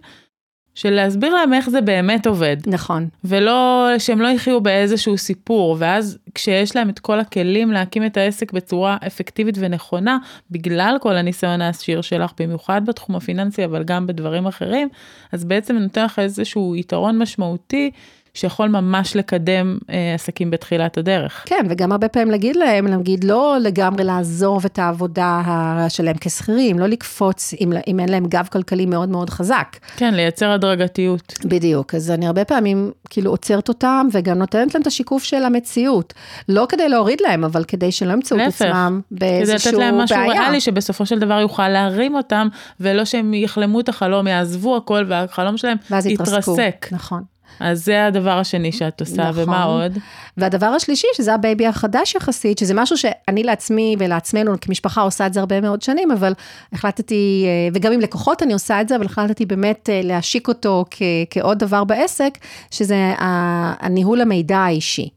של 0.78 0.90
להסביר 0.90 1.34
להם 1.34 1.54
איך 1.54 1.70
זה 1.70 1.80
באמת 1.80 2.26
עובד. 2.26 2.56
נכון. 2.66 3.08
ולא, 3.24 3.88
שהם 3.98 4.20
לא 4.20 4.28
יחיו 4.28 4.60
באיזשהו 4.60 5.18
סיפור, 5.18 5.76
ואז 5.78 6.18
כשיש 6.34 6.76
להם 6.76 6.88
את 6.88 6.98
כל 6.98 7.20
הכלים 7.20 7.72
להקים 7.72 8.06
את 8.06 8.16
העסק 8.16 8.52
בצורה 8.52 8.96
אפקטיבית 9.06 9.54
ונכונה, 9.58 10.18
בגלל 10.50 10.96
כל 11.00 11.16
הניסיון 11.16 11.60
העשיר 11.60 12.00
שלך, 12.00 12.32
במיוחד 12.40 12.86
בתחום 12.86 13.16
הפיננסי, 13.16 13.64
אבל 13.64 13.84
גם 13.84 14.06
בדברים 14.06 14.46
אחרים, 14.46 14.88
אז 15.32 15.44
בעצם 15.44 15.76
נותן 15.76 16.04
לך 16.04 16.18
איזשהו 16.18 16.76
יתרון 16.76 17.18
משמעותי 17.18 17.90
שיכול 18.34 18.68
ממש 18.68 19.16
לקדם 19.16 19.78
אה, 19.90 20.14
עסקים 20.14 20.50
בתחילת 20.50 20.98
הדרך. 20.98 21.44
כן, 21.46 21.66
וגם 21.68 21.92
הרבה 21.92 22.08
פעמים 22.08 22.30
להגיד 22.30 22.56
להם, 22.56 22.86
להגיד 22.86 23.24
לא 23.24 23.56
לגמרי 23.60 24.04
לעזוב 24.04 24.64
את 24.64 24.78
העבודה 24.78 25.42
שלהם 25.88 26.16
כשכירים, 26.20 26.78
לא 26.78 26.86
לקפוץ 26.86 27.54
אם, 27.60 27.72
אם 27.86 28.00
אין 28.00 28.08
להם 28.08 28.26
גב 28.26 28.48
כלכלי 28.52 28.86
מאוד 28.86 29.08
מאוד 29.08 29.30
חזק. 29.30 29.76
כן, 29.96 30.14
לייצר 30.14 30.50
הדרגתיות. 30.50 31.34
בדיוק, 31.44 31.94
אז 31.94 32.10
אני 32.10 32.26
הרבה 32.26 32.44
פעמים 32.44 32.90
כאילו 33.10 33.30
עוצרת 33.30 33.68
אותם 33.68 34.06
וגם 34.12 34.38
נותנת 34.38 34.74
להם 34.74 34.82
את 34.82 34.86
השיקוף 34.86 35.24
של 35.24 35.44
המציאות. 35.44 36.14
לא 36.48 36.66
כדי 36.68 36.88
להוריד 36.88 37.20
להם, 37.20 37.44
אבל 37.44 37.64
כדי 37.64 37.92
שלא 37.92 38.12
ימצאו 38.12 38.36
את 38.36 38.42
עצמם 38.48 39.00
באיזשהו 39.10 39.46
בעיה. 39.46 39.58
כדי 39.58 39.70
לתת 39.70 39.78
להם 39.78 39.98
משהו 39.98 40.16
ריאלי 40.28 40.60
שבסופו 40.60 41.06
של 41.06 41.18
דבר 41.18 41.40
יוכל 41.40 41.68
להרים 41.68 42.14
אותם, 42.14 42.48
ולא 42.80 43.04
שהם 43.04 43.34
יחלמו 43.34 43.80
את 43.80 43.88
החלום, 43.88 44.26
יעזבו 44.26 44.76
הכל 44.76 45.04
והחלום 45.08 45.56
שלהם 45.56 45.76
יתרסק. 46.04 46.86
נכון. 46.92 47.22
אז 47.60 47.84
זה 47.84 48.06
הדבר 48.06 48.38
השני 48.38 48.72
שאת 48.72 49.00
עושה, 49.00 49.28
נכון. 49.30 49.42
ומה 49.42 49.64
עוד? 49.64 49.98
והדבר 50.36 50.66
השלישי, 50.66 51.06
שזה 51.16 51.34
ה 51.34 51.40
baby 51.40 51.66
החדש 51.66 52.14
יחסית, 52.14 52.58
שזה 52.58 52.74
משהו 52.74 52.96
שאני 52.98 53.42
לעצמי 53.42 53.96
ולעצמנו 53.98 54.52
כמשפחה 54.60 55.00
עושה 55.00 55.26
את 55.26 55.32
זה 55.34 55.40
הרבה 55.40 55.60
מאוד 55.60 55.82
שנים, 55.82 56.10
אבל 56.10 56.32
החלטתי, 56.72 57.44
אה, 57.46 57.68
וגם 57.74 57.92
עם 57.92 58.00
לקוחות 58.00 58.42
אני 58.42 58.52
עושה 58.52 58.80
את 58.80 58.88
זה, 58.88 58.96
אבל 58.96 59.04
החלטתי 59.06 59.46
באמת 59.46 59.90
אה, 59.92 60.00
להשיק 60.04 60.48
אותו 60.48 60.84
כ- 60.90 61.02
כעוד 61.30 61.58
דבר 61.58 61.84
בעסק, 61.84 62.38
שזה 62.70 63.14
הניהול 63.80 64.20
המידע 64.20 64.58
האישי. 64.58 65.08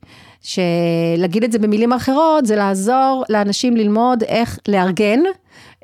שלהגיד 0.42 1.44
את 1.44 1.52
זה 1.52 1.60
במילים 1.60 1.94
אחרות, 1.94 2.46
זה 2.46 2.56
לעזור 2.56 3.24
לאנשים 3.30 3.78
ללמוד 3.78 4.24
איך 4.24 4.60
לארגן 4.68 5.20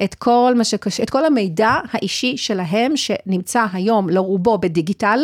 את 0.04 0.16
כל 0.16 0.54
מה 0.58 0.64
שקשה, 0.64 1.04
את 1.04 1.10
כל 1.10 1.26
המידע 1.26 1.72
האישי 1.92 2.38
שלהם, 2.38 2.94
שנמצא 2.98 3.66
היום 3.74 4.10
לרובו 4.10 4.58
בדיגיטל, 4.58 5.20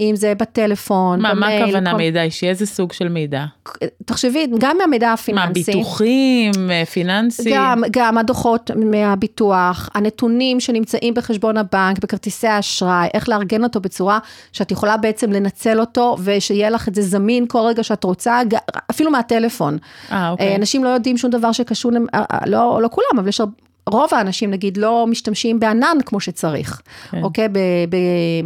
אם 0.00 0.16
זה 0.16 0.34
בטלפון, 0.34 1.20
מה, 1.20 1.34
במייל. 1.34 1.60
מה 1.60 1.64
הכוונה 1.64 1.90
כל... 1.90 1.96
מידע 1.96 2.22
אישי? 2.22 2.48
איזה 2.48 2.66
סוג 2.66 2.92
של 2.92 3.08
מידע? 3.08 3.44
תחשבי, 4.04 4.46
גם 4.58 4.76
מהמידע 4.78 5.12
הפיננסי. 5.12 5.46
מה, 5.46 5.52
ביטוחים, 5.52 6.52
פיננסי? 6.92 7.50
גם, 7.54 7.82
גם 7.90 8.18
הדוחות 8.18 8.70
מהביטוח, 8.76 9.88
הנתונים 9.94 10.60
שנמצאים 10.60 11.14
בחשבון 11.14 11.56
הבנק, 11.56 11.98
בכרטיסי 11.98 12.46
האשראי, 12.46 13.08
איך 13.14 13.28
לארגן 13.28 13.64
אותו 13.64 13.80
בצורה 13.80 14.18
שאת 14.52 14.70
יכולה 14.70 14.96
בעצם 14.96 15.32
לנצל 15.32 15.80
אותו, 15.80 16.16
ושיהיה 16.24 16.70
לך 16.70 16.88
את 16.88 16.94
זה 16.94 17.02
זמין 17.02 17.46
כל 17.46 17.58
רגע 17.58 17.82
שאת 17.82 18.04
רוצה, 18.04 18.40
אפילו 18.90 19.10
מהטלפון. 19.10 19.78
אה, 20.12 20.30
אוקיי. 20.30 20.56
אנשים 20.56 20.84
לא 20.84 20.88
יודעים 20.88 21.18
שום 21.18 21.30
דבר 21.30 21.52
שקשור, 21.52 21.92
אה, 22.14 22.24
אה, 22.32 22.38
לא, 22.46 22.78
לא 22.82 22.88
כולם, 22.92 23.18
אבל 23.18 23.28
יש 23.28 23.40
רוב 23.90 24.08
האנשים 24.12 24.50
נגיד 24.50 24.76
לא 24.76 25.06
משתמשים 25.08 25.60
בענן 25.60 25.96
כמו 26.06 26.20
שצריך, 26.20 26.80
כן. 27.10 27.22
אוקיי? 27.22 27.48
ב, 27.48 27.58
ב, 27.90 27.96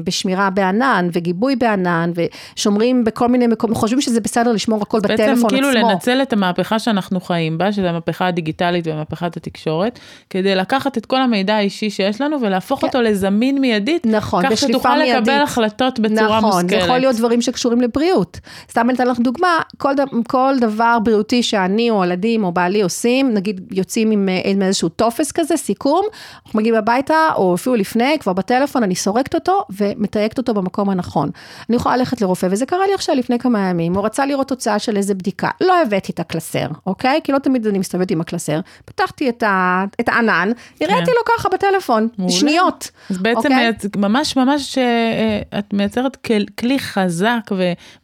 בשמירה 0.04 0.50
בענן 0.50 1.08
וגיבוי 1.12 1.56
בענן 1.56 2.12
ושומרים 2.14 3.04
בכל 3.04 3.28
מיני 3.28 3.46
מקומות, 3.46 3.76
חושבים 3.76 4.00
שזה 4.00 4.20
בסדר 4.20 4.52
לשמור 4.52 4.82
הכל 4.82 5.00
בטלפון 5.00 5.24
כאילו 5.24 5.34
עצמו. 5.36 5.48
בעצם 5.48 5.56
כאילו 5.56 5.88
לנצל 5.88 6.22
את 6.22 6.32
המהפכה 6.32 6.78
שאנחנו 6.78 7.20
חיים 7.20 7.58
בה, 7.58 7.72
שזה 7.72 7.90
המהפכה 7.90 8.26
הדיגיטלית 8.26 8.86
ומהפכת 8.86 9.36
התקשורת, 9.36 9.98
כדי 10.30 10.54
לקחת 10.54 10.98
את 10.98 11.06
כל 11.06 11.20
המידע 11.22 11.54
האישי 11.54 11.90
שיש 11.90 12.20
לנו 12.20 12.40
ולהפוך 12.40 12.80
כן. 12.80 12.86
אותו 12.86 13.00
לזמין 13.00 13.60
מיידית, 13.60 14.06
נכון, 14.06 14.50
כך 14.50 14.56
שתוכל 14.56 14.98
מיידית. 14.98 15.28
לקבל 15.28 15.42
החלטות 15.42 16.00
בצורה 16.00 16.38
נכון, 16.38 16.44
מושכלת. 16.44 16.64
נכון, 16.64 16.68
זה 16.68 16.76
יכול 16.76 16.98
להיות 16.98 17.16
דברים 17.16 17.42
שקשורים 17.42 17.80
לבריאות. 17.80 18.40
סתם 18.70 18.90
אני 18.90 18.96
אתן 18.96 19.08
לך 19.08 19.18
דוגמה, 19.20 19.58
כל, 19.78 19.94
כל 20.28 20.54
דבר 20.60 20.98
בריאותי 21.04 21.42
שאני 21.42 21.90
או 21.90 22.04
ילדים 22.04 22.44
או 22.44 22.52
בעלי 22.52 22.82
עושים, 22.82 23.34
נגיד 23.34 23.60
יוצאים 23.72 24.10
עם, 24.10 24.28
עם 24.44 24.62
איזשהו 24.62 24.88
טופס 24.88 25.29
טקסט 25.32 25.40
כזה, 25.40 25.56
סיכום, 25.56 26.06
אנחנו 26.46 26.58
מגיעים 26.60 26.74
הביתה, 26.74 27.28
או 27.34 27.54
אפילו 27.54 27.74
לפני, 27.74 28.18
כבר 28.20 28.32
בטלפון, 28.32 28.82
אני 28.82 28.94
סורקת 28.94 29.34
אותו 29.34 29.64
ומתייגת 29.70 30.38
אותו 30.38 30.54
במקום 30.54 30.90
הנכון. 30.90 31.30
אני 31.68 31.76
יכולה 31.76 31.96
ללכת 31.96 32.20
לרופא, 32.20 32.48
וזה 32.50 32.66
קרה 32.66 32.86
לי 32.86 32.94
עכשיו 32.94 33.14
לפני 33.14 33.38
כמה 33.38 33.68
ימים, 33.68 33.94
הוא 33.94 34.04
רצה 34.04 34.26
לראות 34.26 34.48
תוצאה 34.48 34.78
של 34.78 34.96
איזה 34.96 35.14
בדיקה, 35.14 35.48
לא 35.60 35.82
הבאתי 35.82 36.12
את 36.12 36.20
הקלסר, 36.20 36.66
אוקיי? 36.86 37.20
כי 37.24 37.32
לא 37.32 37.38
תמיד 37.38 37.66
אני 37.66 37.78
מסתובבת 37.78 38.10
עם 38.10 38.20
הקלסר, 38.20 38.60
פתחתי 38.84 39.28
את, 39.28 39.42
ה, 39.42 39.84
את 40.00 40.08
הענן, 40.08 40.50
הראיתי 40.80 41.06
כן. 41.06 41.12
לו 41.12 41.36
ככה 41.36 41.48
בטלפון, 41.48 42.08
מעולה. 42.18 42.32
שניות. 42.32 42.90
אז 43.10 43.18
בעצם 43.18 43.38
אוקיי? 43.38 43.72
ממש 43.96 44.36
ממש 44.36 44.78
אה, 44.78 45.58
את 45.58 45.72
מייצרת 45.72 46.16
כלי 46.58 46.78
חזק 46.78 47.50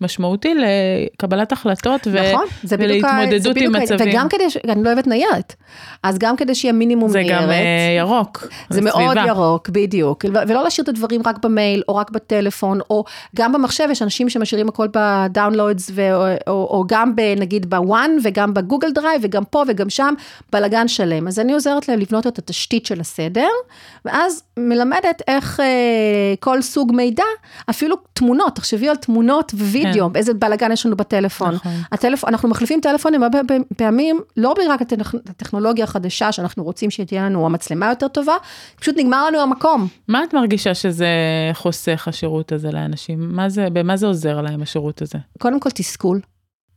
ומשמעותי 0.00 0.54
לקבלת 0.54 1.52
החלטות 1.52 2.06
נכון, 2.06 2.46
ו... 2.64 2.74
ולהתמודדות 2.78 3.56
עם 3.56 3.72
מצבים. 3.72 4.08
וגם 4.10 4.28
כדי, 4.28 4.50
ש... 4.50 4.56
אני 4.56 4.82
לא 4.82 4.88
אוהבת 4.88 5.06
ניירת, 5.06 5.54
אז 6.02 6.18
גם 6.18 6.36
כדי 6.36 6.54
שיהיה 6.54 6.72
מינימום 6.72 7.10
זה 7.16 7.32
גם 7.32 7.50
אה, 7.50 7.96
ירוק. 7.98 8.46
זה 8.70 8.80
מאוד 8.80 9.16
ירוק, 9.26 9.68
בדיוק. 9.68 10.24
ולא 10.48 10.64
להשאיר 10.64 10.82
את 10.82 10.88
הדברים 10.88 11.20
רק 11.26 11.44
במייל, 11.44 11.82
או 11.88 11.96
רק 11.96 12.10
בטלפון, 12.10 12.80
או 12.90 13.04
גם 13.36 13.52
במחשב, 13.52 13.88
יש 13.90 14.02
אנשים 14.02 14.28
שמשאירים 14.28 14.68
הכל 14.68 14.88
ב 14.94 15.03
downloads, 15.03 15.90
או, 15.90 16.26
או, 16.46 16.52
או 16.52 16.84
גם 16.88 17.12
נגיד 17.36 17.70
ב 17.70 17.78
One, 17.78 18.11
וגם 18.24 18.54
ב 18.54 18.60
Google 18.60 18.92
Drive, 18.92 19.20
וגם 19.24 19.44
פה 19.44 19.62
וגם 19.68 19.90
שם, 19.90 20.14
בלאגן 20.52 20.88
שלם. 20.88 21.28
אז 21.28 21.38
אני 21.38 21.52
עוזרת 21.52 21.88
להם 21.88 21.98
לבנות 21.98 22.26
את 22.26 22.38
התשתית 22.38 22.86
של 22.86 23.00
הסדר, 23.00 23.48
ואז 24.04 24.42
מלמדת 24.56 25.22
איך 25.28 25.60
אה, 25.60 26.34
כל 26.40 26.62
סוג 26.62 26.92
מידע, 26.92 27.24
אפילו 27.70 27.96
תמונות, 28.12 28.56
תחשבי 28.56 28.88
על 28.88 28.96
תמונות 28.96 29.52
ווידאו, 29.54 30.10
כן. 30.10 30.18
איזה 30.18 30.34
בלאגן 30.34 30.72
יש 30.72 30.86
לנו 30.86 30.96
בטלפון. 30.96 31.54
נכון. 31.54 31.72
הטלפון, 31.92 32.28
אנחנו 32.28 32.48
מחליפים 32.48 32.80
טלפונים 32.80 33.22
הרבה 33.22 33.38
פעמים, 33.76 34.20
לא 34.36 34.54
רק 34.68 34.80
הטכנולוגיה 35.28 35.84
החדשה 35.84 36.32
שאנחנו 36.32 36.64
רוצים 36.64 36.90
שתהיה 37.07 37.24
לנו 37.24 37.46
המצלמה 37.46 37.88
יותר 37.88 38.09
טובה, 38.09 38.34
פשוט 38.80 38.94
נגמר 38.98 39.26
לנו 39.26 39.40
המקום. 39.40 39.88
מה 40.09 40.24
את 40.24 40.34
מרגישה 40.34 40.74
שזה 40.74 41.09
חוסך 41.52 42.09
השירות 42.09 42.52
הזה 42.52 42.70
לאנשים? 42.70 43.18
מה 43.36 43.48
זה, 43.48 43.70
במה 43.72 43.96
זה 43.96 44.07
עוזר 44.07 44.40
להם 44.40 44.62
השירות 44.62 45.02
הזה? 45.02 45.18
קודם 45.38 45.61
כל 45.61 45.70
תסכול, 45.70 46.20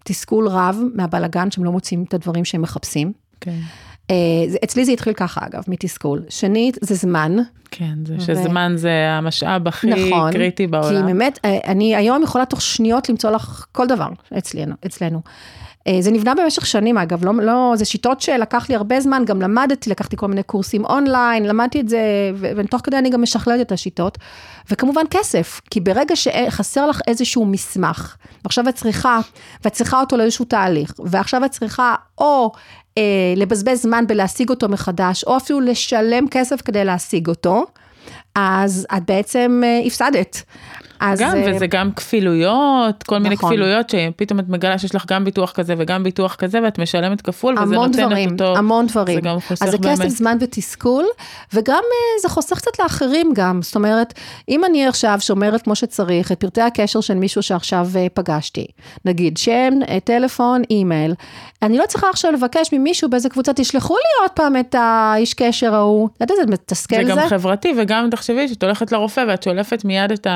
תסכול 0.03 0.47
רב 0.47 0.79
מהבלגן 0.95 1.51
שהם 1.51 1.63
לא 1.63 1.71
מוצאים 1.71 2.05
את 2.07 2.13
הדברים 2.13 2.45
שהם 2.45 2.61
מחפשים. 2.61 3.13
כן. 3.41 3.59
Uh, 4.11 4.11
אצלי 4.63 4.85
זה 4.85 4.91
התחיל 4.91 5.13
ככה 5.13 5.45
אגב, 5.45 5.63
מתסכול. 5.67 6.21
שנית, 6.29 6.77
זה 6.81 6.95
זמן. 6.95 7.37
כן. 7.71 7.93
זה 8.05 8.19
שזמן 8.19 8.73
זה 8.75 9.09
המשאב 9.09 9.67
הכי 9.67 9.87
נכון, 9.87 10.31
קריטי 10.31 10.63
כי 10.63 10.67
בעולם. 10.67 11.05
באמת, 11.05 11.39
אה, 11.45 11.57
אני 11.65 11.95
היום 11.95 12.23
יכולה 12.23 12.45
תוך 12.45 12.61
שניות 12.61 13.09
למצוא 13.09 13.31
לך 13.31 13.65
כל 13.71 13.87
דבר 13.87 14.07
אצלנו. 14.37 14.75
אצלנו. 14.85 15.21
אה, 15.87 15.97
זה 16.01 16.11
נבנה 16.11 16.35
במשך 16.35 16.65
שנים 16.65 16.97
אגב, 16.97 17.25
לא, 17.25 17.33
לא, 17.33 17.73
זה 17.75 17.85
שיטות 17.85 18.21
שלקח 18.21 18.69
לי 18.69 18.75
הרבה 18.75 18.99
זמן, 18.99 19.23
גם 19.25 19.41
למדתי, 19.41 19.89
לקחתי 19.89 20.17
כל 20.17 20.27
מיני 20.27 20.43
קורסים 20.43 20.85
אונליין, 20.85 21.45
למדתי 21.45 21.79
את 21.79 21.89
זה, 21.89 21.99
ותוך 22.39 22.81
כדי 22.83 22.97
אני 22.97 23.09
גם 23.09 23.21
משכללת 23.21 23.61
את 23.61 23.71
השיטות. 23.71 24.17
וכמובן 24.71 25.01
כסף, 25.09 25.61
כי 25.71 25.79
ברגע 25.79 26.15
שחסר 26.15 26.87
לך 26.87 27.01
איזשהו 27.07 27.45
מסמך, 27.45 28.15
ועכשיו 28.43 28.69
את 28.69 28.75
צריכה, 28.75 29.19
ואת 29.63 29.73
צריכה 29.73 29.99
אותו 29.99 30.17
לאיזשהו 30.17 30.45
תהליך, 30.45 30.93
ועכשיו 31.05 31.45
את 31.45 31.51
צריכה 31.51 31.95
או 32.17 32.51
אה, 32.97 33.03
לבזבז 33.35 33.81
זמן 33.81 34.07
בלהשיג 34.07 34.49
אותו 34.49 34.69
מחדש, 34.69 35.23
או 35.23 35.37
אפילו 35.37 35.59
לשלם 35.59 36.27
כסף 36.27 36.61
כדי 36.61 36.85
להשיג 36.85 37.27
אותו, 37.27 37.65
אז 38.35 38.87
את 38.97 39.05
בעצם 39.05 39.61
אה, 39.65 39.81
הפסדת. 39.85 40.43
אז, 40.99 41.19
גם, 41.19 41.35
אה, 41.35 41.55
וזה 41.55 41.67
גם 41.67 41.91
כפילויות, 41.91 43.03
כל 43.03 43.17
מיני 43.19 43.35
נכון. 43.35 43.49
כפילויות, 43.49 43.89
שפתאום 43.89 44.39
את 44.39 44.49
מגלה 44.49 44.77
שיש 44.77 44.95
לך 44.95 45.05
גם 45.07 45.25
ביטוח 45.25 45.51
כזה 45.51 45.75
וגם 45.77 46.03
ביטוח 46.03 46.35
כזה, 46.35 46.59
ואת 46.63 46.79
משלמת 46.79 47.21
כפול, 47.21 47.53
וזה 47.53 47.63
המון 47.75 47.87
נותן 47.87 48.05
דברים, 48.05 48.35
את 48.35 48.41
אותו... 48.41 48.57
המון 48.57 48.87
דברים. 48.87 49.15
זה 49.15 49.21
גם 49.21 49.39
חוסך 49.39 49.65
אז 49.65 49.71
זה 49.71 49.77
כסף, 49.77 49.99
באמת. 49.99 50.11
זמן 50.11 50.37
ותסכול, 50.39 51.05
וגם 51.53 51.73
אה, 51.75 52.21
זה 52.21 52.29
חוסך 52.29 52.57
קצת 52.57 52.79
לאחרים 52.79 53.31
גם. 53.33 53.61
זאת 53.61 53.75
אומרת, 53.75 54.13
אם 54.49 54.65
אני 54.65 54.87
עכשיו 54.87 55.17
שומרת 55.19 55.61
כמו 55.61 55.75
שצריך 55.75 56.31
את 56.31 56.39
פרטי 56.39 56.61
הקשר 56.61 57.01
של 57.01 57.13
מישהו 57.13 57.43
שעכשיו 57.43 57.87
אה, 57.95 58.07
פגשתי, 58.13 58.65
נגיד 59.05 59.37
שם, 59.37 59.73
טלפון, 60.03 60.61
אימייל, 60.69 61.13
אני 61.61 61.77
לא 61.77 61.85
צריכה 61.87 62.09
עכשיו 62.09 62.31
לבקש 62.31 62.73
ממישהו 62.73 63.09
באיזה 63.09 63.29
קבוצה, 63.29 63.53
תשלחו 63.53 63.93
לי 63.93 64.21
עוד 64.21 64.31
פעם 64.31 64.57
את 64.57 64.75
האיש 64.77 65.33
קשר 65.33 65.75
ההוא. 65.75 66.07
את 66.07 66.21
יודעת 66.21 66.37
איזה 66.39 66.51
מתסכל 66.51 66.95
זה 67.05 67.15
זה? 67.15 67.21
גם 67.21 67.27
חברתי, 67.27 67.73
וגם 67.77 68.07
תחשבי 68.11 68.47
שאת 68.47 68.63
הולכת 68.63 68.91
לרופא 68.91 69.23
ואת 69.27 69.43
שולפת 69.43 69.85
מיד 69.85 70.11
את 70.11 70.27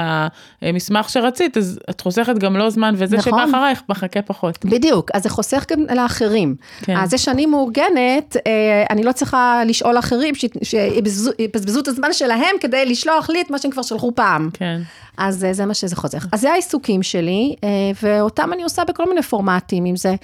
המסמך 0.62 1.10
שרצית, 1.10 1.58
אז 1.58 1.80
את 1.90 2.02
חוסכת 2.02 2.38
גם 2.38 2.58
לא 2.58 2.70
זמן, 2.70 2.94
וזה 2.98 3.18
נכון. 3.18 3.32
שבא 3.34 3.44
אחרייך 3.50 3.82
מחכה 3.90 4.22
פחות. 4.22 4.66
בדיוק, 4.66 5.12
אז 5.14 5.24
זה 5.24 5.30
חוסך 5.30 5.66
גם 5.72 5.86
לאחרים. 5.96 6.56
כן. 6.82 6.98
אז 6.98 7.10
זה 7.10 7.18
שאני 7.18 7.46
מאורגנת, 7.46 8.38
אה, 8.48 8.84
אני 8.90 9.04
לא 9.04 9.12
צריכה 9.12 9.62
לשאול 9.66 10.00
אחרים 10.00 10.34
שיבזבזו 10.64 11.32
יבזבזו 11.40 11.80
את 11.80 11.88
הזמן 11.88 12.14
שלהם 12.14 12.56
כדי 12.62 12.86
לשלוח 12.86 13.30
לי 13.30 13.42
את 13.42 13.52
מה 13.52 13.58
שהם 13.58 13.72
כבר 13.72 13.82
שלחו 13.82 14.16
פעם. 14.16 14.50
כן. 14.54 14.82
אז 15.18 15.46
אה, 15.46 15.54
זה 15.54 15.66
מה 15.66 15.74
שזה 15.74 15.96
חוסך. 15.96 16.28
אז 16.32 16.42
זה 16.42 16.52
העיסוקים 16.52 17.04
שלי, 17.04 17.56
אה, 17.64 17.70
ואותם 18.04 18.54
אני 18.54 18.64
עושה 18.64 18.84
בכל 18.84 19.10
מיני 19.10 19.22
פורמטים, 19.22 19.86
אם 19.86 19.96
זה 19.96 20.16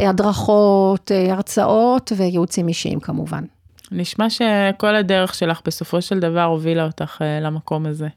אה, 0.00 0.08
הדרכות, 0.08 1.12
אה, 1.12 1.32
הרצאות 1.32 2.12
וייעוצים 2.16 2.68
אישיים 2.68 3.00
כמובן. 3.00 3.44
נשמע 3.92 4.30
שכל 4.30 4.96
הדרך 4.96 5.34
שלך 5.34 5.60
בסופו 5.64 6.02
של 6.02 6.18
דבר 6.18 6.44
הובילה 6.44 6.84
אותך 6.84 7.18
אה, 7.22 7.40
למקום 7.40 7.86
הזה. 7.86 8.08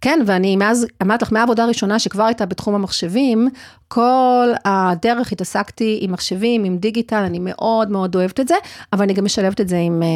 כן, 0.00 0.20
ואני 0.26 0.56
מאז, 0.56 0.86
אמרתי 1.02 1.24
לך, 1.24 1.32
מהעבודה 1.32 1.64
הראשונה 1.64 1.98
שכבר 1.98 2.24
הייתה 2.24 2.46
בתחום 2.46 2.74
המחשבים, 2.74 3.48
כל 3.88 4.48
הדרך 4.64 5.32
התעסקתי 5.32 5.98
עם 6.02 6.12
מחשבים, 6.12 6.64
עם 6.64 6.76
דיגיטל, 6.76 7.16
אני 7.16 7.38
מאוד 7.40 7.90
מאוד 7.90 8.14
אוהבת 8.14 8.40
את 8.40 8.48
זה, 8.48 8.54
אבל 8.92 9.02
אני 9.02 9.12
גם 9.12 9.24
משלבת 9.24 9.60
את 9.60 9.68
זה 9.68 9.78
עם, 9.78 10.02
אה, 10.02 10.08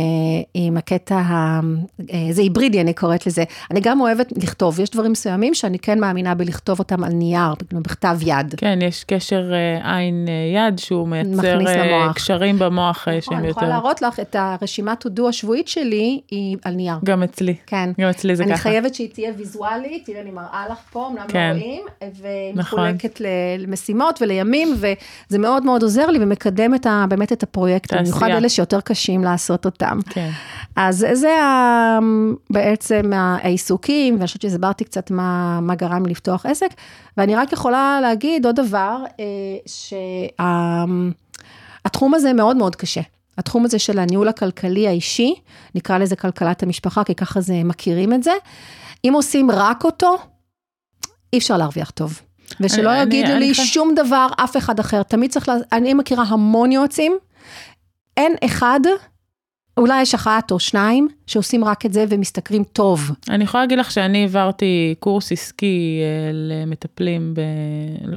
עם 0.54 0.76
הקטע, 0.76 1.14
ה- 1.16 1.60
אה, 2.12 2.26
זה 2.32 2.42
היברידי, 2.42 2.80
אני 2.80 2.92
קוראת 2.94 3.26
לזה. 3.26 3.44
אני 3.70 3.80
גם 3.80 4.00
אוהבת 4.00 4.32
לכתוב, 4.36 4.80
יש 4.80 4.90
דברים 4.90 5.12
מסוימים 5.12 5.54
שאני 5.54 5.78
כן 5.78 6.00
מאמינה 6.00 6.34
בלכתוב 6.34 6.78
אותם 6.78 7.04
על 7.04 7.12
נייר, 7.12 7.52
בכתב 7.72 8.18
יד. 8.22 8.54
כן, 8.56 8.78
יש 8.82 9.04
קשר 9.04 9.52
אה, 9.52 9.96
עין 9.98 10.26
אה, 10.28 10.32
יד 10.68 10.78
שהוא 10.78 11.08
מייצר. 11.08 11.58
קשרים 12.14 12.58
במוח 12.58 13.08
נכון, 13.08 13.20
שהם 13.20 13.38
אני 13.38 13.48
יכולה 13.48 13.66
יותר... 13.66 13.76
להראות 13.76 14.02
לך 14.02 14.20
את 14.20 14.36
הרשימת 14.38 15.06
to 15.06 15.18
do 15.18 15.22
השבועית 15.28 15.68
שלי, 15.68 16.20
היא 16.30 16.56
על 16.64 16.74
נייר. 16.74 16.94
גם 17.04 17.22
אצלי. 17.22 17.54
כן. 17.66 17.90
גם 18.00 18.08
אצלי 18.08 18.36
זה 18.36 18.42
אני 18.44 18.52
ככה. 18.52 18.62
חייבת 18.62 18.94
שהיא 18.94 19.08
תהיה 19.12 19.32
ויזואלית, 19.38 20.06
תראי, 20.06 20.20
אני 20.20 20.30
מראה 20.30 20.64
לך 20.70 20.78
פה, 20.92 21.08
אמנם 21.12 21.26
כן. 21.28 21.52
לא 21.56 21.60
רואים, 21.60 21.82
נכון. 22.54 22.78
מחולקת 22.80 23.20
ל- 23.20 23.26
למשימות 23.60 24.22
ולימים, 24.22 24.74
וזה 24.76 25.38
מאוד 25.38 25.64
מאוד 25.64 25.82
עוזר 25.82 26.06
לי 26.06 26.18
ומקדם 26.22 26.74
את 26.74 26.86
ה, 26.86 27.04
באמת 27.08 27.32
את 27.32 27.42
הפרויקט. 27.42 27.92
במיוחד 27.94 28.28
אלה 28.36 28.48
שיותר 28.48 28.80
קשים 28.80 29.24
לעשות 29.24 29.64
אותם. 29.66 29.98
כן. 30.10 30.30
אז 30.76 31.06
זה 31.12 31.42
ה, 31.42 31.98
בעצם 32.50 33.12
העיסוקים, 33.14 34.14
ואני 34.14 34.26
חושבת 34.26 34.42
שהסברתי 34.42 34.84
קצת 34.84 35.10
מה, 35.10 35.60
מה 35.60 35.74
גרם 35.74 36.06
לי 36.06 36.10
לפתוח 36.10 36.46
עסק, 36.46 36.70
ואני 37.16 37.36
רק 37.36 37.52
יכולה 37.52 37.98
להגיד 38.02 38.46
עוד 38.46 38.56
דבר, 38.56 38.96
שהתחום 41.82 42.14
הזה 42.14 42.32
מאוד 42.32 42.56
מאוד 42.56 42.76
קשה. 42.76 43.00
התחום 43.38 43.64
הזה 43.64 43.78
של 43.78 43.98
הניהול 43.98 44.28
הכלכלי 44.28 44.88
האישי, 44.88 45.34
נקרא 45.74 45.98
לזה 45.98 46.16
כלכלת 46.16 46.62
המשפחה, 46.62 47.04
כי 47.04 47.14
ככה 47.14 47.40
זה 47.40 47.54
מכירים 47.64 48.12
את 48.12 48.22
זה. 48.22 48.32
אם 49.04 49.12
עושים 49.14 49.50
רק 49.50 49.84
אותו, 49.84 50.16
אי 51.32 51.38
אפשר 51.38 51.56
להרוויח 51.56 51.90
טוב. 51.90 52.20
ושלא 52.60 52.92
אני- 52.92 53.02
יגידו 53.02 53.30
אני- 53.30 53.40
לי 53.40 53.46
אני 53.46 53.54
שום 53.54 53.94
דבר, 53.94 54.26
אף 54.44 54.56
אחד 54.56 54.78
אחר. 54.80 55.02
תמיד 55.02 55.30
צריך, 55.30 55.48
לה... 55.48 55.54
אני 55.72 55.94
מכירה 55.94 56.24
המון 56.28 56.72
יועצים, 56.72 57.12
אין 58.16 58.32
אחד, 58.44 58.80
אולי 59.76 60.02
יש 60.02 60.14
אחת 60.14 60.50
או 60.50 60.58
שניים, 60.60 61.08
שעושים 61.26 61.64
רק 61.64 61.86
את 61.86 61.92
זה 61.92 62.04
ומשתכרים 62.08 62.64
טוב. 62.64 63.10
אני 63.30 63.44
יכולה 63.44 63.62
להגיד 63.62 63.78
לך 63.78 63.90
שאני 63.90 64.22
העברתי 64.22 64.94
קורס 64.98 65.32
עסקי 65.32 66.00
אה, 66.02 66.30
למטפלים 66.32 67.34
ב... 67.34 67.40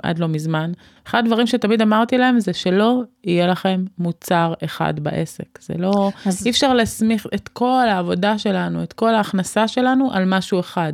עד 0.04 0.20
לא 0.20 0.28
מזמן. 0.28 0.72
אחד 1.08 1.20
הדברים 1.24 1.48
שתמיד 1.48 1.82
אמרתי 1.82 2.18
להם 2.18 2.40
זה 2.40 2.54
שלא 2.54 3.02
יהיה 3.24 3.48
לכם 3.48 3.86
מוצר 3.98 4.54
אחד 4.66 5.00
בעסק. 5.00 5.60
זה 5.62 5.74
לא, 5.78 6.12
אז- 6.26 6.46
אי 6.46 6.52
אפשר 6.52 6.74
להסמיך 6.74 7.28
את 7.36 7.48
כל 7.48 7.86
העבודה 7.90 8.38
שלנו, 8.38 8.84
את 8.84 8.94
כל 8.94 9.16
ההכנסה 9.16 9.68
שלנו 9.68 10.10
על 10.14 10.24
משהו 10.26 10.60
אחד. 10.60 10.94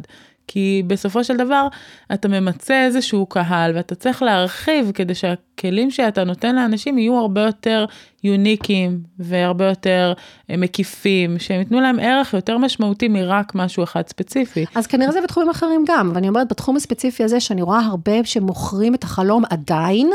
כי 0.51 0.83
בסופו 0.87 1.23
של 1.23 1.37
דבר 1.37 1.67
אתה 2.13 2.27
ממצה 2.27 2.85
איזשהו 2.85 3.25
קהל 3.25 3.71
ואתה 3.75 3.95
צריך 3.95 4.23
להרחיב 4.23 4.91
כדי 4.93 5.15
שהכלים 5.15 5.91
שאתה 5.91 6.23
נותן 6.23 6.55
לאנשים 6.55 6.97
יהיו 6.97 7.15
הרבה 7.15 7.41
יותר 7.41 7.85
יוניקים 8.23 8.99
והרבה 9.19 9.65
יותר 9.65 10.13
אה, 10.49 10.57
מקיפים, 10.57 11.39
שהם 11.39 11.59
ייתנו 11.59 11.81
להם 11.81 11.99
ערך 12.01 12.33
יותר 12.33 12.57
משמעותי 12.57 13.07
מרק 13.07 13.55
משהו 13.55 13.83
אחד 13.83 14.07
ספציפי. 14.07 14.65
אז 14.75 14.87
כנראה 14.87 15.11
זה 15.11 15.21
בתחומים 15.21 15.49
אחרים 15.49 15.85
גם, 15.87 16.11
ואני 16.15 16.29
אומרת, 16.29 16.49
בתחום 16.49 16.75
הספציפי 16.75 17.23
הזה, 17.23 17.39
שאני 17.39 17.61
רואה 17.61 17.79
הרבה 17.79 18.23
שמוכרים 18.23 18.95
את 18.95 19.03
החלום 19.03 19.43
עדיין, 19.49 20.09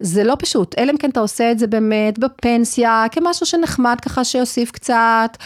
זה 0.00 0.24
לא 0.24 0.36
פשוט, 0.38 0.74
אלא 0.78 0.92
אם 0.92 0.96
כן 0.96 1.10
אתה 1.10 1.20
עושה 1.20 1.50
את 1.50 1.58
זה 1.58 1.66
באמת 1.66 2.18
בפנסיה, 2.18 3.04
כמשהו 3.10 3.46
שנחמד 3.46 3.96
ככה 4.02 4.24
שיוסיף 4.24 4.70
קצת. 4.70 5.36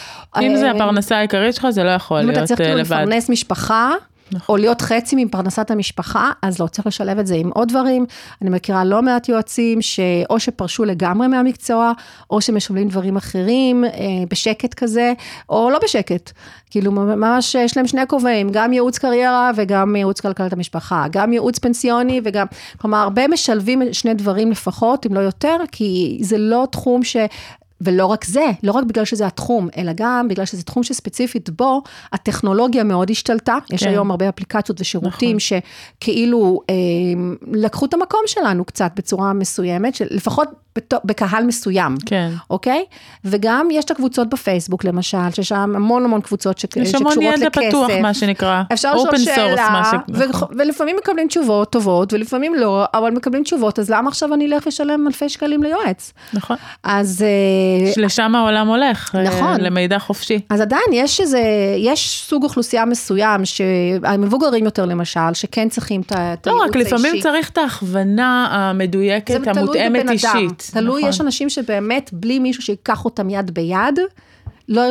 אם 0.41 0.57
זה 0.57 0.67
אה, 0.67 0.71
הפרנסה 0.71 1.17
העיקרית 1.17 1.55
שלך 1.55 1.71
זה 1.71 1.85
לא 1.85 1.91
יכול 1.91 2.21
אם 2.21 2.31
אתה 2.31 2.33
להיות 2.33 2.49
צריך 2.49 2.61
אה, 2.61 2.67
כאילו 2.67 2.79
לבד. 2.79 2.97
לפרנס 2.97 3.31
משפחה, 3.31 3.93
נכון. 4.33 4.55
או 4.55 4.61
להיות 4.61 4.81
חצי 4.81 5.25
מפרנסת 5.25 5.71
המשפחה, 5.71 6.31
אז 6.43 6.61
לא, 6.61 6.67
צריך 6.67 6.87
לשלב 6.87 7.19
את 7.19 7.27
זה 7.27 7.35
עם 7.35 7.51
עוד 7.55 7.69
דברים. 7.69 8.07
אני 8.43 8.51
מכירה 8.51 8.85
לא 8.85 9.03
מעט 9.03 9.29
יועצים 9.29 9.83
שאו 9.83 10.41
שפרשו 10.41 10.85
לגמרי 10.85 11.29
מהמקצוע, 11.29 11.93
או 12.31 12.41
שמשלמים 12.41 12.89
דברים 12.89 13.17
אחרים, 13.17 13.85
אה, 13.85 13.91
בשקט 14.31 14.75
כזה, 14.75 15.13
או 15.49 15.71
לא 15.71 15.79
בשקט. 15.83 16.33
כאילו 16.71 16.93
ממש 16.93 17.55
יש 17.55 17.77
להם 17.77 17.87
שני 17.87 18.01
כובעים, 18.09 18.51
גם 18.53 18.73
ייעוץ 18.73 18.99
קריירה 18.99 19.51
וגם 19.57 19.97
ייעוץ 19.97 20.21
כלכלת 20.21 20.53
המשפחה, 20.53 21.07
גם 21.11 21.33
ייעוץ 21.33 21.59
פנסיוני 21.59 22.21
וגם, 22.25 22.47
כלומר, 22.81 22.99
הרבה 22.99 23.29
משלבים 23.29 23.83
שני 23.93 24.15
דברים 24.15 24.51
לפחות, 24.51 25.07
אם 25.07 25.15
לא 25.15 25.21
יותר, 25.21 25.57
כי 25.73 26.19
זה 26.23 26.39
לא 26.39 26.67
תחום 26.71 27.05
ש... 27.05 27.17
ולא 27.81 28.07
רק 28.07 28.25
זה, 28.25 28.47
לא 28.63 28.73
רק 28.73 28.85
בגלל 28.85 29.05
שזה 29.05 29.27
התחום, 29.27 29.69
אלא 29.77 29.93
גם 29.95 30.29
בגלל 30.29 30.45
שזה 30.45 30.63
תחום 30.63 30.83
שספציפית 30.83 31.51
בו, 31.51 31.83
הטכנולוגיה 32.13 32.85
מאוד 32.85 33.11
השתלטה. 33.11 33.59
יש 33.71 33.83
כן. 33.83 33.89
היום 33.89 34.11
הרבה 34.11 34.29
אפליקציות 34.29 34.81
ושירותים 34.81 35.37
נכון. 35.37 35.61
שכאילו 35.99 36.61
אה, 36.71 36.75
לקחו 37.53 37.87
את 37.87 37.95
המקום 37.95 38.21
שלנו 38.27 38.65
קצת 38.65 38.93
בצורה 38.97 39.33
מסוימת, 39.33 39.95
של, 39.95 40.07
לפחות 40.11 40.49
בת, 40.77 40.95
בקהל 41.05 41.45
מסוים. 41.45 41.97
כן. 42.07 42.31
אוקיי? 42.51 42.85
וגם 43.25 43.69
יש 43.71 43.85
את 43.85 43.91
הקבוצות 43.91 44.29
בפייסבוק 44.29 44.85
למשל, 44.85 45.31
ששם 45.33 45.73
המון 45.77 46.05
המון 46.05 46.21
קבוצות 46.21 46.59
ש... 46.59 46.65
יש 46.77 46.91
שקשורות 46.91 47.17
המון 47.17 47.33
לכסף. 47.33 47.57
ידע 47.57 47.69
פתוח, 47.69 47.91
מה 48.03 48.15
שנקרא. 48.15 48.63
אפשר 48.73 48.95
לשאול 48.95 49.19
שאלה, 49.19 49.83
ש... 49.85 49.95
ו-. 50.15 50.59
ולפעמים 50.59 50.97
מקבלים 50.97 51.29
תשובות 51.29 51.73
טובות, 51.73 52.13
ולפעמים 52.13 52.55
לא, 52.55 52.85
אבל 52.95 53.11
מקבלים 53.11 53.43
תשובות, 53.43 53.79
אז 53.79 53.91
למה 53.91 54.09
עכשיו 54.09 54.35
אני 54.35 54.47
אלך 54.47 54.67
לשלם 54.67 55.07
אלפי 55.07 55.29
שקלים 55.29 55.63
ליועץ? 55.63 56.13
נכון. 56.33 56.57
אז... 56.85 57.23
אה, 57.23 57.70
לשם 57.97 58.35
העולם 58.35 58.69
הולך. 58.69 59.15
אה, 59.15 59.23
נכון. 59.23 59.61
למידע 59.61 59.99
חופשי. 59.99 60.41
אז 60.51 60.61
עדיין 60.61 60.83
יש 60.93 61.21
איזה, 61.21 61.41
יש 61.79 62.25
סוג 62.29 62.45
אוכלוסייה 62.45 62.85
מסוים, 62.85 63.45
שהמבוגרים 63.45 64.65
יותר 64.65 64.85
למשל, 64.87 65.21
שכן 65.35 65.69
צריכים 65.69 66.01
את 66.01 66.13
ה- 66.13 66.33
את 66.33 66.47
לא 66.47 66.53
הייעוץ 66.53 66.71
רק, 66.71 66.77
לפעמים 66.77 67.05
האישי. 67.13 67.23
צריך 67.23 67.51
את 67.51 67.59
ההכוונה 67.59 68.49
המדויקת, 68.51 69.33
זה 69.33 69.45
תלוי 69.45 69.59
המותאמת 69.61 70.03
בבן 70.03 70.13
אישית. 70.13 70.33
אדם. 70.35 70.49
תלוי, 70.73 70.99
נכון. 71.01 71.09
יש 71.11 71.21
אנשים 71.21 71.49
שבאמת, 71.49 72.11
בלי 72.13 72.39
מישהו 72.39 72.63
שיקח 72.63 73.05
אותם 73.05 73.31
יד 73.31 73.51
ביד, 73.51 73.99
לא, 74.69 74.83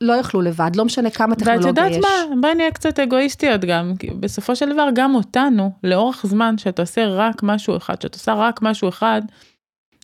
לא 0.00 0.12
יוכלו 0.12 0.40
לבד, 0.42 0.70
לא 0.76 0.84
משנה 0.84 1.10
כמה 1.10 1.30
ואת 1.30 1.38
טכנולוגיה 1.38 1.68
יודעת 1.68 1.90
יש. 1.90 1.96
מה, 1.98 2.08
בואי 2.40 2.54
נהיה 2.54 2.70
קצת 2.70 2.98
אגואיסטיות 2.98 3.60
גם, 3.64 3.92
כי 3.98 4.10
בסופו 4.20 4.56
של 4.56 4.72
דבר 4.72 4.88
גם 4.94 5.14
אותנו, 5.14 5.70
לאורך 5.84 6.26
זמן 6.26 6.58
שאתה 6.58 6.82
עושה 6.82 7.06
רק 7.06 7.42
משהו 7.42 7.76
אחד, 7.76 8.02
שאתה 8.02 8.16
עושה 8.16 8.34
רק 8.34 8.62
משהו 8.62 8.88
אחד, 8.88 9.22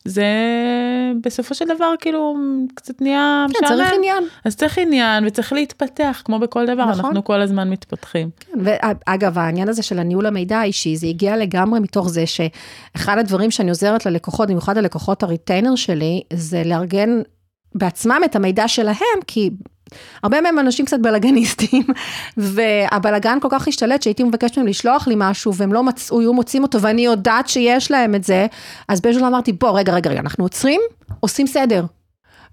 זה 0.05 0.25
בסופו 1.21 1.55
של 1.55 1.65
דבר 1.75 1.93
כאילו 1.99 2.35
קצת 2.75 3.01
נהיה 3.01 3.45
כן, 3.53 3.67
צריך 3.67 3.91
עניין. 3.95 4.23
אז 4.45 4.55
צריך 4.55 4.77
עניין 4.77 5.25
וצריך 5.27 5.53
להתפתח, 5.53 6.21
כמו 6.25 6.39
בכל 6.39 6.65
דבר, 6.65 6.85
נכון. 6.85 7.05
אנחנו 7.05 7.23
כל 7.23 7.41
הזמן 7.41 7.69
מתפתחים. 7.69 8.29
כן, 8.39 8.59
ואגב, 8.63 9.37
העניין 9.37 9.69
הזה 9.69 9.83
של 9.83 9.99
הניהול 9.99 10.25
המידע 10.25 10.57
האישי, 10.57 10.95
זה 10.95 11.07
הגיע 11.07 11.37
לגמרי 11.37 11.79
מתוך 11.79 12.09
זה 12.09 12.23
שאחד 12.25 13.17
הדברים 13.17 13.51
שאני 13.51 13.69
עוזרת 13.69 14.05
ללקוחות, 14.05 14.49
במיוחד 14.49 14.77
ללקוחות 14.77 15.23
הריטיינר 15.23 15.75
שלי, 15.75 16.21
זה 16.33 16.63
לארגן 16.65 17.21
בעצמם 17.75 18.21
את 18.25 18.35
המידע 18.35 18.67
שלהם, 18.67 19.19
כי 19.27 19.49
הרבה 20.23 20.41
מהם 20.41 20.59
אנשים 20.59 20.85
קצת 20.85 20.99
בלאגניסטים, 20.99 21.83
והבלאגן 22.37 23.37
כל 23.41 23.47
כך 23.51 23.67
השתלט 23.67 24.01
שהייתי 24.01 24.23
מבקשת 24.23 24.57
מהם 24.57 24.67
לשלוח 24.67 25.07
לי 25.07 25.15
משהו, 25.17 25.55
והם 25.55 25.73
לא 25.73 25.83
מצאו, 25.83 26.19
היו 26.19 26.33
מוצאים 26.33 26.63
אותו, 26.63 26.81
ואני 26.81 27.05
יודעת 27.05 27.47
שיש 27.47 27.91
להם 27.91 28.15
את 28.15 28.23
זה, 28.23 28.47
אז 28.87 29.01
באיזשהו 29.01 29.27
אמרתי, 29.27 29.53
בוא, 29.53 29.79
רגע, 29.79 29.93
רגע, 29.93 30.09
רגע, 30.09 30.19
אנחנו 30.19 30.45
עוצרים, 30.45 30.81
עושים 31.19 31.47
סדר. 31.47 31.85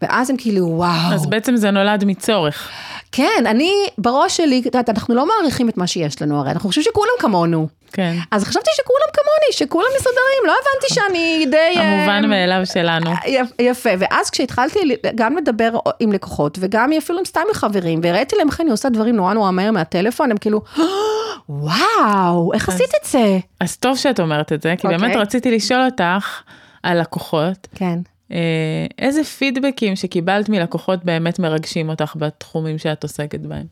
ואז 0.03 0.31
הם 0.31 0.37
כאילו, 0.37 0.67
וואו. 0.67 1.15
אז 1.15 1.27
בעצם 1.27 1.57
זה 1.57 1.71
נולד 1.71 2.05
מצורך. 2.05 2.69
כן, 3.13 3.45
אני, 3.47 3.73
בראש 3.99 4.37
שלי, 4.37 4.61
את 4.61 4.67
יודעת, 4.67 4.89
אנחנו 4.89 5.15
לא 5.15 5.27
מעריכים 5.27 5.69
את 5.69 5.77
מה 5.77 5.87
שיש 5.87 6.23
לנו, 6.23 6.39
הרי 6.39 6.51
אנחנו 6.51 6.69
חושבים 6.69 6.85
שכולם 6.85 7.13
כמונו. 7.19 7.69
כן. 7.93 8.17
אז 8.31 8.45
חשבתי 8.45 8.71
שכולם 8.77 9.09
כמוני, 9.13 9.53
שכולם 9.53 9.87
מסודרים, 9.97 10.43
לא 10.47 10.53
הבנתי 10.53 10.95
שאני 10.95 11.47
די... 11.51 11.81
המובן 11.81 12.21
אה, 12.25 12.29
מאליו 12.29 12.67
שלנו. 12.67 13.11
יפה, 13.59 13.91
ואז 13.99 14.31
כשהתחלתי 14.31 14.79
גם 15.15 15.37
לדבר 15.37 15.71
עם 16.01 16.13
לקוחות, 16.13 16.59
וגם 16.61 16.91
אפילו 16.99 17.19
עם 17.19 17.25
סתם 17.25 17.41
עם 17.49 17.55
חברים, 17.55 18.01
והראיתי 18.03 18.37
להם 18.37 18.49
איך 18.49 18.61
אני 18.61 18.71
עושה 18.71 18.89
דברים 18.89 19.17
נורא 19.17 19.35
נורא 19.35 19.51
מהר 19.51 19.71
מהטלפון, 19.71 20.31
הם 20.31 20.37
כאילו, 20.37 20.61
וואו, 21.49 22.53
איך 22.55 22.69
עשית 22.69 22.91
את 23.03 23.07
זה? 23.11 23.39
אז 23.61 23.77
טוב 23.77 23.97
שאת 23.97 24.21
אומרת 24.21 24.53
את 24.53 24.63
זה, 24.63 24.75
כי 24.79 24.87
אוקיי. 24.87 24.99
באמת 24.99 25.17
רציתי 25.17 25.51
לשאול 25.51 25.85
אותך 25.85 26.41
על 26.83 27.01
לקוחות, 27.01 27.69
כן. 27.75 27.99
אה, 28.33 28.87
איזה 28.99 29.25
פידבקים 29.25 29.97
שקיבלת 29.97 30.49
מלקוחות 30.49 31.05
באמת 31.05 31.39
מרגשים 31.39 31.89
אותך 31.89 32.15
בתחומים 32.19 32.79
שאת 32.79 33.03
עוסקת 33.03 33.41
בהם? 33.41 33.67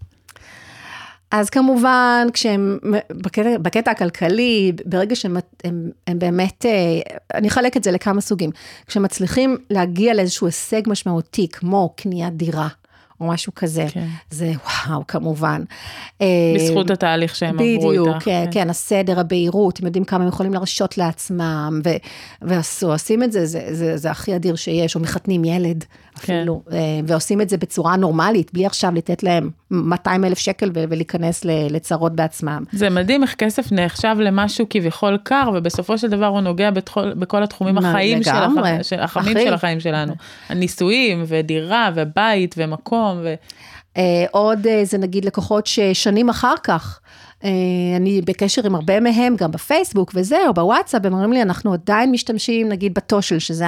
אז 1.30 1.50
כמובן, 1.50 2.26
כשהם, 2.32 2.78
בקטע, 3.12 3.58
בקטע 3.58 3.90
הכלכלי, 3.90 4.72
ברגע 4.84 5.16
שהם 5.16 5.36
הם, 5.64 5.90
הם 6.06 6.18
באמת, 6.18 6.66
אה, 6.66 7.00
אני 7.34 7.48
אחלק 7.48 7.76
את 7.76 7.84
זה 7.84 7.90
לכמה 7.90 8.20
סוגים. 8.20 8.50
כשמצליחים 8.86 9.56
להגיע 9.70 10.14
לאיזשהו 10.14 10.46
הישג 10.46 10.82
משמעותי, 10.86 11.48
כמו 11.48 11.92
קניית 11.96 12.36
דירה, 12.36 12.68
או 13.20 13.26
משהו 13.26 13.54
כזה, 13.54 13.86
כן. 13.90 14.06
זה 14.30 14.52
וואו, 14.88 15.06
כמובן. 15.06 15.62
אה, 16.20 16.26
בזכות 16.54 16.90
התהליך 16.90 17.36
שהם 17.36 17.54
עברו 17.54 17.66
איתך. 17.70 17.84
בדיוק, 17.84 18.22
כן, 18.22 18.44
כן, 18.50 18.70
הסדר, 18.70 19.20
הבהירות, 19.20 19.80
הם 19.80 19.86
יודעים 19.86 20.04
כמה 20.04 20.22
הם 20.22 20.28
יכולים 20.28 20.52
להרשות 20.52 20.98
לעצמם, 20.98 21.80
ו, 21.84 21.90
ועשו, 22.42 22.92
עושים 22.92 23.22
את 23.22 23.32
זה, 23.32 23.46
זה, 23.46 23.60
זה, 23.70 23.96
זה 23.96 24.10
הכי 24.10 24.36
אדיר 24.36 24.56
שיש, 24.56 24.96
או 24.96 25.00
מחתנים 25.00 25.44
ילד 25.44 25.84
אפילו, 26.18 26.62
אה, 26.72 26.78
ועושים 27.06 27.40
את 27.40 27.48
זה 27.48 27.56
בצורה 27.56 27.96
נורמלית, 27.96 28.52
בלי 28.52 28.66
עכשיו 28.66 28.92
לתת 28.94 29.22
להם 29.22 29.50
200 29.70 30.24
אלף 30.24 30.38
שקל 30.38 30.70
ולהיכנס 30.74 31.44
לצרות 31.44 32.12
בעצמם. 32.16 32.64
זה 32.72 32.90
מדהים 32.90 33.22
איך 33.22 33.34
כסף 33.34 33.72
נחשב 33.72 34.16
למשהו 34.18 34.66
כביכול 34.70 35.18
קר, 35.22 35.50
ובסופו 35.54 35.98
של 35.98 36.08
דבר 36.08 36.26
הוא 36.26 36.40
נוגע 36.40 36.70
בתחול, 36.70 37.14
בכל 37.14 37.42
התחומים 37.42 37.78
החיים 37.78 38.22
של. 38.22 38.30
הח... 38.30 38.52
של 38.82 39.00
החמים 39.00 39.36
אחי. 39.36 39.46
של 39.46 39.54
החיים 39.54 39.80
שלנו. 39.80 40.14
הנישואים, 40.48 41.24
ודירה, 41.26 41.90
ובית, 41.94 42.54
ומקום, 42.58 43.18
ו... 43.22 43.34
אה, 43.96 44.24
עוד 44.30 44.66
אה, 44.66 44.84
זה 44.84 44.98
נגיד 44.98 45.24
לקוחות 45.24 45.66
ששנים 45.66 46.28
אחר 46.28 46.54
כך, 46.62 47.00
אני 47.96 48.20
בקשר 48.22 48.66
עם 48.66 48.74
הרבה 48.74 49.00
מהם, 49.00 49.36
גם 49.36 49.50
בפייסבוק 49.50 50.12
וזה, 50.14 50.38
או 50.48 50.54
בוואטסאפ, 50.54 51.04
הם 51.04 51.12
אומרים 51.12 51.32
לי, 51.32 51.42
אנחנו 51.42 51.72
עדיין 51.72 52.10
משתמשים, 52.10 52.68
נגיד 52.68 52.94
בטושל, 52.94 53.38
שזה 53.38 53.64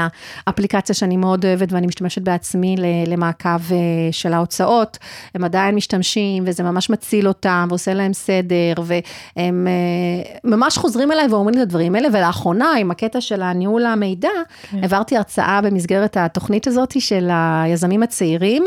האפליקציה 0.46 0.94
שאני 0.94 1.16
מאוד 1.16 1.46
אוהבת 1.46 1.72
ואני 1.72 1.86
משתמשת 1.86 2.22
בעצמי 2.22 2.76
למעקב 3.06 3.72
אה, 3.72 3.76
של 4.10 4.32
ההוצאות, 4.32 4.98
הם 5.34 5.44
עדיין 5.44 5.74
משתמשים, 5.74 6.44
וזה 6.46 6.62
ממש 6.62 6.90
מציל 6.90 7.28
אותם, 7.28 7.66
ועושה 7.68 7.94
להם 7.94 8.12
סדר, 8.12 8.74
והם 8.82 9.68
אה, 9.68 10.38
ממש 10.44 10.78
חוזרים 10.78 11.12
אליי 11.12 11.26
ואומרים 11.30 11.54
את 11.54 11.62
הדברים 11.62 11.94
האלה, 11.94 12.08
ולאחרונה, 12.12 12.72
עם 12.78 12.90
הקטע 12.90 13.20
של 13.20 13.42
הניהול 13.42 13.86
המידע, 13.86 14.28
כן. 14.70 14.78
העברתי 14.82 15.16
הרצאה 15.16 15.60
במסגרת 15.62 16.16
התוכנית 16.16 16.66
הזאת 16.66 17.00
של 17.00 17.28
היזמים 17.32 18.02
הצעירים. 18.02 18.64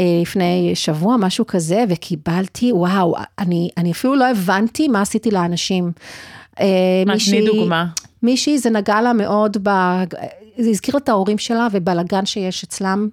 אה, 0.00 0.18
לפני 0.22 0.70
שבוע, 0.74 1.16
משהו 1.16 1.46
כזה, 1.46 1.84
וקיבלתי, 1.88 2.72
וואו, 2.72 3.14
אני, 3.38 3.68
אני 3.76 3.92
אפילו 3.92 4.16
לא 4.16 4.30
הבנתי 4.30 4.88
מה 4.88 5.00
עשיתי 5.00 5.30
לאנשים. 5.30 5.92
אה, 6.60 7.02
מה, 7.06 7.14
תני 7.26 7.46
דוגמה. 7.46 7.86
מישהי, 8.22 8.58
זה 8.58 8.70
נגע 8.70 9.00
לה 9.00 9.12
מאוד, 9.12 9.56
ב... 9.62 9.70
זה 10.58 10.70
הזכיר 10.70 10.96
את 10.96 11.08
ההורים 11.08 11.38
שלה 11.38 11.68
ובלאגן 11.72 12.26
שיש 12.26 12.64
אצלם, 12.64 13.08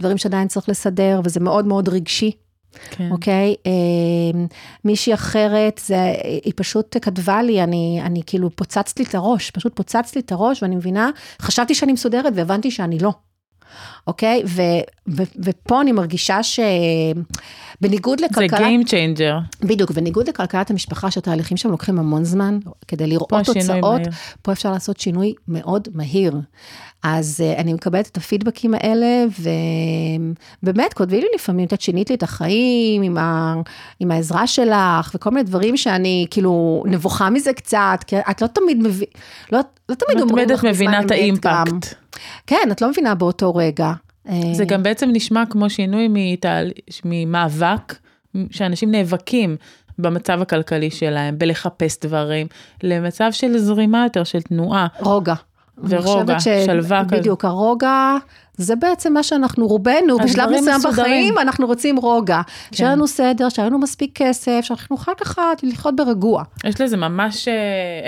דברים 0.00 0.18
שעדיין 0.18 0.48
צריך 0.48 0.68
לסדר, 0.68 1.20
וזה 1.24 1.40
מאוד 1.40 1.66
מאוד 1.66 1.88
רגשי. 1.88 2.30
כן. 2.90 3.08
אוקיי? 3.10 3.54
אה, 3.66 4.40
מישהי 4.84 5.14
אחרת, 5.14 5.80
זה, 5.84 6.12
היא 6.44 6.52
פשוט 6.56 6.96
כתבה 7.02 7.42
לי, 7.42 7.62
אני, 7.62 8.00
אני 8.02 8.22
כאילו 8.26 8.56
פוצצת 8.56 8.98
לי 8.98 9.04
את 9.04 9.14
הראש, 9.14 9.50
פשוט 9.50 9.76
פוצצת 9.76 10.16
לי 10.16 10.20
את 10.20 10.32
הראש, 10.32 10.62
ואני 10.62 10.76
מבינה, 10.76 11.10
חשבתי 11.42 11.74
שאני 11.74 11.92
מסודרת 11.92 12.32
והבנתי 12.36 12.70
שאני 12.70 12.98
לא. 12.98 13.12
אוקיי? 14.06 14.42
ו, 14.46 14.62
ו, 15.08 15.22
ופה 15.44 15.80
אני 15.80 15.92
מרגישה 15.92 16.38
שבניגוד 16.42 18.20
זה 18.20 18.26
לכלכלה, 18.26 18.68
Game 18.68 18.86
Changer. 18.86 19.66
בדיוק, 19.66 19.90
בניגוד 19.90 20.28
לכלכלת 20.28 20.70
המשפחה, 20.70 21.10
שהתהליכים 21.10 21.56
שם 21.56 21.70
לוקחים 21.70 21.98
המון 21.98 22.24
זמן, 22.24 22.58
כדי 22.88 23.06
לראות 23.06 23.28
פה 23.28 23.42
תוצאות. 23.44 24.00
פה 24.42 24.52
אפשר 24.52 24.72
לעשות 24.72 25.00
שינוי 25.00 25.34
מאוד 25.48 25.88
מהיר. 25.94 26.34
אז 27.02 27.40
uh, 27.40 27.60
אני 27.60 27.72
מקבלת 27.72 28.06
את 28.06 28.16
הפידבקים 28.16 28.74
האלה, 28.74 29.24
ובאמת, 30.62 30.94
כותבי 30.94 31.20
לי 31.20 31.26
לפעמים, 31.34 31.68
את 31.72 31.80
שינית 31.80 32.10
לי 32.10 32.16
את 32.16 32.22
החיים 32.22 33.02
עם, 33.02 33.18
ה... 33.18 33.54
עם 34.00 34.10
העזרה 34.10 34.46
שלך, 34.46 35.10
וכל 35.14 35.30
מיני 35.30 35.42
דברים 35.42 35.76
שאני 35.76 36.26
כאילו 36.30 36.84
נבוכה 36.86 37.30
מזה 37.30 37.52
קצת, 37.52 38.04
כי 38.06 38.16
את 38.30 38.42
לא 38.42 38.46
תמיד 38.46 38.78
מבינה, 38.78 39.10
לא, 39.52 39.58
לא 39.88 39.94
תמיד 39.94 40.16
לא 40.18 40.22
אומרים 40.22 40.46
תמיד 40.46 40.58
לך 40.58 40.64
את 40.64 40.70
בזמן 40.70 40.86
מבינה 40.86 41.00
את 41.00 41.12
אמת 41.12 41.40
גם. 41.40 41.64
כן, 42.46 42.68
את 42.72 42.82
לא 42.82 42.90
מבינה 42.90 43.14
באותו 43.14 43.54
רגע. 43.54 43.92
אה, 44.28 44.40
זה 44.52 44.64
גם 44.64 44.82
בעצם 44.82 45.08
נשמע 45.12 45.42
כמו 45.50 45.70
שינוי 45.70 46.06
מתהל... 46.10 46.70
ממאבק, 47.04 47.94
שאנשים 48.50 48.90
נאבקים 48.90 49.56
במצב 49.98 50.42
הכלכלי 50.42 50.90
שלהם, 50.90 51.38
בלחפש 51.38 51.98
דברים, 52.00 52.46
למצב 52.82 53.28
של 53.32 53.58
זרימה 53.58 54.04
יותר, 54.04 54.24
של 54.24 54.42
תנועה. 54.42 54.86
רוגע. 55.00 55.34
ורוגע, 55.82 56.38
חושבת 56.38 56.66
שלווה 56.66 57.04
כזה. 57.04 57.16
בדיוק, 57.16 57.44
הרוגע, 57.44 58.16
זה 58.56 58.76
בעצם 58.76 59.12
מה 59.12 59.22
שאנחנו 59.22 59.66
רובנו, 59.66 60.18
בשלב 60.18 60.50
מסוים. 60.50 60.80
בחיים, 60.88 61.38
אנחנו 61.38 61.66
רוצים 61.66 61.96
רוגע. 61.96 62.40
שיהיה 62.72 62.90
כן. 62.90 62.96
לנו 62.96 63.06
סדר, 63.06 63.48
שיהיה 63.48 63.68
לנו 63.68 63.78
מספיק 63.78 64.10
כסף, 64.14 64.60
שאנחנו 64.62 64.96
נוכל 64.96 65.12
ככה 65.14 65.52
לחיות 65.62 65.96
ברגוע. 65.96 66.42
יש 66.64 66.80
לזה 66.80 66.96
ממש 66.96 67.48
אה, 67.48 67.54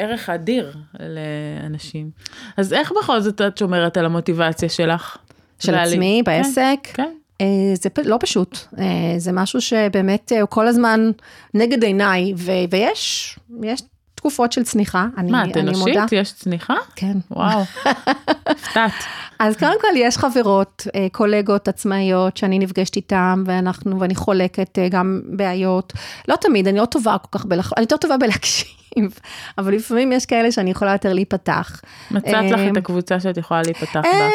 ערך 0.03 0.31
אדיר 0.31 0.73
לאנשים. 1.01 2.11
אז 2.57 2.73
איך 2.73 2.93
בכל 3.03 3.21
זאת 3.21 3.41
את 3.41 3.59
שומרת 3.59 3.97
על 3.97 4.05
המוטיבציה 4.07 4.69
שלך? 4.69 5.17
של 5.59 5.75
עצמי, 5.75 6.23
כן, 6.27 6.33
בעסק. 6.33 6.79
כן. 6.95 7.11
אה, 7.41 7.47
זה 7.75 7.89
לא 8.05 8.17
פשוט, 8.21 8.59
אה, 8.79 9.15
זה 9.19 9.33
משהו 9.33 9.61
שבאמת 9.61 10.33
אה, 10.33 10.41
הוא 10.41 10.49
כל 10.49 10.67
הזמן 10.67 11.11
נגד 11.55 11.85
עיניי, 11.85 12.33
ו- 12.37 12.51
ויש 12.71 13.39
יש 13.63 13.83
תקופות 14.21 14.53
של 14.53 14.63
צניחה, 14.63 15.07
אני, 15.19 15.31
מה, 15.31 15.45
את 15.45 15.57
אני. 15.57 15.71
אנושית? 15.71 16.13
יש 16.13 16.33
צניחה? 16.33 16.75
כן. 16.97 17.17
וואו, 17.31 17.61
הפתעת. 18.47 18.93
אז 19.39 19.57
קודם 19.57 19.81
כל 19.81 19.89
יש 19.97 20.17
חברות, 20.17 20.87
אה, 20.95 21.07
קולגות 21.13 21.69
עצמאיות 21.69 22.37
שאני 22.37 22.59
נפגשת 22.59 22.97
איתן, 22.97 23.43
ואנחנו, 23.47 24.01
ואני 24.01 24.15
חולקת 24.15 24.79
אה, 24.79 24.89
גם 24.89 25.21
בעיות. 25.25 25.93
לא 26.29 26.37
תמיד, 26.37 26.69
אני 26.69 26.79
לא 26.79 26.85
טובה 26.85 27.17
כל 27.19 27.39
כך, 27.39 27.45
בלח... 27.45 27.73
אני 27.77 27.83
יותר 27.83 27.97
טובה 27.97 28.17
בלהקשיב, 28.17 28.69
אבל 29.59 29.75
לפעמים 29.75 30.13
יש 30.13 30.27
כאלה 30.27 30.53
שאני 30.53 30.71
יכולה 30.71 30.93
יותר 30.93 31.13
להיפתח. 31.13 31.81
מצאת 32.11 32.51
לך 32.51 32.59
אה, 32.59 32.71
את 32.71 32.77
הקבוצה 32.77 33.21
שאת 33.21 33.37
יכולה 33.37 33.63
להיפתח 33.63 34.01
בה. 34.03 34.29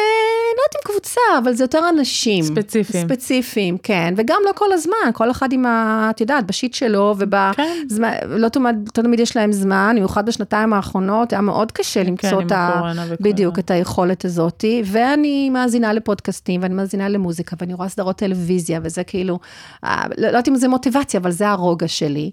אם 0.76 0.92
קבוצה, 0.92 1.20
אבל 1.38 1.52
זה 1.52 1.64
יותר 1.64 1.88
אנשים. 1.88 2.44
ספציפיים. 2.44 3.08
ספציפיים, 3.08 3.78
כן. 3.78 4.14
וגם 4.16 4.40
לא 4.44 4.50
כל 4.54 4.72
הזמן, 4.72 5.10
כל 5.12 5.30
אחד 5.30 5.52
עם 5.52 5.66
ה... 5.66 6.08
את 6.10 6.20
יודעת, 6.20 6.46
בשיט 6.46 6.74
שלו, 6.74 7.14
כן. 7.18 7.24
ובזמן, 7.24 8.12
לא 8.26 8.48
תמיד, 8.48 8.74
לא 8.96 9.02
תמיד 9.02 9.20
יש 9.20 9.36
להם 9.36 9.52
זמן, 9.52 9.92
במיוחד 9.96 10.26
בשנתיים 10.26 10.72
האחרונות, 10.72 11.32
היה 11.32 11.42
מאוד 11.42 11.72
קשה 11.72 12.02
למצוא 12.02 12.40
כן, 12.40 12.46
את 12.46 12.52
ה... 12.52 12.92
בדיוק, 13.20 13.58
את 13.58 13.70
היכולת 13.70 14.24
הזאת. 14.24 14.64
ואני 14.84 15.50
מאזינה 15.50 15.92
לפודקאסטים, 15.92 16.62
ואני 16.62 16.74
מאזינה 16.74 17.08
למוזיקה, 17.08 17.56
ואני 17.60 17.74
רואה 17.74 17.88
סדרות 17.88 18.16
טלוויזיה, 18.16 18.80
וזה 18.82 19.04
כאילו, 19.04 19.38
אה, 19.84 20.04
לא 20.18 20.26
לא 20.26 20.30
יודעת 20.30 20.48
אם 20.48 20.56
זה 20.56 20.68
מוטיבציה, 20.68 21.20
אבל 21.20 21.30
זה 21.30 21.48
הרוגע 21.48 21.88
שלי. 21.88 22.30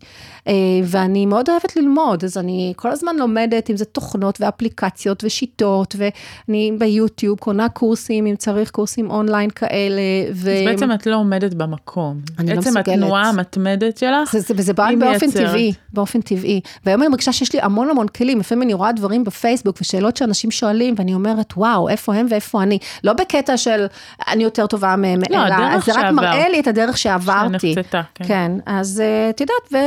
אה, 0.48 0.54
ואני 0.84 1.26
מאוד 1.26 1.50
אוהבת 1.50 1.76
ללמוד, 1.76 2.24
אז 2.24 2.38
אני 2.38 2.74
כל 2.76 2.92
הזמן 2.92 3.16
לומדת, 3.16 3.70
אם 3.70 3.78
זה 3.78 3.86
תוכנות 3.86 4.42
ואפליקציות 4.42 5.24
ושיטות, 5.24 5.96
ואני 5.98 6.72
ביוטיוב 6.78 7.40
קונה 7.40 7.70
קורסים, 7.70 8.28
אם 8.34 8.38
צריך 8.38 8.72
קורסים 8.72 9.12
אונליין 9.12 9.50
כאלה. 9.50 10.02
ו... 10.34 10.52
אז 10.52 10.62
בעצם 10.66 10.92
את 10.92 11.06
לא 11.08 11.16
עומדת 11.16 11.54
במקום. 11.54 12.22
אני 12.40 12.50
לא 12.50 12.56
בעצם 12.56 12.70
מסוגלת. 12.70 12.88
התנועה 12.88 13.30
המתמדת 13.30 13.98
שלך, 13.98 14.34
זה, 14.34 14.40
זה, 14.40 14.54
וזה 14.58 14.74
בא 14.74 14.90
באופן 15.00 15.26
מייצרת. 15.26 15.48
טבעי, 15.48 15.74
באופן 15.94 16.22
טבעי. 16.22 16.62
והיום 16.86 17.02
אני 17.02 17.10
מרגישה 17.10 17.34
שיש 17.34 17.54
לי 17.54 17.60
המון 17.62 17.90
המון 17.90 18.08
כלים, 18.08 18.40
לפעמים 18.40 18.62
אני 18.62 18.74
רואה 18.74 18.92
דברים 18.92 19.24
בפייסבוק 19.24 19.78
ושאלות 19.82 20.18
שאנשים 20.18 20.52
שואלים, 20.52 20.96
ואני 20.98 21.14
אומרת, 21.14 21.54
וואו, 21.58 21.90
איפה 21.90 22.16
הם 22.16 22.26
ואיפה 22.30 22.64
אני. 22.64 22.80
לא 23.04 23.14
בקטע 23.14 23.58
של 23.58 23.86
אני 24.28 24.44
יותר 24.44 24.68
טובה 24.68 24.96
מהם, 24.96 25.22
לא, 25.30 25.46
אלא 25.46 25.54
הדרך 25.56 25.86
זה 25.86 25.92
רק 25.92 25.98
שעברת. 25.98 26.14
מראה 26.14 26.50
לי 26.50 26.60
את 26.60 26.68
הדרך 26.68 26.98
שעברתי. 26.98 27.74
שנחצתה, 27.74 28.02
כן. 28.16 28.26
כן, 28.28 28.52
אז 28.66 29.02
אה, 29.06 29.30
את 29.30 29.42
יודעת, 29.42 29.84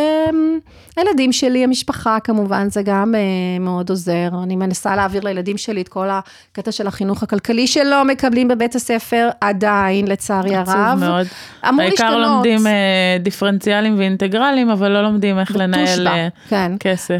והילדים 0.96 1.32
שלי, 1.32 1.64
המשפחה 1.64 2.18
כמובן, 2.24 2.70
זה 2.70 2.82
גם 2.82 3.14
אה, 3.14 3.20
מאוד 3.60 3.90
עוזר. 3.90 4.28
אני 4.42 4.56
מנסה 4.56 4.96
להעביר 4.96 5.24
לילדים 5.24 5.58
שלי 5.58 5.80
את 5.82 5.88
כל 5.88 6.08
הקטע 6.10 6.72
של 6.72 6.86
החינוך 6.86 7.22
הכלכלי 7.22 7.66
שלא 7.66 8.04
מקבלים 8.04 8.35
בבית 8.44 8.74
הספר, 8.74 9.28
עדיין, 9.40 10.08
לצערי 10.08 10.56
הרב. 10.56 10.68
עצוב 10.68 11.00
מאוד. 11.00 11.26
אמור 11.68 11.84
להשתנות. 11.84 12.12
לומדים 12.12 12.66
אה, 12.66 13.16
דיפרנציאליים 13.20 13.98
ואינטגרלים, 13.98 14.70
אבל 14.70 14.88
לא 14.88 15.02
לומדים 15.02 15.38
איך 15.38 15.56
לנהל 15.56 16.08
אה, 16.08 16.28
כן. 16.48 16.72
כסף. 16.80 17.18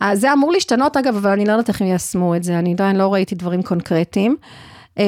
אז 0.00 0.20
זה 0.20 0.32
אמור 0.32 0.52
להשתנות 0.52 0.96
אגב, 0.96 1.16
אבל 1.16 1.30
אני 1.30 1.44
לא 1.44 1.52
יודעת 1.52 1.68
איך 1.68 1.80
הם 1.80 1.86
יישמו 1.86 2.36
את 2.36 2.42
זה, 2.42 2.58
אני 2.58 2.72
עדיין 2.72 2.96
לא 2.96 3.12
ראיתי 3.14 3.34
דברים 3.34 3.62
קונקרטיים. 3.62 4.36
אה, 4.98 5.04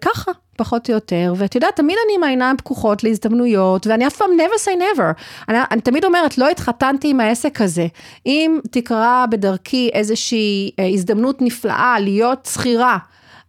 ככה, 0.00 0.32
פחות 0.56 0.88
או 0.88 0.94
יותר, 0.94 1.34
ואת 1.36 1.54
יודעת, 1.54 1.76
תמיד 1.76 1.96
אני 2.06 2.16
עם 2.16 2.24
העיניים 2.24 2.56
פקוחות 2.56 3.04
להזדמנויות, 3.04 3.86
ואני 3.86 4.06
אף 4.06 4.16
פעם 4.16 4.30
never 4.36 4.60
say 4.64 4.78
never. 4.78 5.22
אני, 5.48 5.58
אני 5.70 5.80
תמיד 5.80 6.04
אומרת, 6.04 6.38
לא 6.38 6.50
התחתנתי 6.50 7.10
עם 7.10 7.20
העסק 7.20 7.60
הזה. 7.60 7.86
אם 8.26 8.58
תקרה 8.70 9.24
בדרכי 9.30 9.90
איזושהי 9.92 10.70
אה, 10.78 10.88
הזדמנות 10.88 11.42
נפלאה 11.42 11.96
להיות 12.00 12.48
שכירה, 12.52 12.98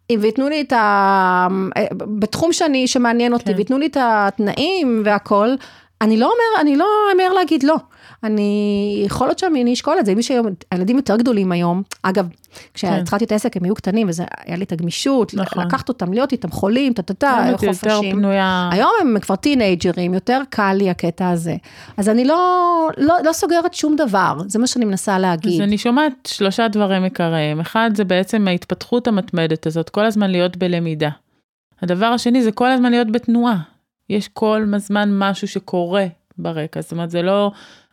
אם 0.10 0.20
וייתנו 0.22 0.50
לי 0.50 0.62
את 0.62 0.74
ה... 0.74 1.48
בתחום 1.94 2.54
שאני, 2.54 2.88
שמעניין 2.88 3.34
אותי, 3.34 3.46
כן. 3.46 3.56
וייתנו 3.56 3.78
לי 3.78 3.86
את 3.86 3.98
התנאים 4.00 5.02
והכל, 5.06 5.50
אני 6.02 6.18
לא 6.18 6.26
אומר, 6.26 6.62
אני 6.62 6.76
לא 6.76 6.86
אמר 7.16 7.34
להגיד 7.34 7.64
לא. 7.64 7.76
אני, 8.24 9.04
יכול 9.06 9.28
להיות 9.28 9.40
שאני 9.40 9.74
אשקול 9.74 10.00
את 10.00 10.06
זה, 10.06 10.12
אם 10.12 10.20
יש 10.20 10.32
היום, 10.32 10.48
הילדים 10.72 10.98
יותר 10.98 11.16
גדולים 11.16 11.52
היום, 11.52 11.84
אגב, 12.04 12.28
כשהתחלתי 12.74 13.26
את 13.26 13.32
העסק 13.32 13.58
הם 13.58 13.64
היו 13.64 13.76
קטנים, 13.76 14.10
וזה, 14.10 14.24
היה 14.46 14.58
לי 14.58 14.64
את 14.64 14.72
הגמישות, 14.72 15.34
נכון. 15.34 15.66
לקחת 15.66 15.90
אותם, 15.90 16.14
להיות 16.14 16.32
איתם 16.32 16.52
חולים, 16.52 16.94
טה-טה-טה, 16.94 17.46
יותר 17.52 17.74
חופשים. 17.74 18.16
פנויה. 18.16 18.70
היום 18.72 18.92
הם 19.02 19.20
כבר 19.20 19.36
טינג'רים, 19.36 20.14
יותר 20.14 20.42
קל 20.50 20.74
לי 20.74 20.90
הקטע 20.90 21.30
הזה. 21.30 21.56
אז 21.98 22.10
אני 22.10 22.26
לא, 22.26 22.90
לא, 22.98 23.16
לא 23.24 23.34
סוגרת 23.34 23.74
שום 23.74 23.96
דבר, 23.96 24.38
זה 24.48 24.60
מה 24.60 24.68
שאני 24.68 24.86
מנסה 24.86 25.20
להגיד. 25.20 25.62
אז 25.62 25.68
אני 25.68 25.78
שומעת 25.78 26.14
שלושה 26.28 26.68
דברים 26.68 27.04
עיקריים. 27.04 27.60
אחד, 27.60 27.92
זה 27.94 28.04
בעצם 28.04 28.48
ההתפתחות 28.48 29.08
המתמדת 29.08 29.68
הזאת, 29.68 29.90
כל 29.90 30.06
הזמן 30.06 30.32
להיות 30.32 30.58
בלמידה. 30.58 31.10
הדבר 31.82 32.06
השני, 32.06 32.44
זה 32.44 32.52
כל 32.52 32.72
הזמן 32.72 32.92
להיות 32.92 33.12
בתנועה. 33.12 33.58
יש 34.10 34.28
כל 34.28 34.64
הזמן 34.76 35.10
משהו 35.12 35.48
שקורה 35.48 36.06
ברקע, 36.38 36.82
זאת 36.82 36.92
אומרת, 36.92 37.12
זה 37.12 37.22
לא, 37.22 37.52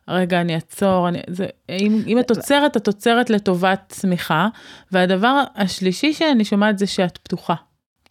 רגע, 0.09 0.40
אני 0.40 0.55
אעצור, 0.55 1.09
אני, 1.09 1.18
זה, 1.30 1.46
אם, 1.68 2.03
אם 2.07 2.18
את 2.18 2.30
עוצרת, 2.30 2.76
את 2.76 2.86
עוצרת 2.86 3.30
לטובת 3.30 3.80
צמיחה. 3.88 4.48
והדבר 4.92 5.42
השלישי 5.55 6.12
שאני 6.12 6.44
שומעת 6.44 6.78
זה 6.78 6.86
שאת 6.86 7.18
פתוחה. 7.18 7.55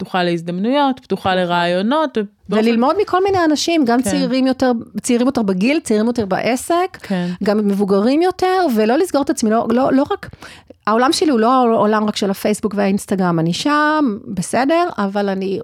פתוחה 0.01 0.23
להזדמנויות, 0.23 0.99
פתוחה 0.99 1.35
לרעיונות. 1.35 2.17
ובאופן- 2.17 2.65
וללמוד 2.67 2.95
מכל 3.01 3.23
מיני 3.23 3.37
אנשים, 3.45 3.85
גם 3.85 4.01
כן. 4.03 4.09
צעירים 4.09 4.47
יותר, 4.47 4.71
צעירים 5.01 5.27
יותר 5.27 5.41
בגיל, 5.41 5.79
צעירים 5.83 6.07
יותר 6.07 6.25
בעסק, 6.25 6.97
כן. 7.01 7.27
גם 7.43 7.67
מבוגרים 7.67 8.21
יותר, 8.21 8.65
ולא 8.75 8.97
לסגור 8.97 9.21
את 9.21 9.29
עצמי, 9.29 9.49
לא, 9.49 9.65
לא, 9.69 9.93
לא 9.93 10.03
רק, 10.11 10.29
העולם 10.87 11.11
שלי 11.13 11.31
הוא 11.31 11.39
לא 11.39 11.51
העולם 11.53 12.05
רק 12.05 12.15
של 12.15 12.31
הפייסבוק 12.31 12.73
והאינסטגרם, 12.77 13.39
אני 13.39 13.53
שם, 13.53 14.17
בסדר, 14.27 14.83
אבל 14.97 15.29
אני 15.29 15.59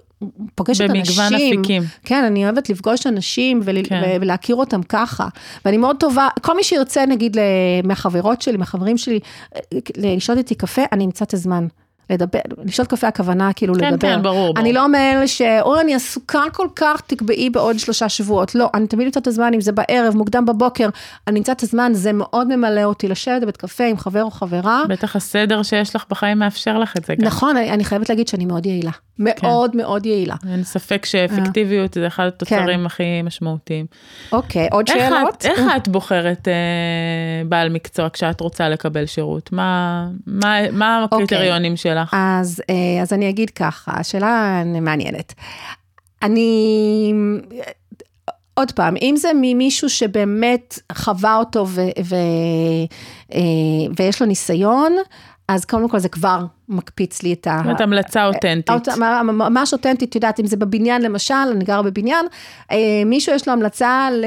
פוגשת 0.54 0.80
אנשים. 0.90 1.02
במגוון 1.26 1.34
אפיקים. 1.34 1.82
כן, 2.04 2.24
אני 2.24 2.44
אוהבת 2.44 2.70
לפגוש 2.70 3.06
אנשים 3.06 3.60
ול, 3.64 3.76
כן. 3.84 4.18
ולהכיר 4.20 4.56
אותם 4.56 4.82
ככה. 4.82 5.28
ואני 5.64 5.76
מאוד 5.76 5.96
טובה, 6.00 6.28
כל 6.42 6.56
מי 6.56 6.62
שירצה, 6.64 7.06
נגיד, 7.06 7.36
מהחברות 7.84 8.42
שלי, 8.42 8.56
מהחברים 8.56 8.98
שלי, 8.98 9.20
אה, 9.54 9.58
לשתות 9.96 10.38
איתי 10.38 10.54
קפה, 10.54 10.82
אני 10.92 11.04
אמצא 11.04 11.24
את 11.24 11.34
הזמן. 11.34 11.66
לדבר, 12.10 12.38
לשתות 12.64 12.86
קפה 12.86 13.08
הכוונה 13.08 13.52
כאילו 13.52 13.74
כן, 13.74 13.92
לדבר. 13.92 13.98
כן, 13.98 14.22
ברור, 14.22 14.54
אני 14.56 14.72
ברור. 14.72 14.84
לא 14.84 14.92
מאלה 14.92 15.28
שאוי 15.28 15.80
אני 15.80 15.94
עסוקה 15.94 16.42
כל 16.52 16.68
כך, 16.76 17.00
תקבעי 17.06 17.50
בעוד 17.50 17.78
שלושה 17.78 18.08
שבועות. 18.08 18.54
לא, 18.54 18.70
אני 18.74 18.86
תמיד 18.86 19.06
אמצא 19.06 19.20
את 19.20 19.26
הזמן, 19.26 19.54
אם 19.54 19.60
זה 19.60 19.72
בערב, 19.72 20.16
מוקדם 20.16 20.46
בבוקר, 20.46 20.88
אני 21.26 21.38
אמצא 21.38 21.52
את 21.52 21.62
הזמן, 21.62 21.92
זה 21.94 22.12
מאוד 22.12 22.56
ממלא 22.56 22.84
אותי 22.84 23.08
לשבת 23.08 23.42
בבית 23.42 23.56
קפה 23.56 23.84
עם 23.84 23.98
חבר 23.98 24.22
או 24.22 24.30
חברה. 24.30 24.82
בטח 24.88 25.16
הסדר 25.16 25.62
שיש 25.62 25.96
לך 25.96 26.04
בחיים 26.10 26.38
מאפשר 26.38 26.78
לך 26.78 26.96
את 26.96 27.04
זה 27.04 27.14
גם. 27.14 27.26
נכון, 27.26 27.56
אני, 27.56 27.70
אני 27.70 27.84
חייבת 27.84 28.08
להגיד 28.08 28.28
שאני 28.28 28.44
מאוד 28.44 28.66
יעילה. 28.66 28.90
מאוד 29.18 29.76
מאוד 29.76 30.06
יעילה. 30.06 30.34
אין 30.52 30.64
ספק 30.64 31.04
שאפקטיביות 31.06 31.94
זה 31.94 32.06
אחד 32.06 32.26
התוצרים 32.26 32.86
הכי 32.86 33.22
משמעותיים. 33.22 33.86
אוקיי, 34.32 34.68
עוד 34.72 34.88
איך 34.88 34.98
שאלות? 34.98 35.34
את, 35.36 35.44
איך 35.44 35.60
את 35.76 35.88
בוחרת 35.88 36.48
אה, 36.48 36.52
בעל 37.48 37.68
מקצוע 37.68 38.08
כשאת 38.12 38.40
רוצה 38.40 38.68
לקבל 38.68 39.06
שירות? 39.06 39.52
מה, 39.52 40.06
מה, 40.26 40.70
מה 40.72 41.02
אוקיי. 41.02 41.24
הקריטריונים 41.24 41.76
שלך? 42.04 42.16
אז, 42.18 42.62
אה, 42.70 43.02
אז 43.02 43.12
אני 43.12 43.28
אגיד 43.28 43.50
ככה, 43.50 43.92
השאלה 43.94 44.62
מעניינת. 44.80 45.34
אני, 46.22 47.12
עוד 48.54 48.72
פעם, 48.72 48.94
אם 49.02 49.14
זה 49.16 49.28
ממישהו 49.40 49.88
שבאמת 49.88 50.78
חווה 50.92 51.36
אותו 51.36 51.66
ו, 51.68 51.80
ו, 52.04 52.16
אה, 53.34 53.40
ויש 53.96 54.22
לו 54.22 54.28
ניסיון, 54.28 54.96
אז 55.48 55.64
קודם 55.64 55.88
כל 55.88 55.98
זה 55.98 56.08
כבר 56.08 56.44
מקפיץ 56.68 57.22
לי 57.22 57.32
את 57.32 57.46
ה... 57.46 57.56
זאת 57.56 57.64
אומרת, 57.64 57.80
המלצה 57.80 58.26
אותנטית. 58.26 58.68
האות- 58.88 58.88
ממש 59.24 59.72
אותנטית, 59.72 60.08
את 60.10 60.14
יודעת, 60.14 60.40
אם 60.40 60.46
זה 60.46 60.56
בבניין 60.56 61.02
למשל, 61.02 61.34
אני 61.52 61.64
גרה 61.64 61.82
בבניין, 61.82 62.26
אה, 62.70 62.76
מישהו 63.06 63.34
יש 63.34 63.48
לו 63.48 63.52
המלצה 63.52 64.08
ל... 64.12 64.24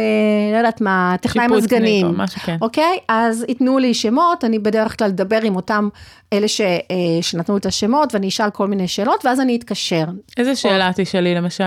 לא 0.53 0.57
יודעת 0.57 0.81
מה, 0.81 1.15
טכנאי 1.21 1.47
מזגנים. 1.47 2.05
או 2.07 2.11
משהו, 2.11 2.41
כן. 2.41 2.57
אוקיי? 2.61 2.97
אז 3.07 3.45
ייתנו 3.47 3.77
לי 3.77 3.93
שמות, 3.93 4.43
אני 4.43 4.59
בדרך 4.59 4.97
כלל 4.97 5.07
אדבר 5.07 5.39
עם 5.43 5.55
אותם 5.55 5.89
אלה 6.33 6.47
ש, 6.47 6.61
אה, 6.61 6.75
שנתנו 7.21 7.57
את 7.57 7.65
השמות, 7.65 8.13
ואני 8.13 8.27
אשאל 8.27 8.49
כל 8.49 8.67
מיני 8.67 8.87
שאלות, 8.87 9.25
ואז 9.25 9.39
אני 9.39 9.55
אתקשר. 9.55 10.05
איזה 10.37 10.55
שאלה 10.55 10.91
תשאלי 10.95 11.35
למשל? 11.35 11.63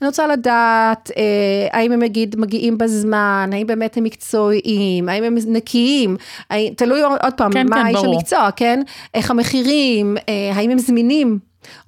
אני 0.00 0.06
רוצה 0.06 0.26
לדעת 0.26 1.10
אה, 1.16 1.22
האם 1.78 1.92
הם 1.92 2.00
מגיד, 2.00 2.36
מגיעים 2.38 2.78
בזמן, 2.78 3.50
האם 3.52 3.66
באמת 3.66 3.96
הם 3.96 4.04
מקצועיים, 4.04 5.08
האם 5.08 5.24
הם 5.24 5.34
נקיים, 5.46 6.16
האם, 6.50 6.72
תלוי 6.76 7.02
עוד 7.02 7.32
פעם, 7.36 7.52
כן, 7.52 7.66
מה 7.70 7.76
כן, 7.76 7.86
האיש. 7.86 8.04
המקצוע, 8.04 8.48
כן? 8.56 8.82
איך 9.14 9.30
המחירים, 9.30 10.13
אה, 10.16 10.52
האם 10.54 10.70
הם 10.70 10.78
זמינים. 10.78 11.38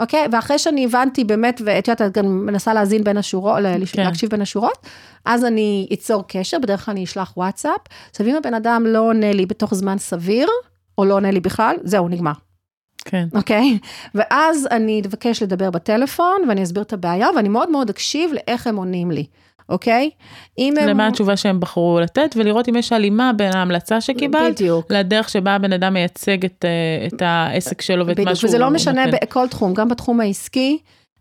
אוקיי, 0.01 0.27
ואחרי 0.33 0.59
שאני 0.59 0.85
הבנתי 0.85 1.25
באמת, 1.25 1.63
ואת 1.65 1.89
יודעת, 1.89 2.11
את 2.11 2.17
גם 2.17 2.47
מנסה 2.47 2.75
להאזין 2.75 3.05
בין 3.05 3.17
השורות, 3.17 3.59
כן. 3.93 4.05
להקשיב 4.05 4.31
בין 4.31 4.43
השורות, 4.43 4.87
אז 5.25 5.45
אני 5.45 5.89
אצור 5.93 6.25
קשר, 6.29 6.59
בדרך 6.59 6.85
כלל 6.85 6.93
אני 6.93 7.05
אשלח 7.05 7.33
וואטסאפ, 7.37 7.81
עכשיו 8.11 8.27
אם 8.27 8.37
הבן 8.37 8.55
אדם 8.55 8.85
לא 8.87 9.01
עונה 9.01 9.33
לי 9.33 9.47
בתוך 9.47 9.75
זמן 9.75 9.99
סביר, 9.99 10.49
או 10.99 11.05
לא 11.05 11.15
עונה 11.15 11.31
לי 11.31 11.41
בכלל, 11.41 11.77
זהו, 11.83 12.09
נגמר. 12.09 12.33
כן. 13.05 13.27
אוקיי? 13.35 13.79
ואז 14.15 14.69
אני 14.71 15.03
אבקש 15.07 15.43
לדבר 15.43 15.71
בטלפון 15.71 16.37
ואני 16.49 16.63
אסביר 16.63 16.83
את 16.83 16.93
הבעיה 16.93 17.29
ואני 17.37 17.49
מאוד 17.49 17.71
מאוד 17.71 17.91
אקשיב 17.91 18.31
לאיך 18.33 18.67
הם 18.67 18.77
עונים 18.77 19.11
לי, 19.11 19.27
אוקיי? 19.69 20.11
אם 20.59 20.75
הם... 20.81 20.89
למה 20.89 21.07
התשובה 21.07 21.37
שהם 21.37 21.61
בחרו 21.61 22.01
לתת, 22.03 22.35
ולראות 22.37 22.69
אם 22.69 22.77
יש 22.77 22.93
הלימה 22.93 23.33
בין 23.33 23.57
ההמלצה 23.57 24.01
שקיבלת, 24.01 24.55
בדיוק. 24.55 24.87
לדרך 24.91 25.29
שבה 25.29 25.55
הבן 25.55 25.73
אדם 25.73 25.93
מייצג 25.95 26.45
את, 26.45 26.65
אה, 26.65 27.07
את 27.07 27.23
העסק 27.23 27.83
שלו 27.83 28.07
ואת 28.07 28.19
מה 28.19 28.25
בדיוק, 28.25 28.39
שהוא 28.39 28.49
וזה 28.49 28.59
לא 28.59 28.71
משנה 28.71 29.07
נותן. 29.07 29.19
בכל 29.23 29.49
תחום, 29.49 29.75
גם 29.75 29.89
בתחום 29.89 30.21
העסקי. 30.21 30.79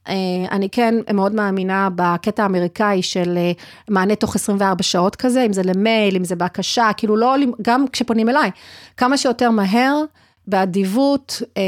אה, 0.07 0.13
אני 0.51 0.69
כן 0.69 0.95
מאוד 1.13 1.35
מאמינה 1.35 1.89
בקטע 1.95 2.43
האמריקאי 2.43 3.01
של 3.01 3.37
אה, 3.37 3.51
מענה 3.89 4.15
תוך 4.15 4.35
24 4.35 4.83
שעות 4.83 5.15
כזה, 5.15 5.43
אם 5.45 5.53
זה 5.53 5.61
למייל, 5.63 6.15
אם 6.15 6.23
זה 6.23 6.35
בהקשה, 6.35 6.89
כאילו 6.97 7.17
לא, 7.17 7.35
גם 7.61 7.85
כשפונים 7.91 8.29
אליי, 8.29 8.51
כמה 8.97 9.17
שיותר 9.17 9.51
מהר, 9.51 10.03
באדיבות, 10.47 11.41
אה, 11.57 11.63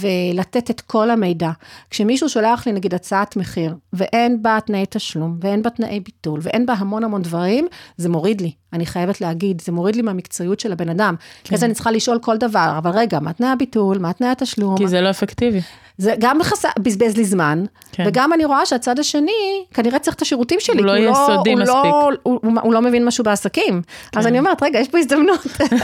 ולתת 0.00 0.70
את 0.70 0.80
כל 0.80 1.10
המידע. 1.10 1.50
כשמישהו 1.90 2.28
שולח 2.28 2.66
לי 2.66 2.72
נגיד 2.72 2.94
הצעת 2.94 3.36
מחיר, 3.36 3.74
ואין 3.92 4.42
בה 4.42 4.58
תנאי 4.66 4.84
תשלום, 4.90 5.38
ואין 5.40 5.62
בה 5.62 5.70
תנאי 5.70 6.00
ביטול, 6.00 6.40
ואין 6.42 6.66
בה 6.66 6.72
המון 6.72 7.04
המון 7.04 7.22
דברים, 7.22 7.66
זה 7.96 8.08
מוריד 8.08 8.40
לי, 8.40 8.52
אני 8.72 8.86
חייבת 8.86 9.20
להגיד, 9.20 9.60
זה 9.60 9.72
מוריד 9.72 9.96
לי 9.96 10.02
מהמקצועיות 10.02 10.60
של 10.60 10.72
הבן 10.72 10.88
אדם. 10.88 11.14
כן. 11.44 11.54
אז 11.54 11.64
אני 11.64 11.74
צריכה 11.74 11.90
לשאול 11.90 12.18
כל 12.18 12.36
דבר, 12.36 12.74
אבל 12.78 12.90
רגע, 12.90 13.20
מה 13.20 13.32
תנאי 13.32 13.48
הביטול, 13.48 13.98
מה 13.98 14.12
תנאי 14.12 14.30
התשלום? 14.30 14.76
כי 14.76 14.88
זה 14.88 15.00
לא 15.00 15.10
אפקטיבי. 15.10 15.60
זה 15.98 16.14
גם 16.18 16.42
חס... 16.42 16.64
בזבז 16.78 17.16
לי 17.16 17.24
זמן, 17.24 17.64
כן. 17.92 18.04
כן. 18.04 18.08
וגם 18.08 18.32
אני 18.32 18.44
רואה 18.44 18.66
שהצד 18.66 18.98
השני 18.98 19.64
כנראה 19.74 19.98
צריך 19.98 20.16
את 20.16 20.22
השירותים 20.22 20.60
שלי. 20.60 20.78
הוא 20.78 20.86
לא 20.86 20.92
כי 20.92 20.98
יסודי 20.98 21.52
הוא 21.52 21.60
מספיק. 21.60 21.74
לא, 21.74 22.10
הוא, 22.22 22.40
הוא, 22.42 22.52
הוא 22.62 22.74
לא 22.74 22.82
מבין 22.82 23.04
משהו 23.04 23.24
בעסקים. 23.24 23.82
כן. 24.12 24.18
אז 24.18 24.26
אני 24.26 24.38
אומרת, 24.38 24.62
רגע, 24.62 24.78
יש 24.78 24.88
פה 24.88 24.98
הזדמנות, 24.98 25.40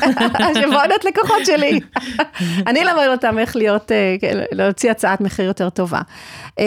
שיבואו 0.55 0.81
להיות 0.89 1.05
לקוחות 1.05 1.47
שלי. 1.47 1.81
אני 2.69 2.83
אלמד 2.83 3.07
אותם 3.11 3.39
איך 3.39 3.57
להיות, 3.57 3.93
אה, 3.93 4.17
כן, 4.21 4.39
להוציא 4.53 4.91
הצעת 4.91 5.21
מחיר 5.21 5.45
יותר 5.45 5.71
טובה. 5.71 6.01
אה, 6.59 6.65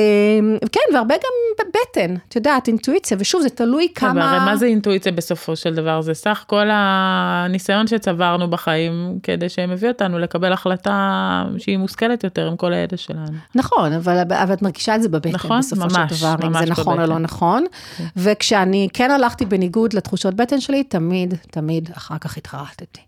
כן, 0.71 0.93
והרבה 0.93 1.15
גם 1.15 1.65
בבטן, 1.65 2.15
את 2.27 2.35
יודעת, 2.35 2.67
אינטואיציה, 2.67 3.17
ושוב, 3.19 3.41
זה 3.41 3.49
תלוי 3.49 3.83
אבל 3.83 4.09
כמה... 4.09 4.31
הרי 4.31 4.45
מה 4.45 4.55
זה 4.55 4.65
אינטואיציה 4.65 5.11
בסופו 5.11 5.55
של 5.55 5.75
דבר? 5.75 6.01
זה 6.13 6.19
סך 6.19 6.43
כל 6.47 6.67
הניסיון 6.71 7.87
שצברנו 7.87 8.49
בחיים, 8.49 9.19
כדי 9.23 9.49
שהם 9.49 9.71
הביאו 9.71 9.91
אותנו 9.91 10.19
לקבל 10.19 10.53
החלטה 10.53 11.43
שהיא 11.57 11.77
מושכלת 11.77 12.23
יותר 12.23 12.47
עם 12.47 12.55
כל 12.55 12.73
הידע 12.73 12.97
שלנו. 12.97 13.37
נכון, 13.55 13.93
אבל, 13.93 14.17
אבל 14.43 14.53
את 14.53 14.61
מרגישה 14.61 14.95
את 14.95 15.01
זה 15.01 15.09
בבטן 15.09 15.29
נכון, 15.29 15.59
בסופו 15.59 15.81
ממש, 15.81 16.13
של 16.13 16.25
דבר, 16.25 16.47
אם 16.47 16.53
זה 16.53 16.71
נכון 16.71 16.93
או 16.93 16.97
בבטן. 16.97 17.09
לא 17.09 17.19
נכון. 17.19 17.65
כן. 17.97 18.03
וכשאני 18.17 18.87
כן 18.93 19.11
הלכתי 19.11 19.45
בניגוד 19.45 19.93
לתחושות 19.93 20.33
בטן 20.33 20.61
שלי, 20.61 20.83
תמיד, 20.83 21.33
תמיד 21.51 21.89
אחר 21.97 22.17
כך 22.17 22.37
התחרטתי. 22.37 23.01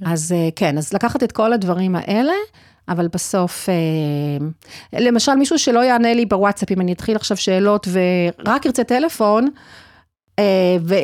כן. 0.00 0.06
אז 0.06 0.32
אה, 0.32 0.48
כן, 0.56 0.78
אז 0.78 0.92
לקחת 0.92 1.22
את 1.22 1.32
כל 1.32 1.52
הדברים 1.52 1.96
האלה, 1.96 2.32
אבל 2.88 3.08
בסוף, 3.08 3.68
אה, 3.68 4.46
למשל 5.00 5.34
מישהו 5.34 5.58
שלא 5.58 5.84
יענה 5.84 6.14
לי 6.14 6.26
בוואטסאפ, 6.26 6.70
אם 6.70 6.80
אני 6.80 6.92
אתחיל 6.92 7.16
עכשיו 7.16 7.36
שאלות 7.36 7.88
ורק 7.92 8.66
ירצה 8.66 8.84
טלפון, 8.84 9.48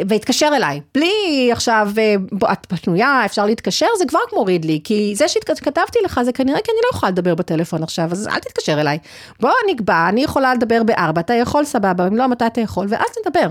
והתקשר 0.09 0.51
אליי, 0.57 0.81
בלי 0.95 1.49
עכשיו, 1.53 1.89
אה, 1.99 2.15
בוא, 2.33 2.53
את 2.53 2.67
פנויה, 2.67 3.23
אפשר 3.25 3.47
להתקשר, 3.47 3.87
זה 3.99 4.05
כבר 4.09 4.19
מוריד 4.33 4.65
לי, 4.65 4.81
כי 4.85 5.13
זה 5.17 5.29
שכתבתי 5.29 5.99
לך 6.05 6.21
זה 6.23 6.33
כנראה 6.33 6.61
כי 6.61 6.71
אני 6.71 6.81
לא 6.85 6.97
יכולה 6.97 7.11
לדבר 7.11 7.35
בטלפון 7.35 7.83
עכשיו, 7.83 8.09
אז 8.13 8.29
אל 8.29 8.39
תתקשר 8.39 8.81
אליי. 8.81 8.99
בוא 9.41 9.51
נקבע, 9.71 10.09
אני 10.09 10.25
יכולה 10.25 10.55
לדבר 10.55 10.83
בארבע, 10.83 11.21
אתה 11.21 11.35
יכול 11.35 11.65
סבבה, 11.65 12.07
אם 12.07 12.17
לא, 12.17 12.27
מתי 12.27 12.47
אתה 12.47 12.61
יכול, 12.61 12.87
ואז 12.89 13.07
נדבר. 13.27 13.47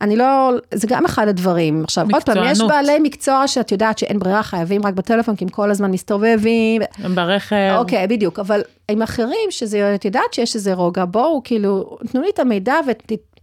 אני 0.00 0.16
לא, 0.16 0.50
זה 0.74 0.86
גם 0.86 1.04
אחד 1.04 1.28
הדברים. 1.28 1.84
עכשיו, 1.84 2.06
עוד 2.12 2.22
פעם, 2.22 2.36
יש 2.36 2.50
מקצוענות. 2.50 2.70
בעלי 2.70 2.98
מקצוע 3.02 3.48
שאת 3.48 3.72
יודעת 3.72 3.98
שאין 3.98 4.18
ברירה, 4.18 4.42
חייבים 4.42 4.86
רק 4.86 4.94
בטלפון, 4.94 5.36
כי 5.36 5.44
הם 5.44 5.48
כל 5.48 5.70
הזמן 5.70 5.90
מסתובבים. 5.90 6.82
הם 7.04 7.14
ברכב, 7.14 7.74
אוקיי, 7.76 8.06
בדיוק, 8.06 8.38
אבל 8.38 8.62
עם 8.88 9.02
אחרים, 9.02 9.50
שזה, 9.50 9.94
את 9.94 10.04
יודעת 10.04 10.34
שיש 10.34 10.54
איזה 10.54 10.74
רוגע, 10.74 11.04
בואו, 11.04 11.40
כאילו, 11.44 11.98
תנו 12.12 12.20
לי 12.20 12.30
את 12.34 12.38
המידע 12.38 12.74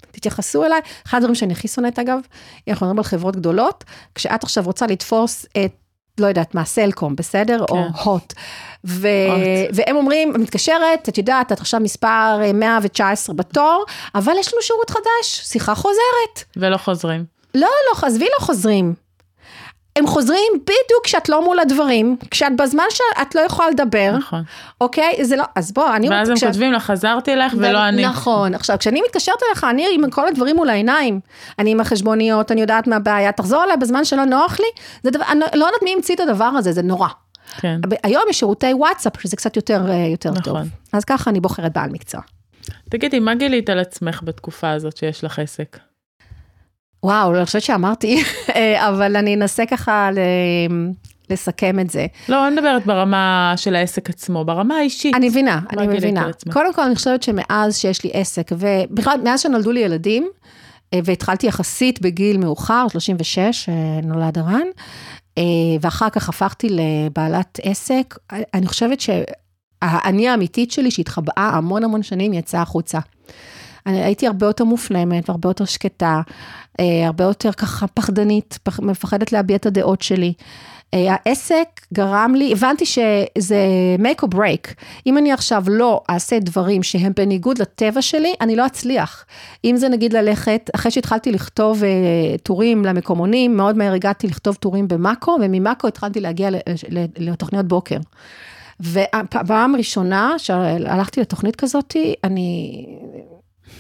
ותתייחסו 0.10 0.66
אליי. 0.66 0.80
אחד 1.08 1.18
הדברים 1.18 1.36
שאני 1.36 1.54
הכי 1.54 1.68
שונאת, 1.68 2.00
אגב, 2.00 2.20
אנחנו 2.68 2.86
מדברים 2.86 2.98
על 2.98 3.04
חברות 3.04 3.36
גדולות, 3.36 3.84
כשאת 4.16 4.44
עכשיו 4.44 4.64
רוצה 4.64 4.88
לתפוס 4.88 5.46
את, 5.66 5.72
לא 6.20 6.28
יודעת 6.28 6.56
מה, 6.56 6.66
סלקום, 6.66 7.16
בסדר? 7.16 7.62
או 7.62 7.76
כן. 7.76 8.04
הוט. 8.04 8.34
ו-. 8.86 9.08
והם 9.74 9.96
אומרים, 9.96 10.34
מתקשרת, 10.38 11.10
את 11.10 11.18
יודעת, 11.18 11.52
את 11.52 11.60
עכשיו 11.60 11.80
מספר 11.80 12.40
אה, 12.42 12.54
119 12.54 13.36
בתור, 13.36 13.86
אבל 14.16 14.34
יש 14.40 14.54
לנו 14.54 14.62
שירות 14.62 14.90
חדש, 14.90 15.42
שיחה 15.44 15.76
חוזרת. 15.76 16.44
ולא 16.58 16.78
חוזרים. 16.78 17.26
לא, 17.56 17.62
לא, 17.62 18.08
עזבי 18.08 18.26
לא 18.40 18.46
חוזרים. 18.46 18.94
הם 19.96 20.08
חוזרים 20.08 20.52
בדיוק 20.62 21.04
כשאת 21.04 21.30
לא 21.30 21.44
מול 21.46 21.60
הדברים, 21.60 22.18
כשאת 22.32 22.56
בזמן 22.58 22.84
שאת 22.90 23.36
לא 23.36 23.42
יכולה 23.42 23.70
לדבר, 23.70 24.12
נכון. 24.18 24.44
אוקיי? 24.82 25.26
זה 25.26 25.36
לא, 25.36 25.44
אז 25.56 25.72
בוא, 25.72 25.96
אני 25.96 26.10
ואז 26.10 26.30
הם 26.30 26.36
כשאת- 26.36 26.48
כותבים 26.50 26.72
לה, 26.72 26.80
חזרתי 26.80 27.34
אלייך 27.34 27.54
ולא 27.58 27.88
אני. 27.88 28.06
נכון, 28.06 28.56
עכשיו 28.56 28.78
כשאני 28.80 29.02
מתקשרת 29.08 29.36
אליך, 29.48 29.64
אני 29.64 29.86
עם 29.94 30.10
כל 30.10 30.28
הדברים 30.28 30.56
מול 30.56 30.70
העיניים, 30.70 31.20
אני 31.60 31.72
עם 31.72 31.80
החשבוניות, 31.80 32.52
אני 32.52 32.62
יודעת 32.62 32.88
מה 32.88 32.96
הבעיה, 32.96 33.32
תחזור 33.32 33.64
אליי 33.64 33.78
בזמן 33.78 34.06
שלא 34.06 34.26
נוח 34.26 34.60
לי, 34.60 34.68
זה 35.04 35.12
דבר, 35.12 35.26
אני 35.32 35.40
לא 35.40 35.66
יודעת 35.66 35.84
מי 35.84 35.94
המציא 35.96 36.16
את 36.16 36.20
הדבר 36.20 36.46
הזה, 36.46 36.72
זה 36.72 36.82
נורא. 36.82 37.08
כן. 37.60 37.80
היום 38.04 38.24
יש 38.30 38.40
שירותי 38.40 38.74
וואטסאפ, 38.74 39.22
שזה 39.22 39.36
קצת 39.36 39.56
יותר, 39.56 39.82
אה, 39.90 39.96
יותר 40.12 40.34
טוב. 40.34 40.54
נכון. 40.58 40.68
אז 40.94 41.06
ככה 41.06 41.30
אני 41.30 41.40
בוחרת 41.40 41.74
בעל 41.74 41.90
מקצוע. 41.90 42.22
תגידי, 42.90 43.20
מה 43.20 43.36
גילית 43.36 43.70
על 43.70 43.80
עצמך 43.80 44.22
בתקופה 44.24 44.70
הזאת 44.72 44.98
שיש 44.98 45.24
לך 45.24 45.40
עסק? 45.40 45.78
וואו, 47.04 47.36
אני 47.36 47.46
חושבת 47.46 47.62
שאמרתי, 47.62 48.24
אה, 48.56 48.90
אבל 48.90 49.16
אני 49.16 49.36
אנסה 49.36 49.66
ככה 49.66 50.10
ל- 50.12 50.20
לסכם 51.30 51.80
את 51.80 51.90
זה. 51.90 52.06
לא, 52.30 52.48
אני 52.48 52.56
מדברת 52.56 52.86
ברמה 52.86 53.54
של 53.58 53.76
העסק 53.76 54.10
עצמו, 54.10 54.46
ברמה 54.46 54.76
האישית. 54.78 55.16
אני 55.16 55.30
מבינה, 55.30 55.60
אני 55.78 55.88
מבינה. 55.88 56.28
קודם 56.54 56.74
כל, 56.74 56.82
אני 56.82 56.96
חושבת 56.96 57.24
שמאז 57.24 57.78
שיש 57.78 58.04
לי 58.04 58.10
עסק, 58.14 58.52
ובכלל, 58.58 59.20
מאז 59.24 59.42
שנולדו 59.42 59.72
לי 59.72 59.80
ילדים, 59.80 60.30
אה, 60.94 61.00
והתחלתי 61.04 61.48
יחסית 61.48 62.02
בגיל 62.02 62.38
מאוחר, 62.38 62.88
36, 62.92 63.70
אה, 63.70 63.74
נולד 64.04 64.38
אה, 65.38 65.44
ואחר 65.82 66.10
כך 66.10 66.30
הפכתי 66.30 66.68
לבעלת 66.70 67.60
עסק, 67.64 68.18
אני 68.54 68.68
חושבת 68.68 69.00
שהאני 69.00 70.30
האמיתית 70.30 70.72
שלי, 70.72 70.92
שהתחבאה 70.92 71.52
המון 71.54 71.84
המון 71.84 72.04
שנים, 72.04 72.34
יצאה 72.34 72.62
החוצה. 72.62 73.00
אני 73.86 74.04
הייתי 74.04 74.28
הרבה 74.28 74.46
יותר 74.46 74.64
מופנמת, 74.64 75.30
והרבה 75.30 75.50
יותר 75.50 75.66
שקטה, 75.66 76.22
אה, 76.80 77.06
הרבה 77.06 77.24
יותר 77.24 77.52
ככה 77.52 77.88
פחדנית, 77.88 78.60
פח, 78.64 78.80
מפחדת 78.80 79.32
להביע 79.32 79.56
את 79.56 79.66
הדעות 79.66 80.02
שלי. 80.02 80.34
אה, 80.94 81.16
העסק 81.26 81.68
גרם 81.94 82.34
לי, 82.36 82.52
הבנתי 82.52 82.86
שזה 82.86 83.66
make 84.00 84.24
or 84.24 84.36
break. 84.36 84.74
אם 85.06 85.18
אני 85.18 85.32
עכשיו 85.32 85.64
לא 85.68 86.02
אעשה 86.10 86.40
דברים 86.40 86.84
שהם 86.84 87.12
בניגוד 87.16 87.62
לטבע 87.62 88.02
שלי, 88.02 88.34
אני 88.42 88.56
לא 88.56 88.66
אצליח. 88.66 89.26
אם 89.66 89.76
זה 89.78 89.90
נגיד 89.90 90.14
ללכת, 90.14 90.70
אחרי 90.76 90.92
שהתחלתי 90.92 91.32
לכתוב 91.32 91.84
אה, 91.84 91.90
טורים 92.44 92.86
למקומונים, 92.86 93.58
מאוד 93.58 93.78
מהר 93.78 93.94
הגעתי 93.94 94.28
לכתוב 94.28 94.56
טורים 94.56 94.88
במאקו, 94.88 95.38
וממאקו 95.42 95.88
התחלתי 95.88 96.20
להגיע 96.20 96.50
לתוכניות 97.18 97.68
בוקר. 97.68 97.98
והפעם 98.80 99.76
הראשונה 99.76 100.34
שהלכתי 100.38 101.22
לתוכנית 101.22 101.56
כזאת, 101.56 101.96
אני, 102.24 102.86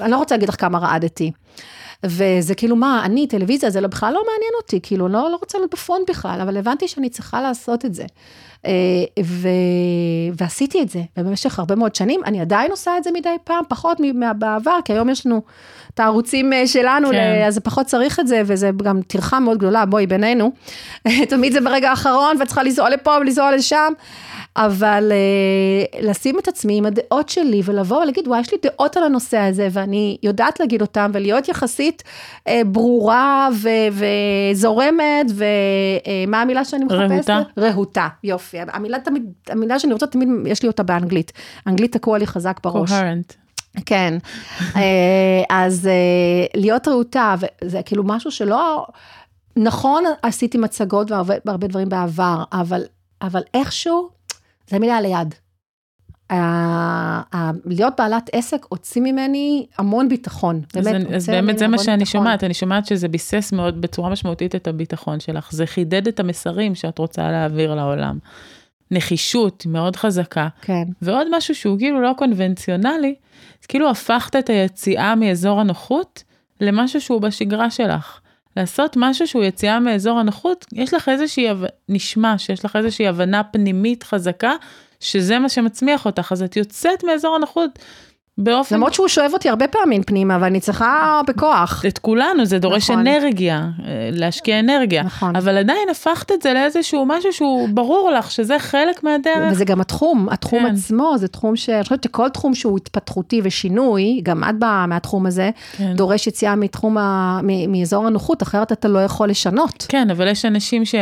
אני 0.01 0.11
לא 0.11 0.17
רוצה 0.17 0.35
להגיד 0.35 0.49
לך 0.49 0.61
כמה 0.61 0.77
רעדתי. 0.77 1.31
וזה 2.03 2.55
כאילו, 2.55 2.75
מה, 2.75 3.01
אני, 3.05 3.27
טלוויזיה, 3.27 3.69
זה 3.69 3.81
לא, 3.81 3.87
בכלל 3.87 4.13
לא 4.13 4.19
מעניין 4.19 4.51
אותי, 4.61 4.79
כאילו, 4.83 5.07
לא, 5.07 5.31
לא 5.31 5.37
רוצה 5.41 5.57
להיות 5.57 5.71
בפרונט 5.73 6.09
בכלל, 6.09 6.39
אבל 6.41 6.57
הבנתי 6.57 6.87
שאני 6.87 7.09
צריכה 7.09 7.41
לעשות 7.41 7.85
את 7.85 7.93
זה. 7.93 8.05
אה, 8.65 8.71
ו... 9.23 9.47
ועשיתי 10.37 10.81
את 10.81 10.89
זה, 10.89 11.01
ובמשך 11.17 11.59
הרבה 11.59 11.75
מאוד 11.75 11.95
שנים, 11.95 12.21
אני 12.25 12.41
עדיין 12.41 12.71
עושה 12.71 12.97
את 12.97 13.03
זה 13.03 13.11
מדי 13.13 13.35
פעם, 13.43 13.63
פחות 13.69 13.97
מבעבר, 13.99 14.79
כי 14.85 14.93
היום 14.93 15.09
יש 15.09 15.25
לנו 15.25 15.41
את 15.93 15.99
הערוצים 15.99 16.53
אה, 16.53 16.67
שלנו, 16.67 17.09
כן. 17.09 17.43
אז 17.47 17.59
פחות 17.59 17.85
צריך 17.85 18.19
את 18.19 18.27
זה, 18.27 18.41
וזה 18.45 18.71
גם 18.83 19.01
טרחה 19.01 19.39
מאוד 19.39 19.57
גדולה, 19.57 19.85
בואי, 19.85 20.07
בינינו. 20.07 20.51
תמיד 21.29 21.53
זה 21.53 21.61
ברגע 21.61 21.89
האחרון, 21.89 22.37
ואת 22.39 22.47
צריכה 22.47 22.63
לנסוע 22.63 22.89
לפה 22.89 23.11
ולנסוע 23.21 23.55
לשם. 23.55 23.93
אבל 24.59 25.11
אה, 25.11 26.01
לשים 26.01 26.39
את 26.39 26.47
עצמי 26.47 26.77
עם 26.77 26.85
הדעות 26.85 27.29
שלי 27.29 27.61
ולבוא 27.65 28.01
ולהגיד, 28.01 28.27
וואי, 28.27 28.39
יש 28.39 28.51
לי 28.51 28.57
דעות 28.63 28.97
על 28.97 29.03
הנושא 29.03 29.37
הזה, 29.37 29.67
ואני 29.71 30.17
יודעת 30.23 30.59
להגיד 30.59 30.81
אותם, 30.81 31.11
ולהיות 31.13 31.47
יחסית 31.47 32.03
אה, 32.47 32.61
ברורה 32.65 33.49
ו- 33.53 34.03
וזורמת, 34.51 35.25
ומה 35.29 36.41
המילה 36.41 36.65
שאני 36.65 36.85
מחפשת? 36.85 37.29
רהוטה. 37.29 37.41
רהוטה, 37.59 38.07
יופי. 38.23 38.57
המילה 38.67 38.99
תמיד, 38.99 39.23
המילה 39.49 39.79
שאני 39.79 39.93
רוצה, 39.93 40.07
תמיד 40.07 40.29
יש 40.45 40.63
לי 40.63 40.67
אותה 40.67 40.83
באנגלית. 40.83 41.31
אנגלית 41.67 41.91
תקוע 41.91 42.17
לי 42.17 42.27
חזק 42.27 42.59
בראש. 42.63 42.89
קוהרנט. 42.89 43.33
כן, 43.85 44.17
אה, 44.75 45.43
אז 45.49 45.87
אה, 45.87 46.61
להיות 46.61 46.87
רהוטה, 46.87 47.35
זה 47.63 47.81
כאילו 47.85 48.03
משהו 48.05 48.31
שלא, 48.31 48.85
נכון, 49.55 50.03
עשיתי 50.21 50.57
מצגות 50.57 51.11
והרבה 51.11 51.67
דברים 51.67 51.89
בעבר, 51.89 52.43
אבל, 52.53 52.81
אבל 53.21 53.41
איכשהו, 53.53 54.18
זה 54.69 54.79
מילה 54.79 55.01
ליד. 55.01 55.35
להיות 57.65 57.93
בעלת 57.97 58.29
עסק 58.31 58.65
הוציא 58.69 59.01
ממני 59.01 59.65
המון 59.77 60.09
ביטחון, 60.09 60.61
אז, 60.75 60.85
באמת, 60.85 61.05
אז 61.07 61.13
הוציא 61.13 61.33
באמת 61.33 61.57
זה 61.57 61.67
מה 61.67 61.77
שאני 61.77 61.97
ביטחון. 61.97 62.21
שומעת, 62.21 62.43
אני 62.43 62.53
שומעת 62.53 62.85
שזה 62.85 63.07
ביסס 63.07 63.53
מאוד 63.53 63.81
בצורה 63.81 64.09
משמעותית 64.09 64.55
את 64.55 64.67
הביטחון 64.67 65.19
שלך, 65.19 65.51
זה 65.51 65.65
חידד 65.65 66.07
את 66.07 66.19
המסרים 66.19 66.75
שאת 66.75 66.97
רוצה 66.97 67.31
להעביר 67.31 67.75
לעולם. 67.75 68.17
נחישות 68.91 69.65
מאוד 69.65 69.95
חזקה, 69.95 70.47
כן, 70.61 70.83
ועוד 71.01 71.27
משהו 71.31 71.55
שהוא 71.55 71.77
כאילו 71.77 72.01
לא 72.01 72.11
קונבנציונלי, 72.17 73.15
אז 73.61 73.65
כאילו 73.65 73.89
הפכת 73.89 74.35
את 74.35 74.49
היציאה 74.49 75.15
מאזור 75.15 75.59
הנוחות 75.59 76.23
למשהו 76.61 77.01
שהוא 77.01 77.21
בשגרה 77.21 77.69
שלך. 77.69 78.19
לעשות 78.57 78.93
משהו 78.99 79.27
שהוא 79.27 79.43
יציאה 79.43 79.79
מאזור 79.79 80.19
הנוחות, 80.19 80.65
יש 80.73 80.93
לך 80.93 81.09
איזושהי, 81.09 81.47
נשמע 81.89 82.37
שיש 82.37 82.65
לך 82.65 82.75
איזושהי 82.75 83.07
הבנה 83.07 83.43
פנימית 83.43 84.03
חזקה, 84.03 84.53
שזה 84.99 85.39
מה 85.39 85.49
שמצמיח 85.49 86.05
אותך, 86.05 86.31
אז 86.31 86.43
את 86.43 86.57
יוצאת 86.57 87.03
מאזור 87.03 87.35
הנוחות 87.35 87.79
באופן... 88.39 88.75
למרות 88.75 88.93
שהוא 88.93 89.07
שואב 89.07 89.31
אותי 89.33 89.49
הרבה 89.49 89.67
פעמים 89.67 90.03
פנימה, 90.03 90.37
ואני 90.41 90.59
צריכה 90.59 91.21
בכוח. 91.27 91.83
את 91.87 91.97
כולנו, 91.97 92.45
זה 92.45 92.59
דורש 92.59 92.89
נכון. 92.89 93.07
אנרגיה, 93.07 93.69
אה, 93.85 94.09
להשקיע 94.11 94.59
אנרגיה. 94.59 95.03
נכון. 95.03 95.35
אבל 95.35 95.57
עדיין 95.57 95.89
הפכת 95.91 96.31
את 96.31 96.41
זה 96.41 96.53
לאיזשהו 96.53 97.05
משהו 97.05 97.33
שהוא 97.33 97.69
ברור 97.69 98.11
לך, 98.11 98.31
שזה 98.31 98.59
חלק 98.59 99.03
מהדרך. 99.03 99.51
וזה 99.51 99.65
גם 99.65 99.81
התחום, 99.81 100.27
התחום 100.31 100.59
כן. 100.59 100.73
עצמו, 100.73 101.13
זה 101.17 101.27
תחום 101.27 101.55
ש... 101.55 101.69
אני 101.69 101.83
חושבת 101.83 102.03
שכל 102.03 102.29
תחום 102.29 102.55
שהוא 102.55 102.77
התפתחותי 102.77 103.41
ושינוי, 103.43 104.19
גם 104.23 104.43
את 104.43 104.59
באה 104.59 104.87
מהתחום 104.87 105.25
הזה, 105.25 105.49
כן. 105.77 105.93
דורש 105.95 106.27
יציאה 106.27 106.55
מתחום, 106.55 106.97
ה... 106.97 107.39
מאזור 107.67 108.07
הנוחות, 108.07 108.43
אחרת 108.43 108.71
אתה 108.71 108.87
לא 108.87 108.99
יכול 108.99 109.29
לשנות. 109.29 109.85
כן, 109.89 110.09
אבל 110.09 110.27
יש 110.27 110.45
אנשים 110.45 110.85
ש... 110.85 110.95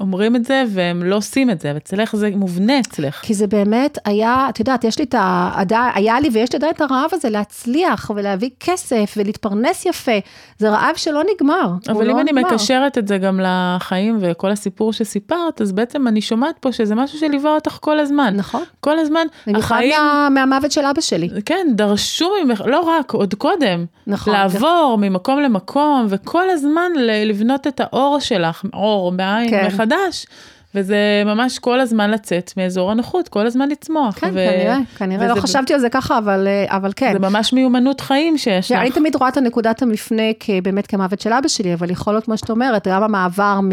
אומרים 0.00 0.36
את 0.36 0.44
זה 0.44 0.64
והם 0.68 1.02
לא 1.02 1.16
עושים 1.16 1.50
את 1.50 1.60
זה, 1.60 1.72
ואצלך 1.74 2.16
זה 2.16 2.30
מובנה 2.34 2.80
אצלך. 2.80 3.20
כי 3.22 3.34
זה 3.34 3.46
באמת 3.46 3.98
היה, 4.04 4.46
את 4.48 4.58
יודעת, 4.58 4.84
יש 4.84 4.98
לי 4.98 5.04
את 5.04 5.14
ה... 5.14 5.62
היה 5.94 6.20
לי 6.20 6.28
ויש 6.32 6.52
לי 6.52 6.56
עדיין 6.56 6.72
את 6.72 6.80
הרעב 6.80 7.10
הזה 7.12 7.30
להצליח 7.30 8.10
ולהביא 8.14 8.50
כסף 8.60 9.14
ולהתפרנס 9.16 9.86
יפה. 9.86 10.12
זה 10.58 10.70
רעב 10.70 10.96
שלא 10.96 11.22
נגמר. 11.34 11.72
אבל 11.88 12.06
לא 12.06 12.12
אם 12.12 12.18
אני 12.18 12.32
נגמר. 12.32 12.52
מקשרת 12.52 12.98
את 12.98 13.08
זה 13.08 13.18
גם 13.18 13.40
לחיים 13.42 14.18
וכל 14.20 14.50
הסיפור 14.50 14.92
שסיפרת, 14.92 15.60
אז 15.60 15.72
בעצם 15.72 16.08
אני 16.08 16.20
שומעת 16.20 16.58
פה 16.60 16.72
שזה 16.72 16.94
משהו 16.94 17.18
שליווה 17.18 17.54
אותך 17.54 17.78
כל 17.80 17.98
הזמן. 17.98 18.34
נכון. 18.36 18.62
כל 18.80 18.98
הזמן, 18.98 19.26
במיוחד 19.46 19.74
החיים, 19.74 19.94
מה, 19.94 20.28
מהמוות 20.30 20.72
של 20.72 20.84
אבא 20.84 21.00
שלי. 21.00 21.28
כן, 21.44 21.66
דרשו 21.74 22.30
ממך, 22.44 22.62
לא 22.66 22.80
רק, 22.80 23.12
עוד 23.12 23.34
קודם, 23.34 23.84
נכון. 24.06 24.32
לעבור 24.32 24.96
ממקום 25.00 25.40
למקום, 25.40 26.06
וכל 26.08 26.50
הזמן 26.50 26.92
לבנות 27.24 27.66
את 27.66 27.80
האור 27.80 28.18
שלך, 28.20 28.62
אור 28.74 29.12
בעין 29.12 29.50
כן. 29.50 29.66
מחדש, 29.66 29.87
מחדש, 29.88 30.26
וזה 30.74 30.96
ממש 31.26 31.58
כל 31.58 31.80
הזמן 31.80 32.10
לצאת 32.10 32.52
מאזור 32.56 32.90
הנוחות, 32.90 33.28
כל 33.28 33.46
הזמן 33.46 33.68
לצמוח. 33.68 34.18
כן, 34.18 34.26
ו- 34.26 34.30
כנראה, 34.32 34.78
כנראה, 34.98 35.26
לא 35.28 35.32
וזה- 35.32 35.40
חשבתי 35.40 35.74
על 35.74 35.80
זה 35.80 35.88
ככה, 35.88 36.18
אבל, 36.18 36.46
אה, 36.48 36.76
אבל 36.76 36.90
כן. 36.96 37.12
זה 37.12 37.18
ממש 37.18 37.52
מיומנות 37.52 38.00
חיים 38.00 38.38
שיש 38.38 38.72
אני 38.72 38.88
לך. 38.88 38.94
תמיד 38.94 39.16
רואה 39.16 39.28
את 39.28 39.36
הנקודת 39.36 39.82
המפנה 39.82 40.22
כבאמת 40.40 40.86
כמוות 40.86 41.20
של 41.20 41.32
אבא 41.32 41.48
שלי, 41.48 41.74
אבל 41.74 41.90
יכול 41.90 42.12
להיות, 42.12 42.24
כמו 42.24 42.36
שאת 42.38 42.50
אומרת, 42.50 42.88
גם 42.88 43.02
המעבר 43.02 43.60
מ... 43.62 43.68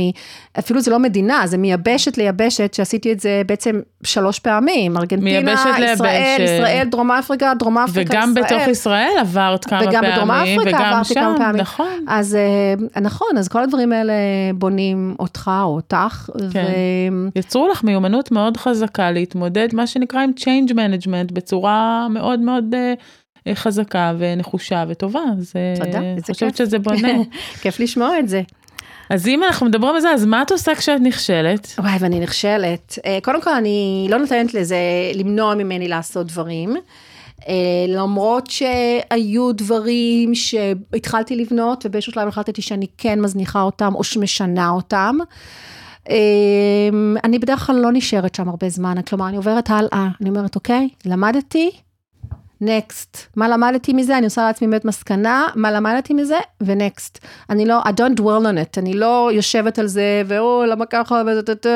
אפילו 0.59 0.81
זה 0.81 0.91
לא 0.91 0.99
מדינה, 0.99 1.41
זה 1.47 1.57
מיבשת 1.57 2.17
ליבשת, 2.17 2.73
שעשיתי 2.73 3.11
את 3.11 3.19
זה 3.19 3.41
בעצם 3.45 3.79
שלוש 4.03 4.39
פעמים. 4.39 4.97
ארגנטינה, 4.97 5.51
ישראל, 5.53 5.73
ליבשת. 5.79 6.39
ישראל, 6.39 6.87
דרום 6.91 7.11
אפריקה, 7.11 7.53
דרום 7.59 7.77
אפריקה, 7.77 8.13
וגם 8.13 8.29
ישראל. 8.31 8.45
בתוך 8.45 8.67
ישראל 8.67 9.11
עברת 9.19 9.65
כמה 9.65 9.81
וגם 9.81 9.91
פעמים, 10.01 10.11
בדרום 10.13 10.31
אפריקה 10.31 10.61
וגם 10.69 10.93
עברתי 10.93 11.13
שם, 11.13 11.19
כמה 11.21 11.37
פעמים. 11.37 11.61
נכון. 11.61 12.05
אז 12.07 12.35
אה, 12.95 13.01
נכון, 13.01 13.37
אז 13.37 13.47
כל 13.47 13.63
הדברים 13.63 13.91
האלה 13.91 14.13
בונים 14.55 15.15
אותך 15.19 15.51
או 15.63 15.75
אותך. 15.75 16.29
כן. 16.53 16.65
ו... 16.67 16.84
יצרו 17.35 17.67
לך 17.67 17.83
מיומנות 17.83 18.31
מאוד 18.31 18.57
חזקה 18.57 19.11
להתמודד, 19.11 19.67
מה 19.73 19.87
שנקרא 19.87 20.21
עם 20.21 20.31
change 20.39 20.71
management, 20.71 21.33
בצורה 21.33 22.07
מאוד 22.09 22.39
מאוד 22.39 22.73
אה, 22.73 22.93
אה, 23.47 23.55
חזקה 23.55 24.13
ונחושה 24.17 24.83
וטובה. 24.87 25.21
אז 25.39 25.53
תודה, 25.79 25.97
אני 25.97 26.21
חושבת. 26.21 26.55
שזה 26.57 26.79
בונה. 26.79 27.13
כיף 27.61 27.79
לשמוע 27.79 28.19
את 28.19 28.29
זה. 28.29 28.41
אז 29.09 29.27
אם 29.27 29.43
אנחנו 29.43 29.65
מדברים 29.65 29.95
על 29.95 30.01
זה, 30.01 30.09
אז 30.09 30.25
מה 30.25 30.41
את 30.41 30.51
עושה 30.51 30.75
כשאת 30.75 31.01
נכשלת? 31.01 31.67
וואי, 31.79 31.97
ואני 31.99 32.19
נכשלת. 32.19 32.99
אה, 33.05 33.19
קודם 33.23 33.41
כל, 33.41 33.53
אני 33.53 34.07
לא 34.09 34.17
נותנת 34.17 34.53
לזה 34.53 34.77
למנוע 35.15 35.55
ממני 35.55 35.87
לעשות 35.87 36.27
דברים. 36.27 36.75
למרות 37.87 38.47
שהיו 38.47 39.51
דברים 39.51 40.35
שהתחלתי 40.35 41.35
לבנות, 41.35 41.85
ובאיזשהו 41.85 42.13
שלב 42.13 42.27
החלטתי 42.27 42.61
שאני 42.61 42.85
כן 42.97 43.21
מזניחה 43.21 43.61
אותם, 43.61 43.95
או 43.95 44.03
שמשנה 44.03 44.69
אותם. 44.69 45.17
אה, 46.09 46.89
אני 47.23 47.39
בדרך 47.39 47.59
כלל 47.59 47.75
לא 47.75 47.89
נשארת 47.93 48.35
שם 48.35 48.49
הרבה 48.49 48.69
זמן, 48.69 49.01
כלומר, 49.01 49.27
אני 49.27 49.37
עוברת 49.37 49.69
הלאה. 49.69 50.07
אני 50.21 50.29
אומרת, 50.29 50.55
אוקיי, 50.55 50.89
למדתי, 51.05 51.71
נקסט. 52.61 53.17
מה 53.35 53.47
למדתי 53.47 53.93
מזה? 53.93 54.17
אני 54.17 54.25
עושה 54.25 54.43
לעצמי 54.43 54.67
באמת 54.67 54.85
מסקנה, 54.85 55.47
מה 55.55 55.71
למדתי 55.71 56.13
מזה, 56.13 56.39
ונקסט. 56.61 57.19
אני 57.49 57.65
לא, 57.65 57.81
I 57.81 57.89
don't 57.89 58.19
dwell 58.19 58.45
on 58.45 58.75
it, 58.75 58.77
אני 58.77 58.93
לא 58.93 59.29
יושבת 59.33 59.79
על 59.79 59.87
זה, 59.87 60.21
ואו, 60.27 60.63
למה 60.65 60.85
ככה, 60.85 61.21
וטטטט. 61.27 61.67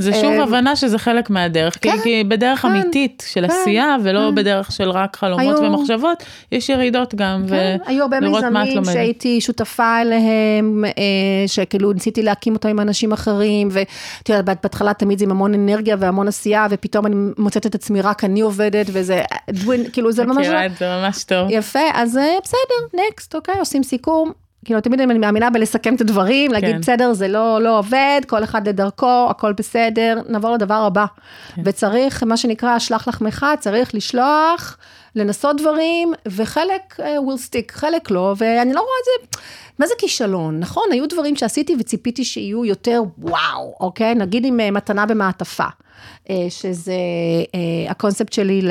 זה 0.00 0.12
שוב 0.12 0.32
אה, 0.32 0.42
הבנה 0.42 0.76
שזה 0.76 0.98
חלק 0.98 1.30
מהדרך, 1.30 1.78
כן, 1.80 1.96
כי 2.02 2.24
בדרך 2.24 2.58
כן, 2.62 2.68
אמיתית 2.68 3.22
של 3.32 3.46
כן, 3.48 3.54
עשייה, 3.54 3.96
ולא 4.04 4.28
כן. 4.28 4.34
בדרך 4.34 4.72
של 4.72 4.90
רק 4.90 5.16
חלומות 5.16 5.58
היו- 5.60 5.72
ומחשבות, 5.72 6.22
יש 6.52 6.68
ירידות 6.68 7.14
גם, 7.14 7.44
כן, 7.48 7.76
היו 7.86 8.02
הרבה 8.02 8.16
ולראות 8.18 8.44
מה 8.44 8.48
את 8.48 8.52
מיזמים 8.54 8.76
לומדת. 8.76 8.92
שהייתי 8.92 9.40
שותפה 9.40 10.00
אליהם, 10.00 10.84
אה, 10.84 10.92
שכאילו 11.46 11.92
ניסיתי 11.92 12.22
להקים 12.22 12.54
אותם 12.54 12.68
עם 12.68 12.80
אנשים 12.80 13.12
אחרים, 13.12 13.68
ואת 13.70 13.88
יודעת, 14.28 14.44
בהת- 14.44 14.58
בהתחלה 14.62 14.94
תמיד 14.94 15.18
זה 15.18 15.24
עם 15.24 15.30
המון 15.30 15.54
אנרגיה 15.54 15.96
והמון 15.98 16.28
עשייה, 16.28 16.66
ופתאום 16.70 17.06
אני 17.06 17.16
מוצאת 17.38 17.66
את 17.66 17.74
עצמי 17.74 18.00
רק 18.00 18.24
אני 18.24 18.40
עובדת, 18.40 18.86
וזה, 18.92 19.22
דווין- 19.50 19.84
כאילו 19.92 20.12
זה 20.12 20.24
ממש... 20.24 20.36
מכירה 20.36 20.66
את 20.66 20.76
זה 20.78 20.86
ממש 20.88 21.24
טוב. 21.24 21.48
יפה, 21.50 21.78
אז 21.94 22.16
אה, 22.16 22.34
בסדר, 22.44 23.00
נקסט, 23.10 23.34
אוקיי, 23.34 23.54
עושים 23.58 23.82
סיכום. 23.82 24.32
כאילו, 24.64 24.80
תמיד 24.80 25.00
אני 25.00 25.18
מאמינה 25.18 25.50
בלסכם 25.50 25.94
את 25.94 26.00
הדברים, 26.00 26.52
להגיד, 26.52 26.74
כן. 26.74 26.80
בסדר, 26.80 27.12
זה 27.12 27.28
לא, 27.28 27.62
לא 27.62 27.78
עובד, 27.78 28.20
כל 28.26 28.44
אחד 28.44 28.68
לדרכו, 28.68 29.26
הכל 29.30 29.52
בסדר, 29.52 30.18
נעבור 30.28 30.54
לדבר 30.54 30.74
הבא. 30.74 31.06
כן. 31.54 31.62
וצריך, 31.64 32.22
מה 32.22 32.36
שנקרא, 32.36 32.78
שלח 32.78 33.08
לחמך, 33.08 33.46
צריך 33.58 33.94
לשלוח, 33.94 34.76
לנסות 35.16 35.56
דברים, 35.56 36.12
וחלק 36.26 36.96
uh, 36.96 37.02
will 37.02 37.48
stick, 37.48 37.72
חלק 37.72 38.10
לא, 38.10 38.34
ואני 38.38 38.72
לא 38.72 38.80
רואה 38.80 38.92
את 39.00 39.32
זה, 39.32 39.38
מה 39.78 39.86
זה 39.86 39.94
כישלון? 39.98 40.60
נכון, 40.60 40.84
היו 40.92 41.08
דברים 41.08 41.36
שעשיתי 41.36 41.76
וציפיתי 41.80 42.24
שיהיו 42.24 42.64
יותר 42.64 43.02
וואו, 43.18 43.74
אוקיי? 43.80 44.14
נגיד 44.14 44.44
עם 44.44 44.60
uh, 44.60 44.70
מתנה 44.70 45.06
במעטפה. 45.06 45.66
אה, 46.30 46.46
שזה 46.48 46.92
אה, 47.54 47.90
הקונספט 47.90 48.32
שלי 48.32 48.62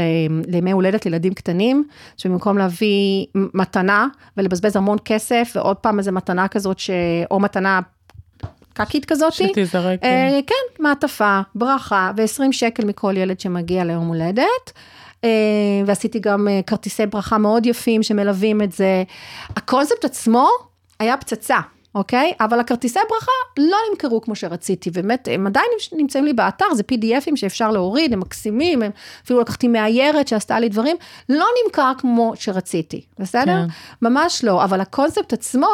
לימי 0.47 0.71
הולדת 0.71 1.05
לילדים 1.05 1.33
קטנים, 1.33 1.87
שבמקום 2.17 2.57
להביא 2.57 3.25
מתנה 3.35 4.07
ולבזבז 4.37 4.75
המון 4.75 4.97
כסף, 5.05 5.51
ועוד 5.55 5.77
פעם 5.77 5.99
איזה 5.99 6.11
מתנה 6.11 6.47
כזאת, 6.47 6.79
ש... 6.79 6.89
או 7.31 7.39
מתנה 7.39 7.79
קקית 8.73 9.05
כזאת, 9.05 9.33
שתזרק. 9.33 10.03
אה, 10.03 10.39
כן, 10.47 10.83
מעטפה, 10.83 11.39
ברכה 11.55 12.11
ו-20 12.17 12.51
שקל 12.51 12.85
מכל 12.85 13.17
ילד 13.17 13.39
שמגיע 13.39 13.83
ליום 13.83 14.07
הולדת. 14.07 14.71
אה, 15.23 15.29
ועשיתי 15.85 16.19
גם 16.19 16.47
אה, 16.47 16.59
כרטיסי 16.67 17.05
ברכה 17.05 17.37
מאוד 17.37 17.65
יפים 17.65 18.03
שמלווים 18.03 18.61
את 18.61 18.71
זה. 18.71 19.03
הקונספט 19.55 20.05
עצמו 20.05 20.49
היה 20.99 21.17
פצצה. 21.17 21.59
אוקיי? 21.95 22.33
אבל 22.39 22.59
הכרטיסי 22.59 22.99
ברכה 23.09 23.31
לא 23.57 23.77
נמכרו 23.91 24.21
כמו 24.21 24.35
שרציתי, 24.35 24.91
באמת, 24.91 25.27
הם 25.31 25.47
עדיין 25.47 25.65
נמצאים 25.91 26.25
לי 26.25 26.33
באתר, 26.33 26.65
זה 26.73 26.83
PDFים 26.91 27.35
שאפשר 27.35 27.71
להוריד, 27.71 28.13
הם 28.13 28.19
מקסימים, 28.19 28.81
הם, 28.81 28.91
אפילו 29.23 29.39
לקחתי 29.39 29.67
מאיירת 29.67 30.27
שעשתה 30.27 30.59
לי 30.59 30.69
דברים, 30.69 30.97
לא 31.29 31.45
נמכר 31.65 31.91
כמו 31.97 32.33
שרציתי, 32.35 33.01
בסדר? 33.19 33.45
כן. 33.45 33.65
ממש 34.01 34.43
לא, 34.43 34.63
אבל 34.63 34.81
הקונספט 34.81 35.33
עצמו, 35.33 35.67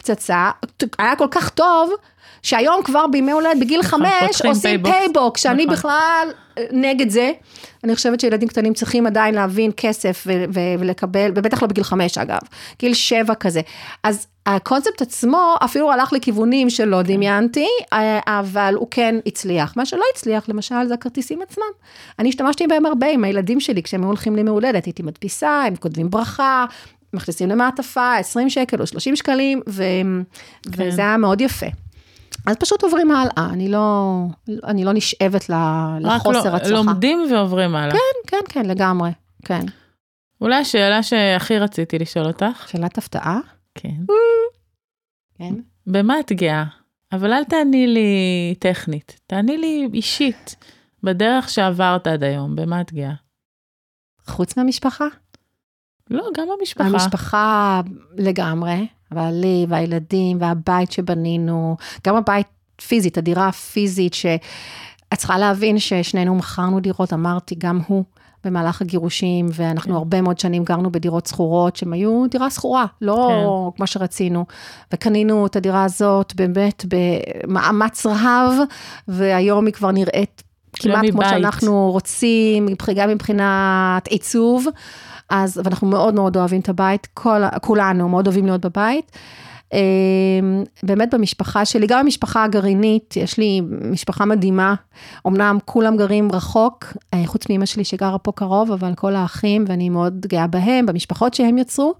פצצה, 0.00 0.50
היה 0.98 1.16
כל 1.16 1.28
כך 1.30 1.48
טוב, 1.48 1.90
שהיום 2.42 2.82
כבר 2.82 3.06
בימי 3.06 3.32
הולדת 3.32 3.60
בגיל 3.60 3.80
נכון, 3.80 4.00
חמש 4.00 4.42
עושים. 4.46 4.82
PayBox, 4.82 5.42
שאני 5.42 5.64
נכון. 5.64 5.76
בכלל 5.76 6.28
אה, 6.58 6.64
נגד 6.72 7.08
זה. 7.08 7.32
אני 7.84 7.94
חושבת 7.94 8.20
שילדים 8.20 8.48
קטנים 8.48 8.74
צריכים 8.74 9.06
עדיין 9.06 9.34
להבין 9.34 9.70
כסף 9.76 10.24
ו- 10.26 10.44
ו- 10.54 10.80
ולקבל, 10.80 11.32
ובטח 11.34 11.62
לא 11.62 11.68
בגיל 11.68 11.84
חמש 11.84 12.18
אגב, 12.18 12.38
גיל 12.78 12.94
שבע 12.94 13.34
כזה. 13.34 13.60
אז 14.02 14.26
הקונספט 14.46 15.02
עצמו 15.02 15.54
אפילו 15.64 15.92
הלך 15.92 16.12
לכיוונים 16.12 16.66
כן. 16.66 16.70
שלא 16.70 17.02
דמיינתי, 17.02 17.68
אה, 17.92 18.20
אבל 18.26 18.74
הוא 18.78 18.88
כן 18.90 19.14
הצליח. 19.26 19.76
מה 19.76 19.86
שלא 19.86 20.02
הצליח, 20.14 20.48
למשל, 20.48 20.86
זה 20.88 20.94
הכרטיסים 20.94 21.42
עצמם. 21.42 21.64
אני 22.18 22.28
השתמשתי 22.28 22.66
בהם 22.66 22.86
הרבה 22.86 23.06
עם 23.06 23.24
הילדים 23.24 23.60
שלי, 23.60 23.82
כשהם 23.82 24.00
היו 24.00 24.08
הולכים 24.08 24.36
לימי 24.36 24.50
הולדת, 24.50 24.84
הייתי 24.84 25.02
מדפיסה, 25.02 25.62
הם 25.66 25.76
כותבים 25.76 26.10
ברכה. 26.10 26.64
מכניסים 27.12 27.48
למעטפה 27.48 28.16
20 28.16 28.50
שקל 28.50 28.80
או 28.80 28.86
30 28.86 29.16
שקלים, 29.16 29.60
ו... 29.68 29.82
כן. 30.72 30.88
וזה 30.88 31.00
היה 31.02 31.16
מאוד 31.16 31.40
יפה. 31.40 31.66
אז 32.46 32.56
פשוט 32.56 32.82
עוברים 32.82 33.10
הלאה, 33.10 33.48
אני 33.52 33.68
לא, 33.68 34.14
אני 34.64 34.84
לא 34.84 34.92
נשאבת 34.92 35.50
לחוסר 36.00 36.50
לא- 36.50 36.56
הצלחה. 36.56 36.70
לומדים 36.70 37.22
ועוברים 37.32 37.76
הלאה. 37.76 37.92
כן, 37.92 37.98
כן, 38.36 38.44
כן, 38.48 38.66
לגמרי, 38.66 39.10
כן. 39.44 39.66
אולי 40.40 40.54
השאלה 40.56 41.02
שהכי 41.02 41.58
רציתי 41.58 41.98
לשאול 41.98 42.26
אותך, 42.26 42.68
שאלת 42.68 42.98
הפתעה? 42.98 43.38
כן. 43.74 43.96
כן. 45.38 45.54
במה 45.86 46.20
את 46.20 46.32
גאה? 46.32 46.64
אבל 47.12 47.32
אל 47.32 47.44
תעני 47.44 47.86
לי 47.86 48.54
טכנית, 48.58 49.20
תעני 49.26 49.58
לי 49.58 49.88
אישית, 49.94 50.56
בדרך 51.02 51.48
שעברת 51.48 52.06
עד 52.06 52.22
היום, 52.24 52.56
במה 52.56 52.80
את 52.80 52.92
גאה? 52.92 53.12
חוץ 54.26 54.56
מהמשפחה? 54.56 55.06
לא, 56.10 56.24
גם 56.36 56.46
המשפחה. 56.58 56.86
המשפחה 56.86 57.80
לגמרי, 58.16 58.86
בעלי 59.10 59.66
והילדים 59.68 60.36
והבית 60.40 60.92
שבנינו, 60.92 61.76
גם 62.06 62.16
הבית 62.16 62.46
פיזית, 62.86 63.18
הדירה 63.18 63.48
הפיזית, 63.48 64.14
שאת 64.14 64.40
צריכה 65.16 65.38
להבין 65.38 65.78
ששנינו 65.78 66.34
מכרנו 66.34 66.80
דירות, 66.80 67.12
אמרתי, 67.12 67.54
גם 67.58 67.80
הוא. 67.86 68.04
במהלך 68.44 68.82
הגירושים, 68.82 69.46
ואנחנו 69.52 69.90
כן. 69.90 69.96
הרבה 69.96 70.20
מאוד 70.20 70.38
שנים 70.38 70.64
גרנו 70.64 70.92
בדירות 70.92 71.26
שכורות, 71.26 71.76
שהן 71.76 71.92
היו 71.92 72.24
דירה 72.30 72.50
שכורה, 72.50 72.86
לא 73.00 73.28
כן. 73.70 73.76
כמו 73.76 73.86
שרצינו. 73.86 74.44
וקנינו 74.92 75.46
את 75.46 75.56
הדירה 75.56 75.84
הזאת 75.84 76.34
באמת 76.36 76.84
במאמץ 76.88 78.06
רב, 78.06 78.54
והיום 79.08 79.66
היא 79.66 79.74
כבר 79.74 79.90
נראית 79.90 80.42
כמעט 80.72 81.04
כמו. 81.10 81.22
שאנחנו 81.24 81.90
רוצים, 81.92 82.66
גם 82.96 83.08
מבחינת 83.08 84.06
עיצוב. 84.08 84.66
אז, 85.30 85.60
ואנחנו 85.64 85.86
מאוד 85.86 86.14
מאוד 86.14 86.36
אוהבים 86.36 86.60
את 86.60 86.68
הבית, 86.68 87.08
כל, 87.14 87.42
כולנו 87.60 88.08
מאוד 88.08 88.26
אוהבים 88.26 88.46
להיות 88.46 88.60
בבית. 88.66 89.12
אמ, 89.72 90.64
באמת 90.82 91.14
במשפחה 91.14 91.64
שלי, 91.64 91.86
גם 91.86 91.98
המשפחה 91.98 92.44
הגרעינית, 92.44 93.16
יש 93.16 93.38
לי 93.38 93.60
משפחה 93.90 94.24
מדהימה, 94.24 94.74
אמנם 95.26 95.58
כולם 95.64 95.96
גרים 95.96 96.32
רחוק, 96.32 96.84
אה, 97.14 97.22
חוץ 97.26 97.48
מאמא 97.50 97.66
שלי 97.66 97.84
שגרה 97.84 98.18
פה 98.18 98.32
קרוב, 98.32 98.72
אבל 98.72 98.94
כל 98.94 99.16
האחים, 99.16 99.64
ואני 99.68 99.88
מאוד 99.88 100.26
גאה 100.26 100.46
בהם, 100.46 100.86
במשפחות 100.86 101.34
שהם 101.34 101.58
יצרו. 101.58 101.94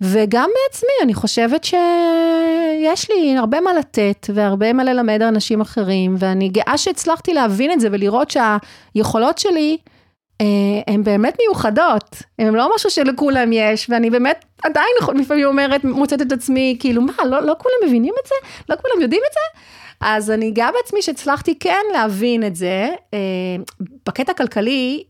וגם 0.00 0.50
בעצמי, 0.54 0.90
אני 1.02 1.14
חושבת 1.14 1.64
שיש 1.64 3.10
לי 3.10 3.36
הרבה 3.36 3.60
מה 3.60 3.74
לתת 3.74 4.26
והרבה 4.34 4.72
מה 4.72 4.84
ללמד 4.84 5.22
אנשים 5.22 5.60
אחרים, 5.60 6.16
ואני 6.18 6.48
גאה 6.48 6.78
שהצלחתי 6.78 7.34
להבין 7.34 7.72
את 7.72 7.80
זה 7.80 7.88
ולראות 7.92 8.30
שהיכולות 8.30 9.38
שלי, 9.38 9.76
הן 10.86 11.04
באמת 11.04 11.36
מיוחדות, 11.40 12.22
הן 12.38 12.54
לא 12.54 12.70
משהו 12.74 12.90
שלכולם 12.90 13.52
יש, 13.52 13.90
ואני 13.90 14.10
באמת 14.10 14.44
עדיין 14.64 14.88
לפעמים 15.14 15.44
אומרת, 15.44 15.84
מוצאת 15.84 16.22
את 16.22 16.32
עצמי, 16.32 16.76
כאילו, 16.80 17.02
מה, 17.02 17.12
לא, 17.24 17.42
לא 17.42 17.54
כולם 17.58 17.74
מבינים 17.86 18.14
את 18.22 18.26
זה? 18.28 18.34
לא 18.68 18.76
כולם 18.76 19.02
יודעים 19.02 19.22
את 19.28 19.32
זה? 19.32 19.60
אז 20.00 20.30
אני 20.30 20.50
גאה 20.50 20.70
בעצמי 20.72 21.02
שהצלחתי 21.02 21.58
כן 21.58 21.82
להבין 21.92 22.46
את 22.46 22.56
זה. 22.56 22.88
אה, 23.14 23.18
בקטע 24.06 24.32
הכלכלי, 24.32 25.04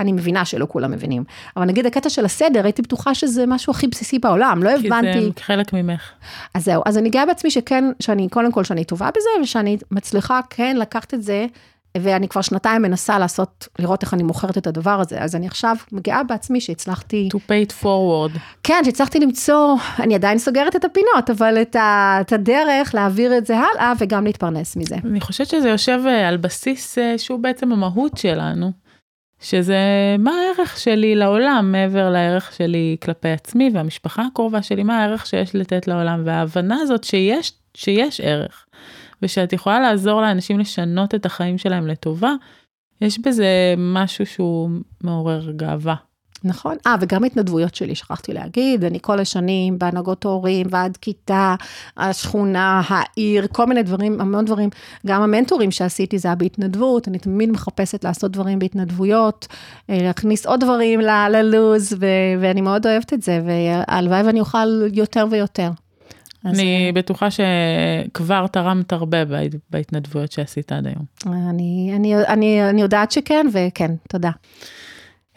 אני 0.00 0.12
מבינה 0.12 0.44
שלא 0.44 0.66
כולם 0.68 0.90
מבינים, 0.90 1.24
אבל 1.56 1.64
נגיד 1.64 1.86
הקטע 1.86 2.10
של 2.10 2.24
הסדר, 2.24 2.64
הייתי 2.64 2.82
בטוחה 2.82 3.14
שזה 3.14 3.46
משהו 3.46 3.70
הכי 3.70 3.86
בסיסי 3.86 4.18
בעולם, 4.18 4.62
לא 4.62 4.70
הבנתי. 4.70 5.12
כי 5.12 5.20
זה 5.20 5.30
חלק 5.40 5.72
ממך. 5.72 6.10
אז 6.54 6.64
זהו, 6.64 6.82
אז 6.86 6.98
אני 6.98 7.10
גאה 7.10 7.26
בעצמי 7.26 7.50
שכן, 7.50 7.84
שאני, 8.00 8.28
קודם 8.28 8.52
כל 8.52 8.64
שאני 8.64 8.84
טובה 8.84 9.08
בזה, 9.10 9.42
ושאני 9.42 9.76
מצליחה 9.90 10.40
כן 10.50 10.76
לקחת 10.76 11.14
את 11.14 11.22
זה, 11.22 11.46
ואני 11.98 12.28
כבר 12.28 12.42
שנתיים 12.42 12.82
מנסה 12.82 13.18
לעשות, 13.18 13.68
לראות 13.78 14.02
איך 14.02 14.14
אני 14.14 14.22
מוכרת 14.22 14.58
את 14.58 14.66
הדבר 14.66 15.00
הזה, 15.00 15.22
אז 15.22 15.36
אני 15.36 15.46
עכשיו 15.46 15.76
גאה 15.94 16.22
בעצמי 16.22 16.60
שהצלחתי... 16.60 17.28
To 17.34 17.36
pay 17.36 17.68
it 17.70 17.84
forward. 17.84 18.38
כן, 18.62 18.82
שהצלחתי 18.84 19.20
למצוא, 19.20 19.76
אני 19.98 20.14
עדיין 20.14 20.38
סוגרת 20.38 20.76
את 20.76 20.84
הפינות, 20.84 21.30
אבל 21.30 21.62
את, 21.62 21.76
ה, 21.76 22.18
את 22.20 22.32
הדרך 22.32 22.94
להעביר 22.94 23.38
את 23.38 23.46
זה 23.46 23.56
הלאה 23.58 23.92
וגם 23.98 24.24
להתפרנס 24.24 24.76
מזה. 24.76 24.96
אני 25.04 25.20
חושבת 25.20 25.46
שזה 25.46 25.68
יושב 25.68 26.00
אה, 26.06 26.28
על 26.28 26.36
בסיס 26.36 26.98
אה, 26.98 27.18
שהוא 27.18 27.38
בעצם 27.38 27.72
המהות 27.72 28.16
שלנו. 28.16 28.72
שזה 29.40 29.76
מה 30.18 30.30
הערך 30.30 30.78
שלי 30.78 31.14
לעולם 31.14 31.72
מעבר 31.72 32.10
לערך 32.10 32.52
שלי 32.52 32.96
כלפי 33.02 33.28
עצמי 33.28 33.70
והמשפחה 33.74 34.22
הקרובה 34.32 34.62
שלי, 34.62 34.82
מה 34.82 35.04
הערך 35.04 35.26
שיש 35.26 35.54
לתת 35.54 35.88
לעולם 35.88 36.22
וההבנה 36.24 36.76
הזאת 36.80 37.04
שיש, 37.04 37.52
שיש 37.74 38.20
ערך. 38.20 38.66
ושאת 39.22 39.52
יכולה 39.52 39.80
לעזור 39.80 40.20
לאנשים 40.20 40.58
לשנות 40.58 41.14
את 41.14 41.26
החיים 41.26 41.58
שלהם 41.58 41.86
לטובה, 41.86 42.32
יש 43.00 43.18
בזה 43.18 43.74
משהו 43.78 44.26
שהוא 44.26 44.70
מעורר 45.04 45.50
גאווה. 45.50 45.94
נכון. 46.44 46.76
אה, 46.86 46.94
וגם 47.00 47.24
התנדבויות 47.24 47.74
שלי, 47.74 47.94
שכחתי 47.94 48.32
להגיד, 48.32 48.84
אני 48.84 48.98
כל 49.00 49.20
השנים 49.20 49.78
בהנהגות 49.78 50.24
הורים 50.24 50.66
ועד 50.70 50.96
כיתה, 50.96 51.54
השכונה, 51.96 52.82
העיר, 52.88 53.46
כל 53.52 53.66
מיני 53.66 53.82
דברים, 53.82 54.20
המון 54.20 54.44
דברים. 54.44 54.70
גם 55.06 55.22
המנטורים 55.22 55.70
שעשיתי 55.70 56.18
זה 56.18 56.28
היה 56.28 56.34
בהתנדבות, 56.34 57.08
אני 57.08 57.18
תמיד 57.18 57.50
מחפשת 57.50 58.04
לעשות 58.04 58.30
דברים 58.32 58.58
בהתנדבויות, 58.58 59.46
אה, 59.90 59.98
להכניס 60.02 60.46
עוד 60.46 60.60
דברים 60.60 61.00
ללוז, 61.00 61.96
ואני 62.40 62.60
מאוד 62.60 62.86
אוהבת 62.86 63.12
את 63.12 63.22
זה, 63.22 63.42
והלוואי 63.46 64.22
ואני 64.22 64.40
אוכל 64.40 64.68
יותר 64.92 65.26
ויותר. 65.30 65.70
אני 66.44 66.88
אז... 66.88 66.94
בטוחה 66.94 67.28
שכבר 67.30 68.46
תרמת 68.46 68.92
הרבה 68.92 69.18
בהתנדבויות 69.70 70.32
שעשית 70.32 70.72
עד 70.72 70.86
היום. 70.86 71.04
אני, 71.26 71.92
אני, 71.96 72.16
אני, 72.16 72.70
אני 72.70 72.82
יודעת 72.82 73.12
שכן, 73.12 73.46
וכן, 73.52 73.90
תודה. 74.08 74.30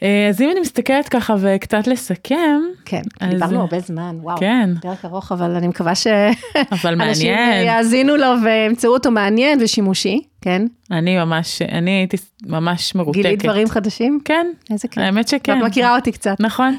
אה, 0.03 0.27
אז 0.29 0.41
אם 0.41 0.49
אני 0.51 0.59
מסתכלת 0.59 1.09
ככה 1.09 1.35
וקצת 1.39 1.87
לסכם. 1.87 2.61
כן, 2.85 3.01
אז... 3.21 3.29
דיברנו 3.29 3.61
הרבה 3.61 3.79
זמן, 3.79 4.17
וואו. 4.21 4.37
כן. 4.37 4.69
דרך 4.81 5.05
ארוך, 5.05 5.31
אבל 5.31 5.51
אני 5.55 5.67
מקווה 5.67 5.95
שאנשים 5.95 7.35
יאזינו 7.67 8.15
לו 8.15 8.27
וימצאו 8.43 8.93
אותו 8.93 9.11
מעניין 9.11 9.59
ושימושי, 9.61 10.21
כן? 10.41 10.65
אני 10.91 11.17
ממש, 11.17 11.61
אני 11.61 11.91
הייתי 11.91 12.17
ממש 12.45 12.95
מרותקת. 12.95 13.21
גילית 13.21 13.43
דברים 13.43 13.67
חדשים? 13.67 14.19
כן. 14.25 14.47
איזה 14.71 14.87
כיף. 14.87 15.03
האמת 15.03 15.27
שכן. 15.27 15.57
את 15.57 15.63
מכירה 15.63 15.95
אותי 15.95 16.11
קצת. 16.11 16.35
נכון. 16.39 16.77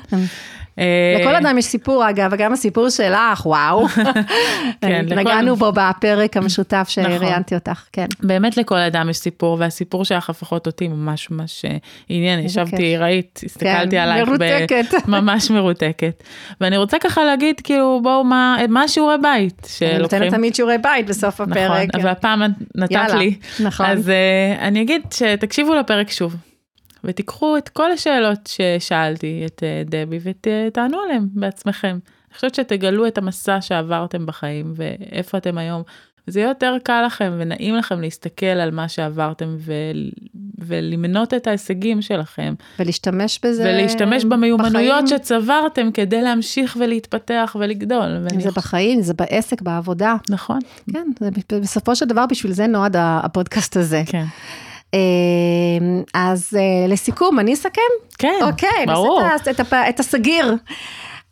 אה. 0.79 1.17
לכל 1.21 1.35
אדם 1.35 1.59
יש 1.59 1.65
סיפור 1.65 2.11
אגב, 2.11 2.31
וגם 2.33 2.53
הסיפור 2.53 2.89
שלך, 2.91 3.47
וואו. 3.47 3.87
כן, 4.81 5.07
נגענו 5.09 5.57
בו 5.57 5.73
בפרק 5.73 6.37
המשותף 6.37 6.87
שראיינתי 6.89 7.55
נכון. 7.55 7.59
אותך, 7.69 7.85
כן. 7.93 8.07
באמת 8.23 8.57
לכל 8.57 8.79
אדם 8.79 9.11
יש 9.11 9.17
סיפור, 9.17 9.57
והסיפור 9.61 10.05
שלך 10.05 10.31
לפחות 10.31 10.67
אותי 10.67 10.89
ממש 10.89 11.31
ממש 11.31 11.65
אה, 11.65 11.77
עניין, 12.09 12.41
ישבתי, 12.41 12.97
ראית, 12.97 13.41
הסתכלתי 13.45 13.91
כן, 13.91 14.03
עלייך, 14.03 14.29
ממש 15.09 15.51
מרותקת. 15.51 16.23
ואני 16.61 16.77
רוצה 16.77 16.99
ככה 16.99 17.25
להגיד, 17.25 17.61
כאילו, 17.65 18.01
בואו, 18.03 18.25
מה 18.25 18.83
השיעורי 18.85 19.17
בית 19.23 19.69
שלוקחים? 19.79 19.89
אני 19.95 20.03
נותנת 20.03 20.35
תמיד 20.35 20.55
שיעורי 20.55 20.79
בית 20.79 21.07
בסוף 21.07 21.41
הפרק. 21.41 21.89
נכון, 21.95 22.07
והפעם 22.07 22.43
נתת 22.75 23.15
לי. 23.19 23.35
נכון. 23.61 23.87
אז 23.87 24.11
אה, 24.11 24.67
אני 24.69 24.83
אגיד 24.83 25.03
שתקשיבו 25.15 25.75
לפרק 25.75 26.11
שוב. 26.11 26.37
ותיקחו 27.07 27.57
את 27.57 27.69
כל 27.69 27.93
השאלות 27.93 28.49
ששאלתי 28.49 29.43
את 29.47 29.63
אה, 29.63 29.83
דבי 29.87 30.19
ותענו 30.23 30.99
עליהן 31.01 31.29
בעצמכם. 31.33 31.99
אני 32.29 32.35
חושבת 32.35 32.55
שתגלו 32.55 33.07
את 33.07 33.19
המסע 33.19 33.61
שעברתם 33.61 34.27
בחיים 34.27 34.73
ואיפה 34.77 35.39
אתם 35.39 35.59
היום. 35.59 35.83
זה 36.27 36.41
יהיה 36.41 36.49
יותר 36.49 36.77
קל 36.83 37.03
לכם 37.07 37.33
ונעים 37.39 37.75
לכם 37.75 38.01
להסתכל 38.01 38.47
על 38.47 38.71
מה 38.71 38.89
שעברתם 38.89 39.57
ו... 39.59 39.73
ולמנות 40.59 41.35
את 41.35 41.47
ההישגים 41.47 42.03
שלכם. 42.03 42.55
ולהשתמש 42.79 43.41
בזה 43.45 43.63
ולהשתמש 43.63 44.25
במיומנויות 44.25 45.05
בחיים. 45.05 45.19
שצברתם 45.19 45.91
כדי 45.95 46.23
להמשיך 46.23 46.77
ולהתפתח 46.81 47.57
ולגדול. 47.61 48.27
אם 48.35 48.41
זה 48.41 48.51
בחיים, 48.51 49.03
זה 49.03 49.15
בעסק, 49.15 49.63
בעבודה. 49.63 50.17
נכון. 50.31 50.59
כן, 50.93 51.11
זה 51.21 51.61
בסופו 51.61 51.97
של 51.97 52.07
דבר 52.07 52.27
בשביל 52.27 52.53
זה 52.53 52.67
נועד 52.67 52.97
הפודקאסט 52.99 53.77
הזה. 53.77 54.03
כן. 54.07 54.25
אמ, 54.95 56.03
אז 56.15 56.57
אה, 56.59 56.89
לסיכום, 56.89 57.39
אני 57.39 57.55
אסכם? 57.55 57.81
כן, 58.19 58.41
אוקיי, 58.43 58.87
ברור. 58.87 59.23
נעשה 59.23 59.51
את, 59.51 59.61
את, 59.61 59.73
את 59.89 60.01
הסגיר. 60.01 60.55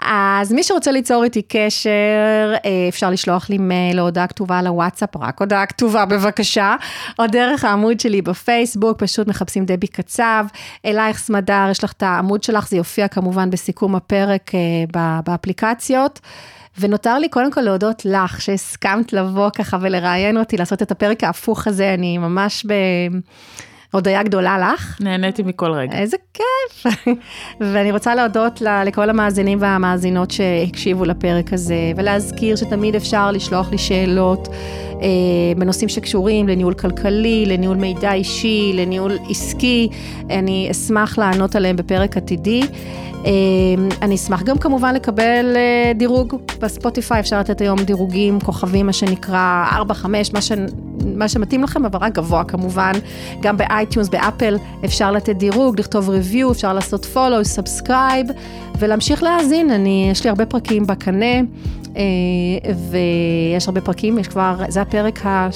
אז 0.01 0.53
מי 0.53 0.63
שרוצה 0.63 0.93
ליצור 0.93 1.25
איתי 1.25 1.43
קשר, 1.43 2.55
אה, 2.65 2.87
אפשר 2.89 3.11
לשלוח 3.11 3.51
לי 3.51 3.59
מייל 3.59 4.01
או 4.01 4.05
הודעה 4.05 4.27
כתובה 4.27 4.63
לוואטסאפ, 4.63 5.17
רק 5.17 5.41
הודעה 5.41 5.67
כתובה 5.67 6.05
בבקשה, 6.05 6.77
או 7.19 7.27
דרך 7.27 7.65
העמוד 7.65 8.01
שלי 8.01 8.23
בפייסבוק, 8.23 8.99
פשוט 8.99 9.29
מחפשים 9.29 9.65
דבי 9.65 9.87
קצב. 9.87 10.45
אלייך 10.87 11.19
סמדר, 11.19 11.67
יש 11.71 11.85
לך 11.85 11.93
את 11.93 12.03
העמוד 12.03 12.43
שלך, 12.43 12.69
זה 12.69 12.77
יופיע 12.77 13.09
כמובן 13.09 13.51
בסיכום 13.51 13.95
הפרק 13.95 14.51
אה, 14.55 15.21
באפליקציות. 15.25 16.21
ונותר 16.79 17.19
לי 17.19 17.29
קודם 17.29 17.53
כל 17.53 17.61
להודות 17.61 18.05
לך 18.05 18.41
שהסכמת 18.41 19.13
לבוא 19.13 19.51
ככה 19.51 19.79
ולראיין 19.81 20.37
אותי, 20.37 20.57
לעשות 20.57 20.83
את 20.83 20.91
הפרק 20.91 21.25
ההפוך 21.25 21.67
הזה, 21.67 21.95
אני 21.95 22.19
ממש 22.19 22.67
ב... 22.69 22.73
הודיה 23.95 24.23
גדולה 24.23 24.59
לך. 24.59 24.97
נהניתי 25.01 25.43
מכל 25.43 25.73
רגע. 25.73 25.99
איזה 25.99 26.17
כיף. 26.35 26.95
ואני 27.73 27.93
רוצה 27.93 28.15
להודות 28.15 28.61
לכל 28.87 29.11
המאזינים 29.11 29.59
והמאזינות 29.61 30.31
שהקשיבו 30.31 31.05
לפרק 31.05 31.53
הזה, 31.53 31.93
ולהזכיר 31.97 32.57
שתמיד 32.57 32.95
אפשר 32.95 33.31
לשלוח 33.31 33.71
לי 33.71 33.79
שאלות 33.79 34.49
בנושאים 35.57 35.89
שקשורים 35.89 36.49
לניהול 36.49 36.75
כלכלי, 36.75 37.47
לניהול 37.47 37.77
מידע 37.77 38.13
אישי, 38.13 38.73
לניהול 38.75 39.19
עסקי. 39.31 39.89
אני 40.31 40.69
אשמח 40.71 41.19
לענות 41.19 41.57
עליהם 41.57 41.77
בפרק 41.77 42.17
עתידי. 42.17 42.63
אמ, 43.25 43.89
אני 44.03 44.15
אשמח 44.15 44.43
גם 44.43 44.59
כמובן 44.59 44.95
לקבל 44.95 45.57
אה, 45.57 45.93
דירוג 45.95 46.35
בספוטיפיי, 46.61 47.21
אפשר 47.21 47.41
לתת 47.41 47.61
היום 47.61 47.83
דירוגים, 47.83 48.41
כוכבים, 48.41 48.87
מה 48.87 48.93
שנקרא 48.93 49.65
4-5, 49.91 50.07
מה, 50.33 50.41
ש... 50.41 50.53
מה 51.17 51.29
שמתאים 51.29 51.63
לכם, 51.63 51.85
אבל 51.85 51.99
רק 51.99 52.13
גבוה 52.13 52.45
כמובן. 52.45 52.93
גם 53.43 53.57
ב 53.57 53.63
iTunes, 53.63 54.09
ב 54.09 54.15
Apple, 54.15 54.57
אפשר 54.85 55.13
לתת 55.13 55.37
דירוג, 55.37 55.81
לכתוב 55.81 56.09
review, 56.09 56.53
אפשר 56.53 56.73
לעשות 56.73 57.05
follow, 57.05 57.45
subscribe, 57.45 58.27
ולהמשיך 58.79 59.23
להאזין. 59.23 59.71
אני, 59.71 60.09
יש 60.11 60.25
לי 60.25 60.31
הרבה 60.31 60.47
פרקים 60.47 60.87
בקנה. 60.87 61.41
אה, 61.97 62.73
ויש 62.91 63.69
הרבה 63.69 63.81
פרקים, 63.81 64.19
יש 64.19 64.29
כבר, 64.29 64.57
זה 64.69 64.83
הפרק 64.83 65.27
ה... 65.27 65.49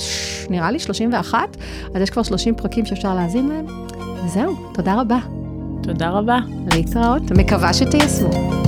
נראה 0.51 0.71
לי 0.71 0.79
31, 0.79 1.57
אז 1.95 2.03
יש 2.03 2.11
כבר 2.11 2.23
30 2.23 2.55
פרקים 2.55 2.87
שאפשר 2.87 3.15
להאזין 3.15 3.49
להם. 3.49 3.67
וזהו, 4.25 4.55
תודה 4.75 5.01
רבה. 5.01 5.19
תודה 5.83 6.11
רבה. 6.11 6.39
להתראות, 6.75 7.23
מקווה 7.31 7.75
שתיישמו. 7.75 8.68